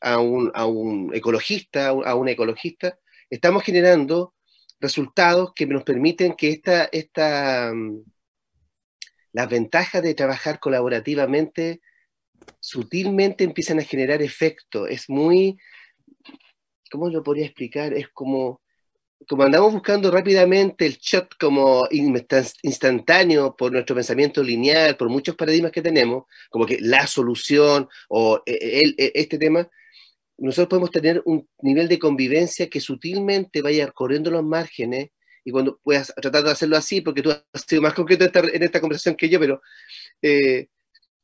a 0.00 0.18
un, 0.18 0.50
a 0.54 0.66
un 0.66 1.14
ecologista, 1.14 1.88
a 1.88 2.14
una 2.14 2.30
ecologista, 2.30 2.98
estamos 3.30 3.62
generando 3.62 4.34
resultados 4.80 5.52
que 5.54 5.66
nos 5.66 5.82
permiten 5.82 6.34
que 6.34 6.50
esta, 6.50 6.88
esta, 6.92 7.72
mm, 7.74 8.02
las 9.32 9.48
ventajas 9.48 10.02
de 10.02 10.14
trabajar 10.14 10.60
colaborativamente 10.60 11.80
sutilmente 12.60 13.44
empiezan 13.44 13.78
a 13.78 13.84
generar 13.84 14.22
efecto. 14.22 14.86
Es 14.86 15.08
muy, 15.08 15.58
¿cómo 16.88 17.08
lo 17.08 17.22
podría 17.22 17.46
explicar? 17.46 17.92
Es 17.94 18.08
como, 18.08 18.60
como 19.28 19.42
andamos 19.42 19.72
buscando 19.72 20.10
rápidamente 20.10 20.86
el 20.86 20.98
shot 20.98 21.36
como 21.38 21.86
instantáneo 21.90 23.56
por 23.56 23.72
nuestro 23.72 23.96
pensamiento 23.96 24.42
lineal, 24.42 24.96
por 24.96 25.08
muchos 25.08 25.36
paradigmas 25.36 25.72
que 25.72 25.82
tenemos, 25.82 26.24
como 26.50 26.66
que 26.66 26.78
la 26.80 27.06
solución 27.06 27.88
o 28.08 28.42
e, 28.46 28.80
el, 28.82 28.94
e, 28.98 29.12
este 29.14 29.38
tema, 29.38 29.68
nosotros 30.38 30.68
podemos 30.68 30.90
tener 30.90 31.22
un 31.24 31.48
nivel 31.62 31.88
de 31.88 31.98
convivencia 31.98 32.68
que 32.68 32.80
sutilmente 32.80 33.62
vaya 33.62 33.90
corriendo 33.90 34.30
los 34.30 34.44
márgenes 34.44 35.10
y 35.44 35.50
cuando 35.50 35.78
puedas 35.82 36.12
tratar 36.20 36.44
de 36.44 36.50
hacerlo 36.50 36.76
así, 36.76 37.00
porque 37.00 37.22
tú 37.22 37.30
has 37.30 37.42
sido 37.66 37.82
más 37.82 37.94
concreto 37.94 38.24
en 38.24 38.62
esta 38.62 38.80
conversación 38.80 39.16
que 39.16 39.28
yo, 39.28 39.40
pero 39.40 39.62
eh, 40.22 40.68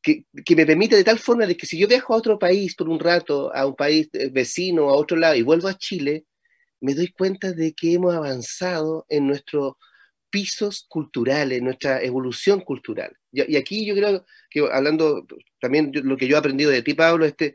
que, 0.05 0.55
me 0.55 0.67
permite 0.67 0.97
de 0.97 1.05
tal 1.05 1.19
forma 1.19 1.47
de 1.47 1.57
que 1.57 1.67
si 1.67 1.79
yo 1.79 1.89
viajo 1.89 2.13
a 2.13 2.19
otro 2.19 2.39
país 2.39 2.75
por 2.75 2.89
un 2.89 3.01
rato, 3.01 3.55
a 3.55 3.67
un 3.67 3.75
país 3.75 4.11
vecino, 4.33 4.91
a 4.91 4.95
otro 4.95 5.17
lado, 5.17 5.35
y 5.35 5.43
vuelvo 5.43 5.67
a 5.69 5.79
Chile, 5.79 6.27
me 6.81 6.95
doy 6.95 7.09
cuenta 7.09 7.53
de 7.53 7.73
que 7.73 7.95
hemos 7.95 8.15
avanzado 8.15 9.07
en 9.09 9.27
nuestros 9.27 9.75
pisos 10.29 10.85
culturales, 10.89 11.63
nuestra 11.63 12.03
evolución 12.03 12.61
cultural. 12.61 13.17
Y, 13.33 13.57
aquí 13.57 13.87
yo 13.87 13.95
creo 13.95 14.27
que 14.51 14.61
hablando 14.71 15.27
también 15.59 15.91
de 15.91 16.03
lo 16.03 16.17
que 16.17 16.29
yo 16.29 16.37
he 16.37 16.39
aprendido 16.39 16.71
de 16.71 16.83
ti, 16.83 16.93
Pablo, 16.93 17.25
este, 17.25 17.55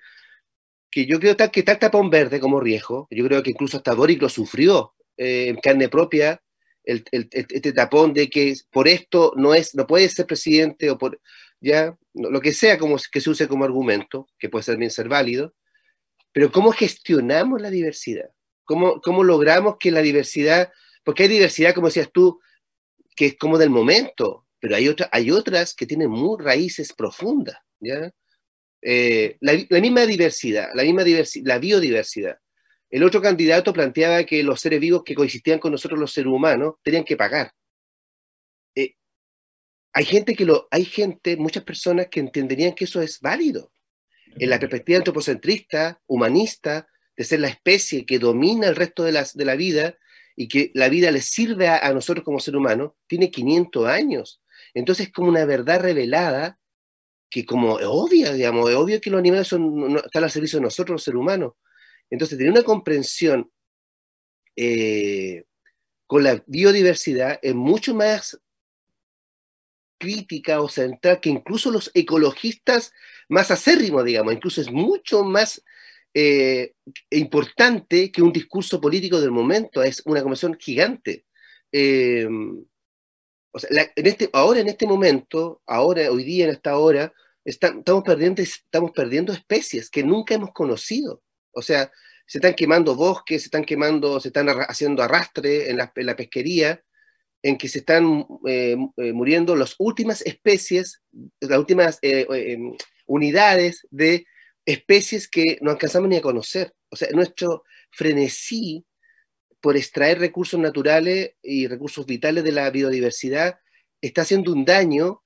que 0.90 1.06
yo 1.06 1.20
creo 1.20 1.36
que 1.52 1.64
tal 1.64 1.78
tapón 1.78 2.10
verde 2.10 2.40
como 2.40 2.60
Riejo, 2.60 3.08
yo 3.12 3.26
creo 3.26 3.44
que 3.44 3.52
incluso 3.52 3.78
hasta 3.78 3.94
Boric 3.94 4.22
lo 4.22 4.30
sufrió 4.30 4.96
eh, 5.18 5.50
en 5.50 5.58
carne 5.58 5.88
propia, 5.88 6.42
el, 6.84 7.04
este 7.12 7.74
tapón 7.74 8.14
de 8.14 8.28
que 8.30 8.56
por 8.72 8.88
esto 8.88 9.34
no, 9.36 9.54
es, 9.54 9.76
no 9.76 9.86
puede 9.86 10.10
ser 10.10 10.26
presidente 10.26 10.90
o 10.90 10.98
por 10.98 11.20
ya 11.62 11.96
lo 12.14 12.42
que 12.42 12.54
sea 12.54 12.78
como 12.78 12.98
que 13.12 13.22
se 13.22 13.30
use 13.30 13.48
como 13.48 13.66
argumento, 13.66 14.28
que 14.38 14.50
puede 14.50 14.66
también 14.66 14.92
ser 14.92 15.08
válido, 15.08 15.54
pero 16.32 16.52
¿cómo 16.52 16.72
gestionamos 16.72 17.62
la 17.62 17.70
diversidad? 17.70 18.30
¿Cómo, 18.64 19.02
¿Cómo 19.02 19.24
logramos 19.24 19.78
que 19.80 19.92
la 19.92 20.02
diversidad, 20.02 20.72
porque 21.04 21.24
hay 21.24 21.30
diversidad, 21.30 21.74
como 21.74 21.88
decías 21.88 22.12
tú, 22.12 22.40
que 23.16 23.28
es 23.28 23.38
como 23.38 23.58
del 23.58 23.70
momento, 23.70 24.46
pero 24.60 24.76
hay, 24.76 24.96
hay 25.12 25.32
otras 25.32 25.74
que 25.74 25.86
tienen 25.86 26.10
muy 26.10 26.42
raíces 26.42 26.94
profundas, 26.94 27.58
¿ya? 27.80 28.12
Eh, 28.82 29.38
la, 29.42 29.82
misma 29.82 30.06
diversidad, 30.06 30.70
la 30.74 30.84
misma 30.84 31.04
diversidad, 31.04 31.46
la 31.46 31.60
biodiversidad. 31.60 32.38
El 32.90 33.04
otro 33.04 33.22
candidato 33.22 33.74
planteaba 33.74 34.24
que 34.24 34.42
los 34.42 34.62
seres 34.62 34.80
vivos 34.80 35.04
que 35.04 35.16
coexistían 35.16 35.60
con 35.60 35.72
nosotros, 35.72 36.00
los 36.00 36.14
seres 36.14 36.32
humanos, 36.32 36.76
tenían 36.82 37.04
que 37.04 37.18
pagar. 37.18 37.52
Hay 39.94 40.06
gente 40.06 40.36
que 40.36 40.46
lo, 40.46 40.68
hay 40.72 40.86
gente, 40.86 41.38
muchas 41.38 41.64
personas 41.64 42.08
que 42.10 42.20
entenderían 42.20 42.74
que 42.74 42.86
eso 42.86 43.02
es 43.02 43.20
válido. 43.20 43.72
En 44.38 44.50
la 44.50 44.60
perspectiva 44.60 44.98
antropocentrista, 44.98 46.02
humanista, 46.08 46.88
de 47.18 47.24
ser 47.24 47.40
la 47.40 47.48
especie 47.48 48.06
que 48.06 48.20
domina 48.20 48.68
el 48.68 48.76
resto 48.76 49.04
de, 49.04 49.12
las, 49.12 49.36
de 49.36 49.46
la 49.46 49.56
vida 49.56 49.98
y 50.36 50.48
que 50.48 50.72
la 50.74 50.88
vida 50.88 51.12
le 51.12 51.22
sirve 51.22 51.68
a, 51.68 51.80
a 51.80 51.94
nosotros 51.94 52.24
como 52.24 52.40
ser 52.40 52.56
humano, 52.56 52.96
tiene 53.08 53.32
500 53.32 53.88
años. 53.88 54.42
Entonces 54.74 55.08
es 55.08 55.14
como 55.14 55.30
una 55.30 55.46
verdad 55.46 55.82
revelada 55.82 56.60
que 57.30 57.46
como 57.46 57.80
es 57.80 57.86
obvia, 57.88 58.34
digamos, 58.34 58.70
es 58.70 58.76
obvio 58.76 59.00
que 59.00 59.10
los 59.10 59.20
animales 59.20 59.48
son, 59.48 59.94
no, 59.94 60.00
están 60.00 60.24
al 60.24 60.32
servicio 60.32 60.60
de 60.60 60.64
nosotros, 60.64 60.96
los 60.96 61.04
seres 61.04 61.20
humanos. 61.20 61.54
Entonces, 62.10 62.38
tener 62.38 62.52
una 62.52 62.64
comprensión 62.64 63.52
eh, 64.56 65.44
con 66.08 66.24
la 66.24 66.44
biodiversidad 66.48 67.40
es 67.42 67.54
mucho 67.54 67.94
más 67.94 68.40
crítica 70.00 70.62
o 70.62 70.70
central 70.70 71.20
que 71.20 71.30
incluso 71.30 71.72
los 71.72 71.92
ecologistas 71.94 72.92
más 73.28 73.52
acérrimos, 73.52 74.06
digamos, 74.06 74.34
incluso 74.34 74.62
es 74.62 74.72
mucho 74.72 75.24
más 75.24 75.64
eh, 76.14 76.74
importante 77.12 78.12
que 78.12 78.22
un 78.24 78.34
discurso 78.34 78.82
político 78.82 79.22
del 79.22 79.32
momento, 79.32 79.84
es 79.84 80.02
una 80.06 80.22
conversación 80.22 80.58
gigante. 80.60 81.26
Eh, 81.72 82.28
o 83.52 83.60
sea, 83.60 83.92
en 83.96 84.08
este, 84.08 84.30
ahora 84.34 84.60
en 84.60 84.68
este 84.68 84.86
momento, 84.86 85.62
ahora, 85.66 86.12
hoy 86.12 86.24
día, 86.24 86.46
en 86.46 86.52
esta 86.52 86.78
hora, 86.78 87.14
estamos, 87.44 88.04
perdiendo, 88.04 88.42
estamos 88.42 88.92
perdiendo 88.92 89.34
especies 89.34 89.90
que 89.90 90.04
nunca 90.04 90.36
hemos 90.36 90.52
conocido. 90.54 91.24
O 91.52 91.62
sea, 91.62 91.92
se 92.28 92.38
están 92.38 92.54
quemando 92.54 92.96
bosques, 92.96 93.42
se 93.42 93.48
están 93.48 93.66
quemando, 93.66 94.20
se 94.20 94.30
están 94.30 94.50
haciendo 94.50 95.02
arrastre 95.02 95.70
en 95.70 95.78
la, 95.78 96.16
pesquería, 96.16 96.84
en 97.42 97.58
que 97.58 97.68
se 97.68 97.80
están 97.80 98.26
eh, 98.48 98.76
eh, 98.98 99.14
muriendo 99.14 99.56
las 99.56 99.76
últimas 99.80 100.22
especies, 100.22 101.02
las 101.40 101.58
últimas 101.58 102.00
eh, 102.02 102.26
em, 102.30 102.76
unidades 103.06 103.88
de 103.92 104.26
especies 104.66 105.28
que 105.28 105.58
no 105.62 105.72
alcanzamos 105.72 106.10
ni 106.10 106.18
a 106.18 106.22
conocer. 106.22 106.74
O 106.90 106.96
sea, 106.96 107.10
nuestro 107.14 107.64
frenesí 107.92 108.86
por 109.62 109.78
extraer 109.78 110.20
recursos 110.20 110.60
naturales 110.60 111.32
y 111.42 111.68
recursos 111.68 112.06
vitales 112.06 112.44
de 112.44 112.52
la 112.52 112.70
biodiversidad 112.70 113.60
está 114.02 114.22
haciendo 114.22 114.54
un 114.54 114.66
daño 114.66 115.24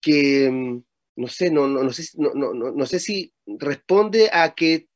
que, 0.00 0.46
em, 0.46 0.82
no 1.16 1.28
sé, 1.28 1.50
no, 1.50 1.66
no, 1.68 1.82
no 1.82 1.92
sé, 1.92 2.04
no, 2.18 2.34
no, 2.34 2.86
sé 2.86 3.00
si 3.00 3.32
responde 3.46 4.28
a 4.32 4.54
que 4.54 4.88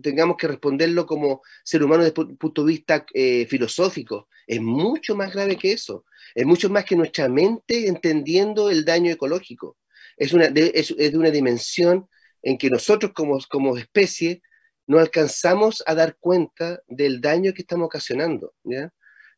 tengamos 0.00 0.36
que 0.36 0.48
responderlo 0.48 1.06
como 1.06 1.42
ser 1.64 1.82
humano 1.82 2.04
desde 2.04 2.22
el 2.22 2.36
punto 2.36 2.64
de 2.64 2.72
vista 2.72 3.04
filosófico. 3.48 4.28
Es 4.48 4.62
mucho 4.62 5.14
más 5.14 5.32
grave 5.32 5.56
que 5.56 5.72
eso. 5.72 6.06
Es 6.34 6.46
mucho 6.46 6.70
más 6.70 6.86
que 6.86 6.96
nuestra 6.96 7.28
mente 7.28 7.86
entendiendo 7.86 8.70
el 8.70 8.84
daño 8.84 9.12
ecológico. 9.12 9.76
Es, 10.16 10.32
una, 10.32 10.48
de, 10.48 10.72
es, 10.74 10.96
de 10.96 11.16
una 11.18 11.30
dimensión 11.30 12.08
en 12.42 12.56
que 12.56 12.70
nosotros 12.70 13.12
como, 13.14 13.38
como 13.50 13.76
especie 13.76 14.40
no 14.86 14.98
alcanzamos 14.98 15.82
a 15.86 15.94
dar 15.94 16.16
cuenta 16.18 16.80
del 16.88 17.20
daño 17.20 17.52
que 17.52 17.60
estamos 17.60 17.86
ocasionando. 17.86 18.54
¿ya? 18.64 18.90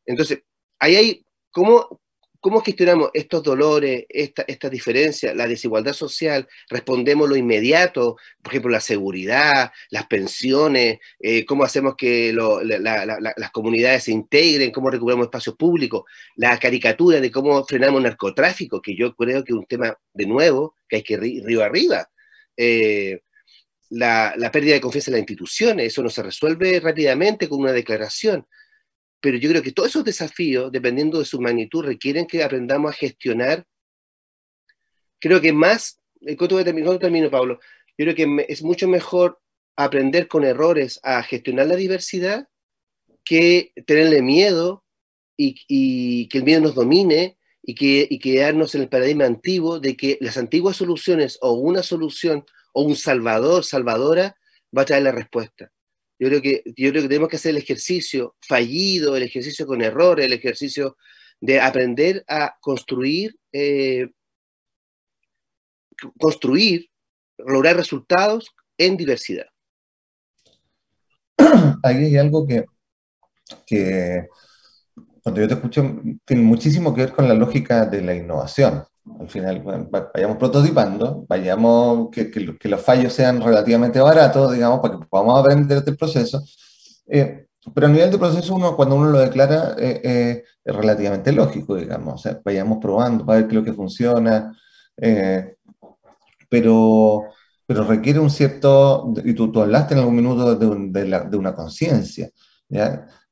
Entonces, 0.07 0.45
ahí 0.79 0.95
hay, 0.95 1.27
¿cómo, 1.51 2.01
¿Cómo 2.41 2.63
gestionamos 2.63 3.11
estos 3.13 3.43
dolores, 3.43 4.07
esta, 4.09 4.43
esta 4.49 4.71
diferencia, 4.71 5.35
la 5.35 5.47
desigualdad 5.47 5.93
social? 5.93 6.49
¿Respondemos 6.71 7.29
lo 7.29 7.37
inmediato? 7.37 8.17
Por 8.43 8.53
ejemplo, 8.53 8.71
la 8.71 8.81
seguridad, 8.81 9.71
las 9.91 10.07
pensiones, 10.07 11.01
eh, 11.19 11.45
cómo 11.45 11.65
hacemos 11.65 11.97
que 11.97 12.33
las 12.33 13.51
comunidades 13.53 14.05
se 14.05 14.13
integren, 14.13 14.73
cómo 14.73 14.91
recuperamos 14.91 15.27
espacios 15.27 15.55
públicos, 15.57 16.05
la 16.35 16.59
caricatura 16.59 17.21
de 17.21 17.31
cómo 17.31 17.63
frenamos 17.67 18.01
narcotráfico, 18.01 18.81
que 18.81 18.97
yo 18.97 19.15
creo 19.15 19.45
que 19.45 19.53
es 19.53 19.59
un 19.59 19.67
tema, 19.67 19.99
de 20.15 20.27
nuevo, 20.27 20.77
que 20.89 20.97
hay 20.97 21.03
que 21.03 21.15
ir 21.23 21.45
río 21.45 21.63
arriba. 21.63 22.09
Eh, 22.57 23.21
la 23.91 24.51
pérdida 24.51 24.75
de 24.75 24.81
confianza 24.81 25.11
en 25.11 25.15
las 25.15 25.21
instituciones, 25.21 25.89
eso 25.89 26.03
no 26.03 26.09
se 26.09 26.23
resuelve 26.23 26.81
rápidamente 26.81 27.49
con 27.51 27.61
una 27.61 27.73
declaración 27.73 28.47
pero 29.21 29.37
yo 29.37 29.51
creo 29.51 29.63
que 29.63 29.73
todos 29.73 29.91
esos 29.91 30.05
desafíos, 30.05 30.73
dependiendo 30.73 31.19
de 31.19 31.25
su 31.25 31.41
magnitud, 31.41 31.85
requieren 31.85 32.27
que 32.27 32.43
aprendamos 32.43 32.91
a 32.91 32.97
gestionar. 32.97 33.67
Creo 35.19 35.41
que 35.41 35.53
más, 35.53 36.01
¿cuánto 36.39 36.63
termino, 36.65 37.31
Pablo? 37.31 37.61
Yo 37.99 38.07
creo 38.07 38.15
que 38.15 38.47
es 38.49 38.63
mucho 38.63 38.89
mejor 38.89 39.41
aprender 39.77 40.27
con 40.27 40.45
errores 40.45 41.01
a 41.03 41.23
gestionar 41.23 41.67
la 41.67 41.77
diversidad 41.77 42.49
que 43.25 43.73
tenerle 43.87 44.23
miedo 44.23 44.85
y, 45.37 46.29
que 46.29 46.39
el 46.39 46.45
miedo 46.45 46.61
nos 46.61 46.75
domine 46.75 47.39
y, 47.63 47.75
que, 47.75 48.07
y 48.09 48.19
quedarnos 48.19 48.75
en 48.75 48.83
el 48.83 48.89
paradigma 48.89 49.27
antiguo 49.27 49.81
de 49.81 49.97
que 49.97 50.19
las 50.21 50.39
antiguas 50.39 50.77
soluciones 50.77 51.39
o 51.43 51.53
una 51.53 51.83
solución 51.83 52.45
o 52.73 52.83
un 52.83 52.97
salvador, 52.97 53.65
salvadora, 53.65 54.37
va 54.77 54.83
a 54.83 54.85
traer 54.87 55.03
la 55.03 55.13
respuesta. 55.13 55.71
Yo 56.21 56.29
creo, 56.29 56.43
que, 56.43 56.63
yo 56.77 56.91
creo 56.91 57.03
que 57.03 57.09
tenemos 57.09 57.29
que 57.31 57.37
hacer 57.37 57.53
el 57.53 57.63
ejercicio 57.63 58.37
fallido, 58.47 59.17
el 59.17 59.23
ejercicio 59.23 59.67
con 59.67 59.81
errores, 59.81 60.27
el 60.27 60.35
ejercicio 60.35 60.99
de 61.41 61.59
aprender 61.59 62.23
a 62.29 62.59
construir, 62.61 63.35
eh, 63.51 64.11
construir, 66.19 66.91
lograr 67.39 67.75
resultados 67.77 68.55
en 68.77 68.99
diversidad. 68.99 69.47
Ahí 71.83 72.05
hay 72.05 72.17
algo 72.19 72.47
que, 72.47 72.67
que, 73.67 74.29
cuando 75.23 75.41
yo 75.41 75.49
te 75.49 75.55
escucho, 75.55 76.03
tiene 76.27 76.43
muchísimo 76.43 76.95
que 76.95 77.01
ver 77.01 77.13
con 77.13 77.27
la 77.27 77.35
lógica 77.35 77.87
de 77.87 78.03
la 78.03 78.15
innovación 78.15 78.85
al 79.19 79.29
final 79.29 79.89
vayamos 80.15 80.37
prototipando, 80.37 81.25
vayamos, 81.29 82.11
que, 82.11 82.31
que, 82.31 82.69
los 82.69 82.81
fallos 82.81 83.13
sean 83.13 83.41
relativamente 83.41 84.01
baratos, 84.01 84.53
digamos, 84.53 84.81
para 84.81 84.99
que 84.99 85.07
podamos 85.07 85.41
aprender 85.41 85.79
este 85.79 85.95
proceso. 85.95 86.43
Eh, 87.07 87.47
pero 87.75 87.87
a 87.87 87.91
nivel 87.91 88.11
de 88.11 88.19
proceso, 88.19 88.55
uno, 88.55 88.77
cuando 88.77 88.97
uno 88.97 89.11
lo 89.11 89.19
declara, 89.19 89.75
eh, 89.79 90.01
eh, 90.03 90.45
es 90.65 90.77
relativamente 90.77 91.33
lógico, 91.33 91.77
digamos. 91.77 92.15
O 92.15 92.19
sea, 92.19 92.41
vayamos 92.45 92.79
probando 92.81 93.27
para 93.27 93.41
ver 93.41 93.49
qué 93.49 93.57
es 93.57 93.61
lo 93.61 93.65
que 93.65 93.75
funciona. 93.75 94.57
pero, 96.49 97.25
pero 97.67 97.85
requiere 97.85 98.19
un 98.19 98.31
cierto, 98.31 99.13
y 99.25 99.35
tú, 99.35 99.53
tú 99.53 99.63
hablaste 99.63 99.95
en 99.95 100.01
algún 100.01 100.17
minuto 100.17 100.55
de, 100.55 101.03
de, 101.03 101.21
de 101.31 101.37
una 101.37 101.55
conciencia, 101.55 102.31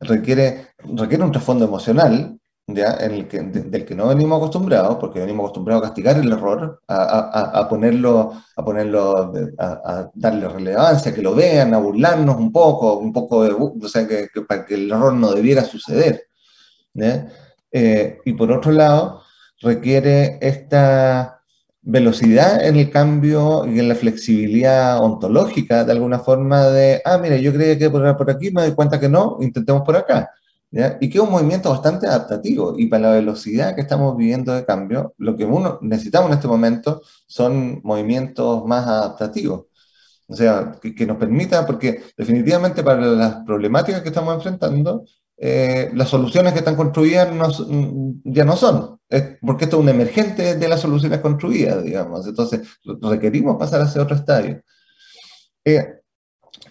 Requiere, 0.00 0.68
requiere 0.78 1.24
un 1.24 1.32
trasfondo 1.32 1.64
emocional 1.64 2.37
en 2.68 3.12
el 3.12 3.26
que, 3.26 3.40
del 3.40 3.84
que 3.86 3.94
no 3.94 4.08
venimos 4.08 4.36
acostumbrados, 4.36 4.96
porque 5.00 5.20
venimos 5.20 5.44
acostumbrados 5.44 5.82
a 5.82 5.86
castigar 5.86 6.18
el 6.18 6.30
error, 6.30 6.82
a, 6.86 7.60
a, 7.60 7.68
ponerlo, 7.68 8.34
a, 8.56 8.64
ponerlo 8.64 9.32
a, 9.58 10.10
darle 10.14 10.48
relevancia, 10.48 11.14
que 11.14 11.22
lo 11.22 11.34
vean, 11.34 11.72
a 11.72 11.78
burlarnos 11.78 12.36
un 12.36 12.52
poco, 12.52 12.98
un 12.98 13.12
poco 13.12 13.44
de, 13.44 13.52
o 13.52 13.88
sea, 13.88 14.06
que, 14.06 14.28
para 14.46 14.66
que 14.66 14.74
el 14.74 14.90
error 14.90 15.14
no 15.14 15.32
debiera 15.32 15.64
suceder. 15.64 16.26
Eh, 17.72 18.18
y 18.24 18.32
por 18.34 18.52
otro 18.52 18.72
lado, 18.72 19.22
requiere 19.60 20.38
esta 20.42 21.40
velocidad 21.80 22.66
en 22.66 22.76
el 22.76 22.90
cambio 22.90 23.64
y 23.66 23.78
en 23.78 23.88
la 23.88 23.94
flexibilidad 23.94 25.02
ontológica, 25.02 25.84
de 25.84 25.92
alguna 25.92 26.18
forma, 26.18 26.66
de, 26.66 27.00
ah, 27.04 27.16
mira, 27.16 27.36
yo 27.36 27.52
creía 27.54 27.78
que 27.78 27.88
por, 27.88 28.14
por 28.16 28.30
aquí, 28.30 28.50
me 28.50 28.62
doy 28.62 28.72
cuenta 28.74 29.00
que 29.00 29.08
no, 29.08 29.38
intentemos 29.40 29.82
por 29.82 29.96
acá. 29.96 30.30
Y 30.70 31.08
que 31.08 31.18
es 31.18 31.24
un 31.24 31.30
movimiento 31.30 31.70
bastante 31.70 32.06
adaptativo. 32.06 32.74
Y 32.76 32.86
para 32.86 33.08
la 33.08 33.14
velocidad 33.14 33.74
que 33.74 33.80
estamos 33.80 34.16
viviendo 34.16 34.52
de 34.54 34.64
cambio, 34.64 35.14
lo 35.18 35.36
que 35.36 35.44
uno 35.44 35.78
necesitamos 35.80 36.30
en 36.30 36.36
este 36.36 36.48
momento 36.48 37.02
son 37.26 37.80
movimientos 37.82 38.64
más 38.66 38.86
adaptativos. 38.86 39.66
O 40.26 40.34
sea, 40.36 40.78
que, 40.82 41.06
nos 41.06 41.16
permita, 41.16 41.64
porque 41.66 42.02
definitivamente 42.16 42.82
para 42.82 43.00
las 43.00 43.36
problemáticas 43.46 44.02
que 44.02 44.08
estamos 44.08 44.34
enfrentando, 44.34 45.04
eh, 45.38 45.90
las 45.94 46.10
soluciones 46.10 46.52
que 46.52 46.58
están 46.58 46.76
construidas 46.76 47.28
ya 48.24 48.44
no 48.44 48.56
son, 48.56 49.00
porque 49.40 49.64
esto 49.64 49.76
es 49.76 49.82
un 49.82 49.88
emergente 49.88 50.56
de 50.56 50.68
las 50.68 50.80
soluciones 50.80 51.20
construidas, 51.20 51.82
digamos. 51.82 52.26
Entonces, 52.26 52.60
requerimos 53.00 53.56
pasar 53.56 53.80
hacia 53.80 54.02
otro 54.02 54.16
estadio. 54.16 54.60
Eh, 55.64 55.94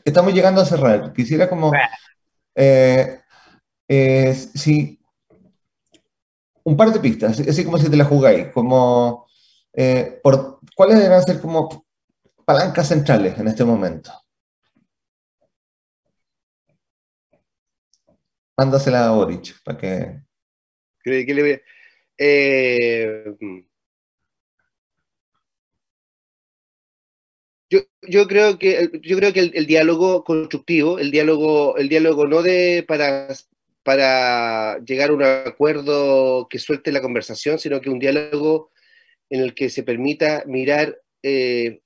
estamos 0.05 0.33
llegando 0.33 0.61
a 0.61 0.65
cerrar. 0.65 1.11
Quisiera 1.13 1.49
como... 1.49 1.71
Eh, 2.53 3.19
eh, 3.87 4.35
un 6.63 6.75
par 6.75 6.91
de 6.91 6.99
pistas, 6.99 7.39
así 7.39 7.63
como 7.63 7.77
si 7.77 7.89
te 7.89 7.95
la 7.95 8.05
jugáis, 8.05 8.47
como, 8.51 9.27
eh, 9.73 10.19
por, 10.21 10.59
¿cuáles 10.75 10.97
deberán 10.97 11.23
ser 11.23 11.39
como 11.39 11.85
palancas 12.45 12.89
centrales 12.89 13.37
en 13.39 13.47
este 13.47 13.63
momento? 13.63 14.11
Mándasela 18.57 19.07
a 19.07 19.11
Boric, 19.11 19.63
para 19.63 19.77
que... 19.77 20.21
Eh, 22.17 23.23
yo, 27.69 27.79
yo, 28.01 28.27
creo 28.27 28.57
que 28.57 28.89
yo 29.03 29.17
creo 29.17 29.31
que 29.31 29.39
el, 29.39 29.51
el, 29.55 29.67
diálogo 29.67 30.23
constructivo, 30.23 30.99
el 30.99 31.11
diálogo, 31.11 31.77
el 31.77 31.87
diálogo 31.87 32.27
no 32.27 32.41
de 32.41 32.83
para 32.87 33.29
para 33.87 34.79
llegar 34.79 35.11
a 35.11 35.13
un 35.13 35.23
acuerdo 35.23 36.49
que 36.49 36.59
suelte 36.59 36.91
la 36.91 36.99
conversación, 36.99 37.57
sino 37.57 37.79
que 37.79 37.89
un 37.89 37.99
diálogo 37.99 38.69
en 39.29 39.39
el 39.39 39.55
que 39.55 39.69
se 39.69 39.81
permita 39.81 40.43
mirar 40.45 40.99
eh, 41.23 41.79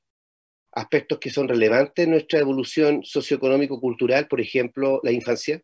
aspectos 0.71 1.19
que 1.19 1.29
son 1.29 1.47
relevantes 1.47 2.05
en 2.05 2.09
nuestra 2.09 2.39
evolución 2.39 3.03
socioeconómico-cultural, 3.03 4.27
por 4.27 4.41
ejemplo, 4.41 4.99
la 5.03 5.11
infancia. 5.11 5.61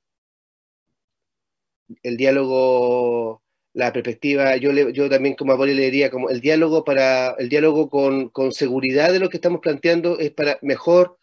El 2.04 2.18
diálogo, 2.18 3.42
la 3.74 3.92
perspectiva, 3.92 4.58
yo, 4.58 4.72
yo 4.90 5.10
también 5.10 5.34
como 5.34 5.54
abuelo 5.54 5.74
le 5.74 5.86
diría, 5.86 6.12
como 6.12 6.30
el 6.30 6.40
diálogo, 6.40 6.84
para, 6.84 7.32
el 7.40 7.50
diálogo 7.50 7.90
con, 7.90 8.30
con 8.30 8.52
seguridad 8.52 9.12
de 9.12 9.18
lo 9.18 9.30
que 9.30 9.38
estamos 9.38 9.60
planteando 9.60 10.20
es 10.20 10.34
para 10.34 10.60
mejor, 10.62 11.18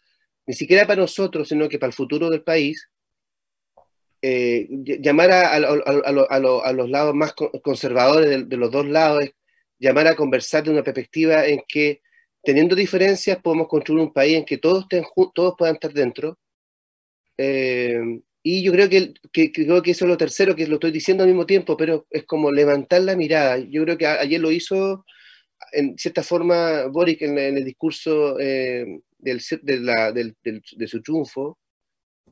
ni 0.45 0.55
siquiera 0.55 0.85
para 0.85 1.03
nosotros, 1.03 1.47
sino 1.47 1.69
que 1.69 1.79
para 1.79 1.91
el 1.91 1.95
futuro 1.95 2.29
del 2.29 2.43
país, 2.43 2.89
eh, 4.27 4.67
llamar 4.69 5.29
a, 5.31 5.59
los 5.59 6.89
lados 6.89 7.13
más 7.13 7.33
conservadores 7.61 8.49
de, 8.49 8.57
los 8.57 8.71
dos 8.71 8.87
lados, 8.87 9.23
llamar 9.77 10.07
a 10.07 10.15
conversar 10.15 10.63
de 10.63 10.71
una 10.71 10.83
perspectiva 10.83 11.45
en 11.45 11.61
que 11.67 12.01
teniendo 12.43 12.75
diferencias 12.75 13.37
podemos 13.39 13.67
construir 13.67 14.01
un 14.01 14.11
país 14.11 14.37
en 14.37 14.45
que 14.45 14.57
todos, 14.57 14.83
estén, 14.83 15.03
todos 15.35 15.53
puedan 15.55 15.75
estar 15.75 15.93
dentro 15.93 16.39
Eh, 17.37 17.99
y 18.41 18.63
yo 18.63 18.71
creo 18.71 18.89
que, 18.89 19.13
creo 19.51 19.81
que 19.83 19.91
eso 19.91 20.05
es 20.05 20.09
lo 20.09 20.17
tercero, 20.17 20.55
que 20.55 20.67
lo 20.67 20.75
estoy 20.75 20.91
diciendo 20.91 21.23
al 21.23 21.29
mismo 21.29 21.45
tiempo, 21.45 21.77
pero 21.77 22.07
es 22.09 22.25
como 22.25 22.51
levantar 22.51 23.01
la 23.01 23.15
mirada. 23.15 23.59
Yo 23.59 23.83
creo 23.83 23.97
que 23.97 24.07
ayer 24.07 24.39
lo 24.41 24.51
hizo, 24.51 25.05
en 25.71 25.97
cierta 25.97 26.23
forma, 26.23 26.85
Boric 26.87 27.21
en, 27.23 27.37
el 27.37 27.65
discurso 27.65 28.39
eh, 28.39 29.01
del, 29.19 29.39
de, 29.63 30.87
su 30.87 31.01
triunfo, 31.01 31.59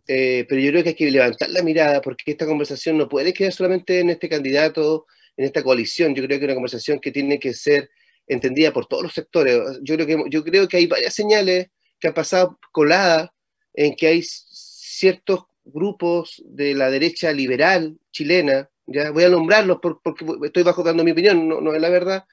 eh, 0.07 0.45
pero 0.47 0.61
yo 0.61 0.71
creo 0.71 0.83
que 0.83 0.89
hay 0.89 0.95
que 0.95 1.11
levantar 1.11 1.49
la 1.49 1.61
mirada 1.61 2.01
porque 2.01 2.31
esta 2.31 2.45
conversación 2.45 2.97
no 2.97 3.07
puede 3.07 3.33
quedar 3.33 3.53
solamente 3.53 3.99
en 3.99 4.09
este 4.09 4.29
candidato, 4.29 5.05
en 5.37 5.45
esta 5.45 5.63
coalición. 5.63 6.13
Yo 6.13 6.23
creo 6.23 6.39
que 6.39 6.45
es 6.45 6.49
una 6.49 6.55
conversación 6.55 6.99
que 6.99 7.11
tiene 7.11 7.39
que 7.39 7.53
ser 7.53 7.89
entendida 8.27 8.71
por 8.73 8.85
todos 8.87 9.03
los 9.03 9.13
sectores. 9.13 9.59
Yo 9.81 9.95
creo 9.95 10.07
que, 10.07 10.23
yo 10.29 10.43
creo 10.43 10.67
que 10.67 10.77
hay 10.77 10.87
varias 10.87 11.13
señales 11.13 11.67
que 11.99 12.07
han 12.07 12.13
pasado 12.13 12.59
coladas 12.71 13.29
en 13.73 13.95
que 13.95 14.07
hay 14.07 14.21
ciertos 14.23 15.45
grupos 15.65 16.41
de 16.45 16.75
la 16.75 16.89
derecha 16.89 17.31
liberal 17.31 17.97
chilena, 18.11 18.69
ya 18.85 19.11
voy 19.11 19.23
a 19.23 19.29
nombrarlos 19.29 19.79
porque 19.81 20.25
estoy 20.43 20.63
bajo 20.63 20.83
dando 20.83 21.03
mi 21.03 21.11
opinión, 21.11 21.47
no, 21.47 21.61
no 21.61 21.73
es 21.73 21.81
la 21.81 21.89
verdad. 21.89 22.25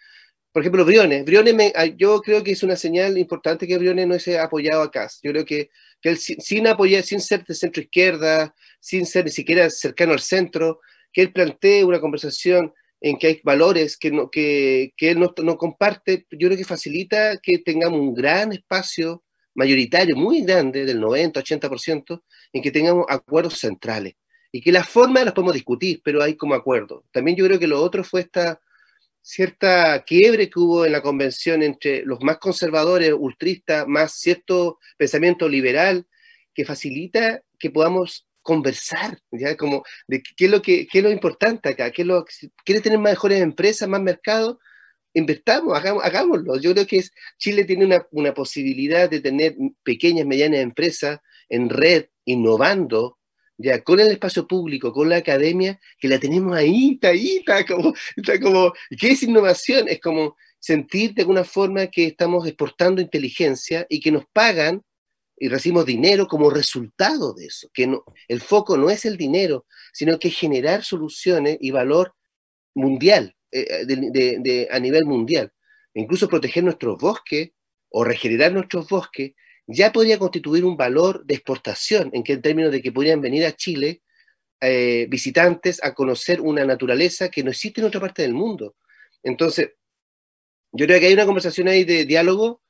Por 0.53 0.63
ejemplo, 0.63 0.85
Briones. 0.85 1.25
Briones 1.25 1.73
ah, 1.77 1.87
yo 1.87 2.21
creo 2.23 2.43
que 2.43 2.53
es 2.53 2.63
una 2.65 2.75
señal 2.75 3.17
importante 3.19 3.69
que 3.69 3.79
Briones 3.79 4.09
no 4.09 4.19
se 4.19 4.39
apoyado 4.39 4.83
a 4.83 4.91
Cas. 4.91 5.21
Yo 5.23 5.31
creo 5.31 5.45
que, 5.45 5.71
que 6.01 6.11
él 6.11 6.19
sin 6.19 6.67
apoyar, 6.67 7.03
sin 7.03 7.21
ser 7.21 7.45
de 7.45 7.55
centro 7.55 7.83
izquierda, 7.83 8.55
sin 8.81 9.07
ser 9.07 9.25
ni 9.25 9.31
siquiera 9.31 9.69
cercano 9.71 10.13
al 10.13 10.21
centro, 10.21 10.81
que 11.13 11.23
él 11.23 11.33
plantee 11.33 11.85
una 11.85 12.01
conversación 12.01 12.73
en 13.01 13.19
que 13.19 13.27
hay 13.29 13.41
valores 13.43 13.97
que, 13.97 14.11
no, 14.11 14.31
que, 14.31 14.93
que 14.97 15.11
él 15.11 15.21
no, 15.21 15.57
comparte, 15.57 16.27
yo 16.31 16.49
creo 16.49 16.57
que 16.57 16.65
facilita 16.65 17.39
que 17.39 17.59
tengamos 17.59 17.99
un 18.01 18.15
gran 18.15 18.53
espacio 18.53 19.25
mayoritario 19.55 20.17
muy 20.17 20.43
grande, 20.43 20.85
del 20.85 21.01
90-80%, 21.01 22.23
en 22.53 22.63
que 22.63 22.71
tengamos 22.71 23.07
acuerdos 23.09 23.59
centrales. 23.59 24.15
Y 24.53 24.61
que 24.61 24.73
las 24.73 24.89
formas 24.89 25.25
las 25.25 25.33
podemos 25.33 25.55
discutir, 25.55 26.01
pero 26.05 26.23
hay 26.23 26.37
como 26.37 26.55
acuerdo. 26.55 27.05
También 27.13 27.37
yo 27.37 27.47
creo 27.47 27.59
que 27.59 27.67
lo 27.67 27.81
otro 27.81 28.05
fue 28.05 28.23
esta 28.23 28.61
cierta 29.23 30.03
quiebre 30.05 30.49
que 30.49 30.59
hubo 30.59 30.87
en 30.87 30.93
la 30.93 31.03
convención 31.03 31.63
entre 31.63 32.05
los 32.05 32.21
más 32.23 32.39
conservadores, 32.39 33.13
ultristas, 33.17 33.87
más 33.87 34.15
cierto 34.19 34.79
pensamiento 34.97 35.49
liberal, 35.49 36.07
que 36.55 36.65
facilita 36.65 37.43
que 37.59 37.71
podamos 37.71 38.27
conversar, 38.43 39.19
¿ya? 39.31 39.57
Como 39.57 39.85
de 40.09 40.23
qué 40.23 40.47
es 40.47 40.51
lo, 40.51 40.63
que, 40.63 40.87
qué 40.87 40.99
es 40.99 41.05
lo 41.05 41.11
importante 41.11 41.69
acá, 41.69 41.91
qué 41.91 42.03
es 42.03 42.09
lo, 42.09 42.25
quiere 42.65 42.81
tener 42.81 42.99
mejores 42.99 43.41
empresas, 43.41 43.89
más 43.89 44.01
mercado, 44.01 44.59
invertamos, 45.13 45.79
hagámoslo. 45.79 46.59
Yo 46.59 46.73
creo 46.73 46.87
que 46.87 46.99
es, 46.99 47.13
Chile 47.39 47.65
tiene 47.65 47.85
una, 47.85 48.07
una, 48.11 48.35
posibilidad 48.35 49.09
de 49.09 49.21
tener 49.21 49.57
pequeñas, 49.83 50.27
medianas 50.27 50.61
empresas 50.61 51.21
en 51.49 51.69
red, 51.69 52.07
innovando, 52.25 53.20
ya 53.63 53.83
con 53.83 54.01
el 54.01 54.09
espacio 54.09 54.47
público, 54.47 54.93
con 54.93 55.09
la 55.09 55.17
academia, 55.17 55.79
que 55.99 56.09
la 56.09 56.19
tenemos 56.19 56.57
ahí, 56.57 56.93
está 56.95 57.09
ahí, 57.09 57.37
está 57.39 57.65
como, 57.67 57.95
está 58.17 58.41
como, 58.41 58.73
¿qué 58.99 59.11
es 59.11 59.23
innovación? 59.23 59.89
Es 59.89 60.01
como 60.01 60.37
sentir 60.59 61.15
de 61.15 61.23
alguna 61.23 61.45
forma 61.45 61.87
que 61.89 62.07
estamos 62.07 62.47
exportando 62.47 63.03
inteligencia 63.03 63.87
y 63.89 64.01
que 64.01 64.13
nos 64.13 64.25
pagan 64.33 64.83
y 65.39 65.49
recibimos 65.49 65.87
dinero 65.87 66.27
como 66.27 66.51
resultado 66.51 67.33
de 67.33 67.47
eso, 67.47 67.69
que 67.73 67.87
no, 67.87 68.05
el 68.29 68.41
foco 68.41 68.77
no 68.77 68.91
es 68.91 69.07
el 69.07 69.17
dinero, 69.17 69.67
sino 69.93 70.19
que 70.19 70.31
generar 70.31 70.85
soluciones 70.85 71.57
y 71.61 71.71
valor 71.71 72.15
mundial, 72.75 73.35
eh, 73.51 73.85
de, 73.87 74.69
a 74.71 74.79
nivel 74.79 75.07
mundial. 75.07 75.53
incluso 75.95 76.29
proteger 76.29 76.63
nuestros 76.63 76.99
bosques 76.99 77.51
o 77.89 78.05
regenerar 78.05 78.53
nuestros 78.53 78.89
bosques 78.89 79.33
ya 79.67 79.93
podría 79.93 80.19
constituir 80.19 80.65
un 80.65 80.77
valor 80.77 81.25
de 81.25 81.35
exportación, 81.35 82.11
en 82.13 82.23
que 82.23 82.35
en 82.35 82.43
términos 82.43 82.73
de 82.73 82.83
que 82.83 82.93
podrían 82.93 83.21
venir 83.21 83.45
a 83.47 83.53
Chile 83.53 84.03
eh, 84.61 85.07
visitantes 85.09 85.83
a 85.83 85.95
conocer 85.95 86.41
una 86.41 86.65
naturaleza 86.65 87.31
que 87.31 87.43
no 87.43 87.51
existe 87.51 87.81
en 87.81 87.87
otra 87.87 88.01
parte 88.01 88.23
del 88.23 88.35
mundo. 88.35 88.77
Entonces, 89.23 89.71
yo 90.73 90.87
creo 90.87 91.01
que 91.01 91.07
hay 91.07 91.15
una 91.15 91.25
conversación 91.25 91.69
ahí 91.69 91.85
de 91.85 92.05
diálogo, 92.05 92.63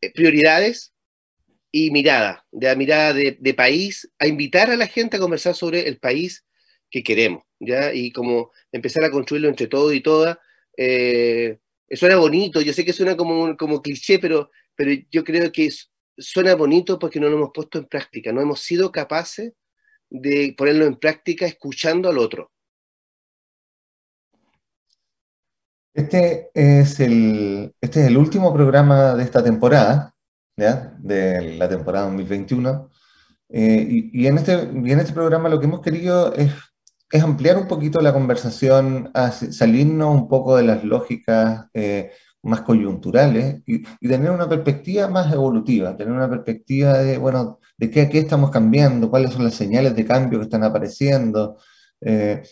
eh, 0.00 0.12
prioridades 0.12 0.92
y 1.72 1.90
mirada, 1.90 2.46
de 2.52 2.68
la 2.68 2.76
mirada 2.76 3.12
de, 3.12 3.54
país, 3.54 4.10
a 4.18 4.26
invitar 4.26 4.70
a 4.70 4.76
la 4.76 4.86
gente 4.86 5.16
a 5.16 5.20
conversar 5.20 5.54
sobre 5.54 5.88
el 5.88 5.98
país 5.98 6.44
que 6.90 7.02
queremos, 7.02 7.42
¿ya? 7.58 7.92
Y 7.92 8.12
como 8.12 8.52
empezar 8.72 9.04
a 9.04 9.10
construirlo 9.10 9.48
entre 9.48 9.66
todos 9.66 9.92
y 9.94 10.00
todas. 10.00 10.38
Eh, 10.76 11.58
suena 11.90 12.16
bonito, 12.16 12.60
yo 12.60 12.72
sé 12.72 12.84
que 12.84 12.92
suena 12.92 13.16
como, 13.16 13.56
como 13.56 13.82
cliché, 13.82 14.18
pero, 14.18 14.50
pero 14.76 14.92
yo 15.10 15.24
creo 15.24 15.50
que 15.52 15.66
suena 16.18 16.54
bonito 16.54 16.98
porque 16.98 17.20
no 17.20 17.28
lo 17.28 17.36
hemos 17.36 17.50
puesto 17.54 17.78
en 17.78 17.86
práctica, 17.86 18.32
no 18.32 18.40
hemos 18.40 18.60
sido 18.60 18.92
capaces 18.92 19.52
de 20.10 20.54
ponerlo 20.56 20.84
en 20.84 20.96
práctica 20.96 21.46
escuchando 21.46 22.08
al 22.08 22.18
otro. 22.18 22.50
Este 25.94 26.50
es 26.54 27.00
el, 27.00 27.74
este 27.80 28.00
es 28.02 28.06
el 28.06 28.16
último 28.16 28.52
programa 28.52 29.14
de 29.14 29.24
esta 29.24 29.42
temporada, 29.42 30.14
de 30.56 31.56
la 31.56 31.68
temporada 31.68 32.06
2021. 32.06 32.90
Eh, 33.50 33.86
y, 33.88 34.22
y, 34.22 34.26
en 34.26 34.38
este, 34.38 34.52
y 34.52 34.92
en 34.92 35.00
este 35.00 35.12
programa 35.12 35.48
lo 35.48 35.58
que 35.58 35.66
hemos 35.66 35.80
querido 35.80 36.34
es 36.34 36.52
es 37.10 37.22
ampliar 37.22 37.56
un 37.56 37.68
poquito 37.68 38.00
la 38.00 38.12
conversación, 38.12 39.10
salirnos 39.32 40.14
un 40.14 40.28
poco 40.28 40.56
de 40.56 40.64
las 40.64 40.84
lógicas 40.84 41.66
eh, 41.72 42.12
más 42.42 42.62
coyunturales 42.62 43.62
y, 43.66 43.82
tener 44.06 44.30
una 44.30 44.48
perspectiva 44.48 45.08
más 45.08 45.32
evolutiva, 45.32 45.96
tener 45.96 46.12
una 46.12 46.28
perspectiva 46.28 46.98
de, 46.98 47.18
bueno, 47.18 47.58
de 47.76 47.90
qué, 47.90 48.08
qué 48.08 48.18
estamos 48.18 48.50
cambiando, 48.50 49.10
cuáles 49.10 49.32
son 49.32 49.44
las 49.44 49.54
señales 49.54 49.94
de 49.94 50.04
cambio 50.04 50.38
que 50.38 50.44
están 50.44 50.64
apareciendo. 50.64 51.58
Eh, 52.00 52.42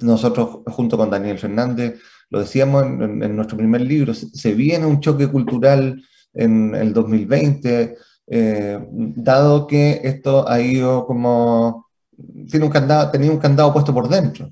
nosotros, 0.00 0.60
junto 0.66 0.96
con 0.96 1.10
Daniel 1.10 1.38
Fernández, 1.38 2.00
lo 2.30 2.40
decíamos 2.40 2.84
en, 2.84 3.36
nuestro 3.36 3.56
primer 3.56 3.80
libro, 3.80 4.14
se, 4.14 4.54
viene 4.54 4.86
un 4.86 5.00
choque 5.00 5.28
cultural 5.28 6.02
en 6.34 6.74
el 6.74 6.92
2020, 6.92 7.96
eh, 8.28 8.86
dado 8.90 9.66
que 9.66 10.00
esto 10.02 10.48
ha 10.48 10.60
ido 10.60 11.06
como 11.06 11.86
tiene 12.50 12.64
un 12.66 12.72
candado, 12.72 13.10
tenía 13.10 13.30
un 13.30 13.38
candado 13.38 13.72
puesto 13.72 13.92
por 13.92 14.08
dentro. 14.08 14.50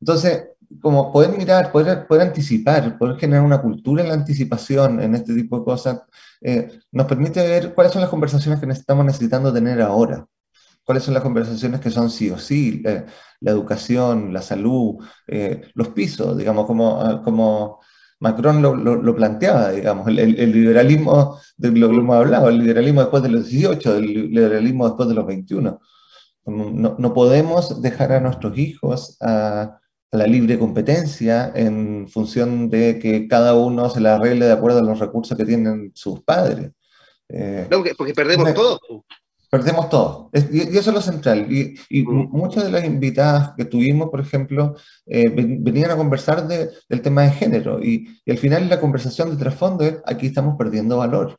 Entonces, 0.00 0.44
como 0.80 1.12
poder 1.12 1.36
mirar, 1.36 1.72
poder, 1.72 2.06
poder 2.06 2.28
anticipar, 2.28 2.96
poder 2.98 3.18
generar 3.18 3.44
una 3.44 3.60
cultura 3.60 4.02
en 4.02 4.08
la 4.08 4.14
anticipación 4.14 5.02
en 5.02 5.14
este 5.14 5.34
tipo 5.34 5.58
de 5.58 5.64
cosas, 5.64 6.02
eh, 6.40 6.80
nos 6.92 7.06
permite 7.06 7.46
ver 7.46 7.74
cuáles 7.74 7.92
son 7.92 8.02
las 8.02 8.10
conversaciones 8.10 8.60
que 8.60 8.70
estamos 8.70 9.04
necesitando 9.04 9.52
tener 9.52 9.80
ahora, 9.82 10.26
cuáles 10.84 11.02
son 11.02 11.14
las 11.14 11.22
conversaciones 11.22 11.80
que 11.80 11.90
son 11.90 12.10
sí 12.10 12.30
o 12.30 12.38
sí, 12.38 12.82
eh, 12.86 13.04
la 13.40 13.50
educación, 13.50 14.32
la 14.32 14.42
salud, 14.42 15.04
eh, 15.26 15.62
los 15.74 15.88
pisos, 15.88 16.36
digamos, 16.36 16.66
como, 16.66 17.00
ah, 17.00 17.22
como 17.22 17.80
Macron 18.20 18.62
lo, 18.62 18.74
lo, 18.76 19.14
planteaba, 19.16 19.70
digamos, 19.70 20.06
el, 20.08 20.18
el, 20.18 20.52
liberalismo, 20.52 21.38
de 21.56 21.70
lo 21.72 21.88
que 21.88 21.96
hemos 21.96 22.16
hablado, 22.16 22.48
el 22.48 22.58
liberalismo 22.58 23.00
después 23.00 23.22
de 23.22 23.30
los 23.30 23.48
18, 23.48 23.96
el 23.96 24.30
liberalismo 24.30 24.86
después 24.86 25.08
de 25.08 25.14
los 25.14 25.26
21. 25.26 25.80
No, 26.46 27.14
podemos 27.14 27.80
dejar 27.80 28.12
a 28.12 28.20
nuestros 28.20 28.58
hijos 28.58 29.16
a, 29.20 29.79
la 30.12 30.26
libre 30.26 30.58
competencia 30.58 31.52
en 31.54 32.08
función 32.08 32.68
de 32.68 32.98
que 32.98 33.28
cada 33.28 33.54
uno 33.54 33.88
se 33.90 34.00
la 34.00 34.16
arregle 34.16 34.46
de 34.46 34.52
acuerdo 34.52 34.80
a 34.80 34.82
los 34.82 34.98
recursos 34.98 35.36
que 35.36 35.44
tienen 35.44 35.92
sus 35.94 36.22
padres. 36.22 36.72
Eh, 37.28 37.68
porque, 37.70 38.14
perdemos 38.14 38.52
todo. 38.54 38.80
Perdemos 39.50 39.88
todo. 39.88 40.30
y, 40.32 40.76
eso 40.76 40.90
es 40.90 40.94
lo 40.94 41.00
central. 41.00 41.46
Y, 41.50 41.76
muchas 42.04 42.64
de 42.64 42.70
las 42.70 42.84
invitadas 42.84 43.52
que 43.56 43.64
tuvimos, 43.64 44.10
por 44.10 44.20
ejemplo, 44.20 44.76
eh, 45.06 45.28
venían 45.28 45.92
a 45.92 45.96
conversar 45.96 46.46
del 46.46 47.02
tema 47.02 47.22
de 47.22 47.30
género. 47.30 47.80
Y, 47.82 48.20
y, 48.24 48.30
al 48.30 48.38
final 48.38 48.68
la 48.68 48.80
conversación 48.80 49.30
de 49.30 49.36
trasfondo 49.36 49.84
es, 49.84 49.96
aquí 50.06 50.26
estamos 50.26 50.56
perdiendo 50.56 50.98
valor. 50.98 51.36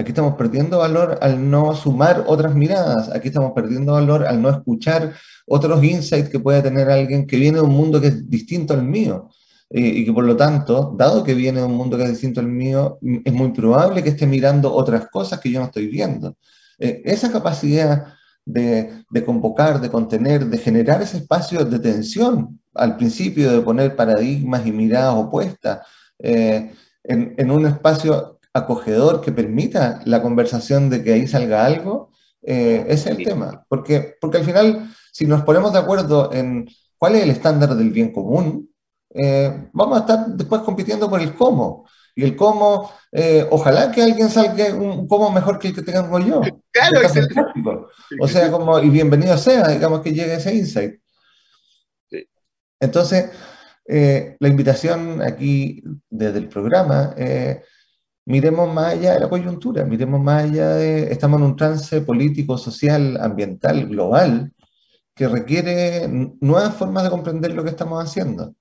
Aquí 0.00 0.12
estamos 0.12 0.34
perdiendo 0.36 0.78
valor 0.78 1.18
al 1.20 1.50
no 1.50 1.74
sumar 1.74 2.24
otras 2.26 2.54
miradas, 2.54 3.10
aquí 3.14 3.28
estamos 3.28 3.52
perdiendo 3.54 3.92
valor 3.92 4.24
al 4.24 4.40
no 4.40 4.48
escuchar 4.48 5.12
otros 5.46 5.84
insights 5.84 6.30
que 6.30 6.40
pueda 6.40 6.62
tener 6.62 6.90
alguien 6.90 7.26
que 7.26 7.36
viene 7.36 7.58
de 7.58 7.64
un 7.64 7.72
mundo 7.72 8.00
que 8.00 8.06
es 8.06 8.30
distinto 8.30 8.72
al 8.72 8.82
mío. 8.82 9.28
Eh, 9.68 9.80
y 9.80 10.04
que 10.06 10.12
por 10.12 10.24
lo 10.24 10.34
tanto, 10.36 10.94
dado 10.96 11.22
que 11.22 11.34
viene 11.34 11.60
de 11.60 11.66
un 11.66 11.76
mundo 11.76 11.98
que 11.98 12.04
es 12.04 12.10
distinto 12.10 12.40
al 12.40 12.48
mío, 12.48 12.98
es 13.24 13.32
muy 13.32 13.52
probable 13.52 14.02
que 14.02 14.08
esté 14.08 14.26
mirando 14.26 14.72
otras 14.72 15.08
cosas 15.10 15.38
que 15.38 15.50
yo 15.50 15.60
no 15.60 15.66
estoy 15.66 15.86
viendo. 15.88 16.34
Eh, 16.78 17.02
esa 17.04 17.30
capacidad 17.30 18.14
de, 18.44 19.04
convocar, 19.26 19.82
de 19.82 19.90
contener, 19.90 20.46
de 20.46 20.58
generar 20.58 21.02
ese 21.02 21.18
espacio 21.18 21.62
de 21.64 21.78
tensión 21.78 22.58
al 22.74 22.96
principio, 22.96 23.52
de 23.52 23.60
poner 23.60 23.94
paradigmas 23.94 24.66
y 24.66 24.72
miradas 24.72 25.14
opuestas 25.14 25.86
eh, 26.18 26.72
en, 27.04 27.50
un 27.50 27.66
espacio 27.66 28.39
acogedor 28.52 29.20
que 29.20 29.32
permita 29.32 30.00
la 30.04 30.22
conversación 30.22 30.90
de 30.90 31.02
que 31.02 31.12
ahí 31.12 31.26
salga 31.26 31.64
algo, 31.64 32.10
eh, 32.42 32.84
ese 32.88 33.10
es 33.10 33.18
el 33.18 33.24
tema. 33.24 33.64
Porque, 33.68 34.16
porque 34.20 34.38
al 34.38 34.44
final, 34.44 34.90
si 35.12 35.26
nos 35.26 35.42
ponemos 35.42 35.72
de 35.72 35.78
acuerdo 35.78 36.32
en 36.32 36.68
cuál 36.98 37.16
es 37.16 37.22
el 37.22 37.30
estándar 37.30 37.74
del 37.74 37.90
bien 37.90 38.12
común, 38.12 38.70
eh, 39.14 39.68
vamos 39.72 39.98
a 39.98 40.00
estar 40.00 40.26
después 40.28 40.62
compitiendo 40.62 41.08
por 41.08 41.20
el 41.20 41.34
cómo. 41.34 41.86
Y 42.14 42.24
el 42.24 42.36
cómo, 42.36 42.90
eh, 43.12 43.46
ojalá 43.50 43.92
que 43.92 44.02
alguien 44.02 44.28
salga 44.28 44.74
un 44.74 45.06
cómo 45.06 45.30
mejor 45.30 45.58
que 45.58 45.68
el 45.68 45.74
que 45.74 45.82
tengo 45.82 46.18
yo. 46.18 46.40
Claro, 46.72 47.00
O 48.20 48.28
sea, 48.28 48.50
como, 48.50 48.78
y 48.78 48.88
bienvenido 48.90 49.36
sea, 49.36 49.68
digamos, 49.68 50.02
que 50.02 50.12
llegue 50.12 50.34
ese 50.34 50.54
insight. 50.54 51.00
Entonces, 52.78 53.30
eh, 53.86 54.36
la 54.38 54.48
invitación 54.48 55.20
aquí 55.20 55.82
desde 56.08 56.38
el 56.38 56.48
programa, 56.48 57.12
eh, 57.16 57.62
miremos 58.30 58.72
más 58.72 58.94
allá 58.94 59.14
de 59.14 59.20
la 59.20 59.28
coyuntura, 59.28 59.84
miremos 59.84 60.20
más 60.20 60.44
allá 60.44 60.68
de, 60.74 61.12
estamos 61.12 61.40
en 61.40 61.46
un 61.46 61.56
trance 61.56 62.00
político, 62.02 62.56
social, 62.56 63.18
ambiental, 63.20 63.86
global, 63.88 64.52
que 65.14 65.28
requiere 65.28 66.08
nuevas 66.40 66.74
formas 66.76 67.02
de 67.04 67.10
comprender 67.10 67.52
lo 67.54 67.64
que 67.64 67.70
estamos 67.70 68.02
haciendo. 68.02 68.54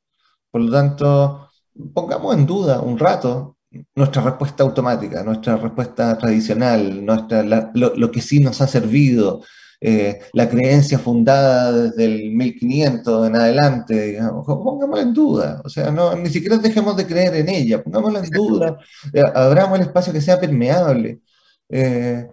Por 0.51 0.61
lo 0.61 0.72
tanto, 0.72 1.49
pongamos 1.93 2.36
en 2.36 2.45
duda 2.47 2.82
un 2.82 2.97
rato 2.97 3.57
nuestra 3.95 4.24
respuesta 4.24 4.63
automática, 4.63 5.24
nuestra 5.24 5.55
respuesta 5.57 6.17
tradicional, 6.17 7.05
nuestra, 7.05 7.43
lo, 7.43 8.11
que 8.11 8.22
sí 8.22 8.39
nos 8.39 8.61
ha 8.61 8.67
servido, 8.67 9.43
eh, 9.82 10.20
la 10.34 10.50
creencia 10.50 11.00
fundada 11.00 11.72
desde 11.72 12.04
el 12.04 12.32
1500 12.32 13.28
en 13.28 13.36
adelante, 13.38 14.08
digamos, 14.08 14.46
pongámosla 14.46 15.04
en 15.04 15.14
duda, 15.14 15.62
o 15.64 15.70
sea, 15.70 15.90
no, 15.90 16.14
ni 16.18 16.30
siquiera 16.30 16.58
dejemos 16.58 16.98
de 16.98 17.08
creer 17.08 17.36
en 17.36 17.48
ella, 17.48 17.82
pongámosla 17.82 18.20
en 18.20 18.30
duda, 18.30 18.78
eh, 19.14 19.24
abramos 19.34 19.80
el 19.80 19.86
espacio 19.86 20.12
que 20.12 20.20
sea 20.20 20.38
permeable, 20.38 21.22
eh, 21.70 22.28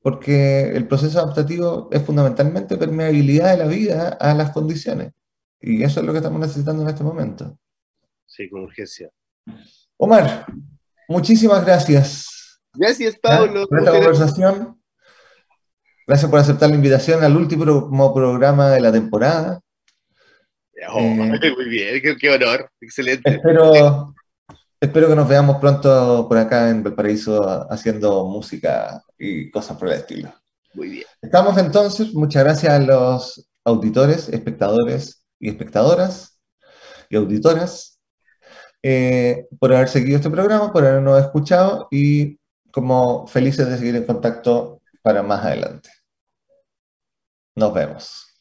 porque 0.00 0.70
el 0.70 0.88
proceso 0.88 1.18
adaptativo 1.20 1.90
es 1.92 2.02
fundamentalmente 2.02 2.78
permeabilidad 2.78 3.50
de 3.50 3.58
la 3.58 3.66
vida 3.66 4.08
a 4.18 4.32
las 4.32 4.52
condiciones, 4.52 5.12
y 5.60 5.82
eso 5.82 6.00
es 6.00 6.06
lo 6.06 6.12
que 6.12 6.18
estamos 6.18 6.40
necesitando 6.40 6.82
en 6.82 6.88
este 6.88 7.04
momento. 7.04 7.58
Sí, 8.24 8.48
con 8.48 8.62
urgencia. 8.62 9.10
Omar, 9.98 10.46
muchísimas 11.08 11.62
gracias. 11.62 12.58
Gracias, 12.72 13.16
Pablo. 13.18 13.66
Por 13.66 13.80
esta 13.80 13.92
conversación. 13.92 14.80
Gracias 16.06 16.30
por 16.30 16.38
aceptar 16.38 16.68
la 16.68 16.76
invitación 16.76 17.24
al 17.24 17.36
último 17.36 18.14
programa 18.14 18.70
de 18.70 18.80
la 18.80 18.92
temporada. 18.92 19.60
Oh, 20.90 21.00
eh, 21.00 21.14
muy 21.56 21.68
bien, 21.68 22.00
qué, 22.20 22.30
honor, 22.30 22.70
excelente. 22.80 23.28
Espero, 23.28 24.14
espero 24.80 25.08
que 25.08 25.16
nos 25.16 25.28
veamos 25.28 25.56
pronto 25.56 26.28
por 26.28 26.38
acá 26.38 26.70
en 26.70 26.84
Valparaíso 26.84 27.66
haciendo 27.70 28.24
música 28.24 29.02
y 29.18 29.50
cosas 29.50 29.76
por 29.76 29.88
el 29.88 29.94
estilo. 29.94 30.32
Muy 30.74 30.90
bien. 30.90 31.06
Estamos 31.20 31.58
entonces, 31.58 32.14
muchas 32.14 32.44
gracias 32.44 32.72
a 32.72 32.78
los 32.78 33.48
auditores, 33.64 34.28
espectadores 34.28 35.26
y 35.40 35.48
espectadoras 35.48 36.38
y 37.10 37.16
auditoras 37.16 37.98
eh, 38.80 39.46
por 39.58 39.74
haber 39.74 39.88
seguido 39.88 40.18
este 40.18 40.30
programa, 40.30 40.72
por 40.72 40.84
habernos 40.84 41.20
escuchado 41.20 41.88
y 41.90 42.38
como 42.70 43.26
felices 43.26 43.68
de 43.68 43.78
seguir 43.78 43.96
en 43.96 44.04
contacto 44.04 44.82
para 45.02 45.22
más 45.22 45.44
adelante. 45.44 45.88
Nos 47.56 47.72
vemos. 47.72 48.36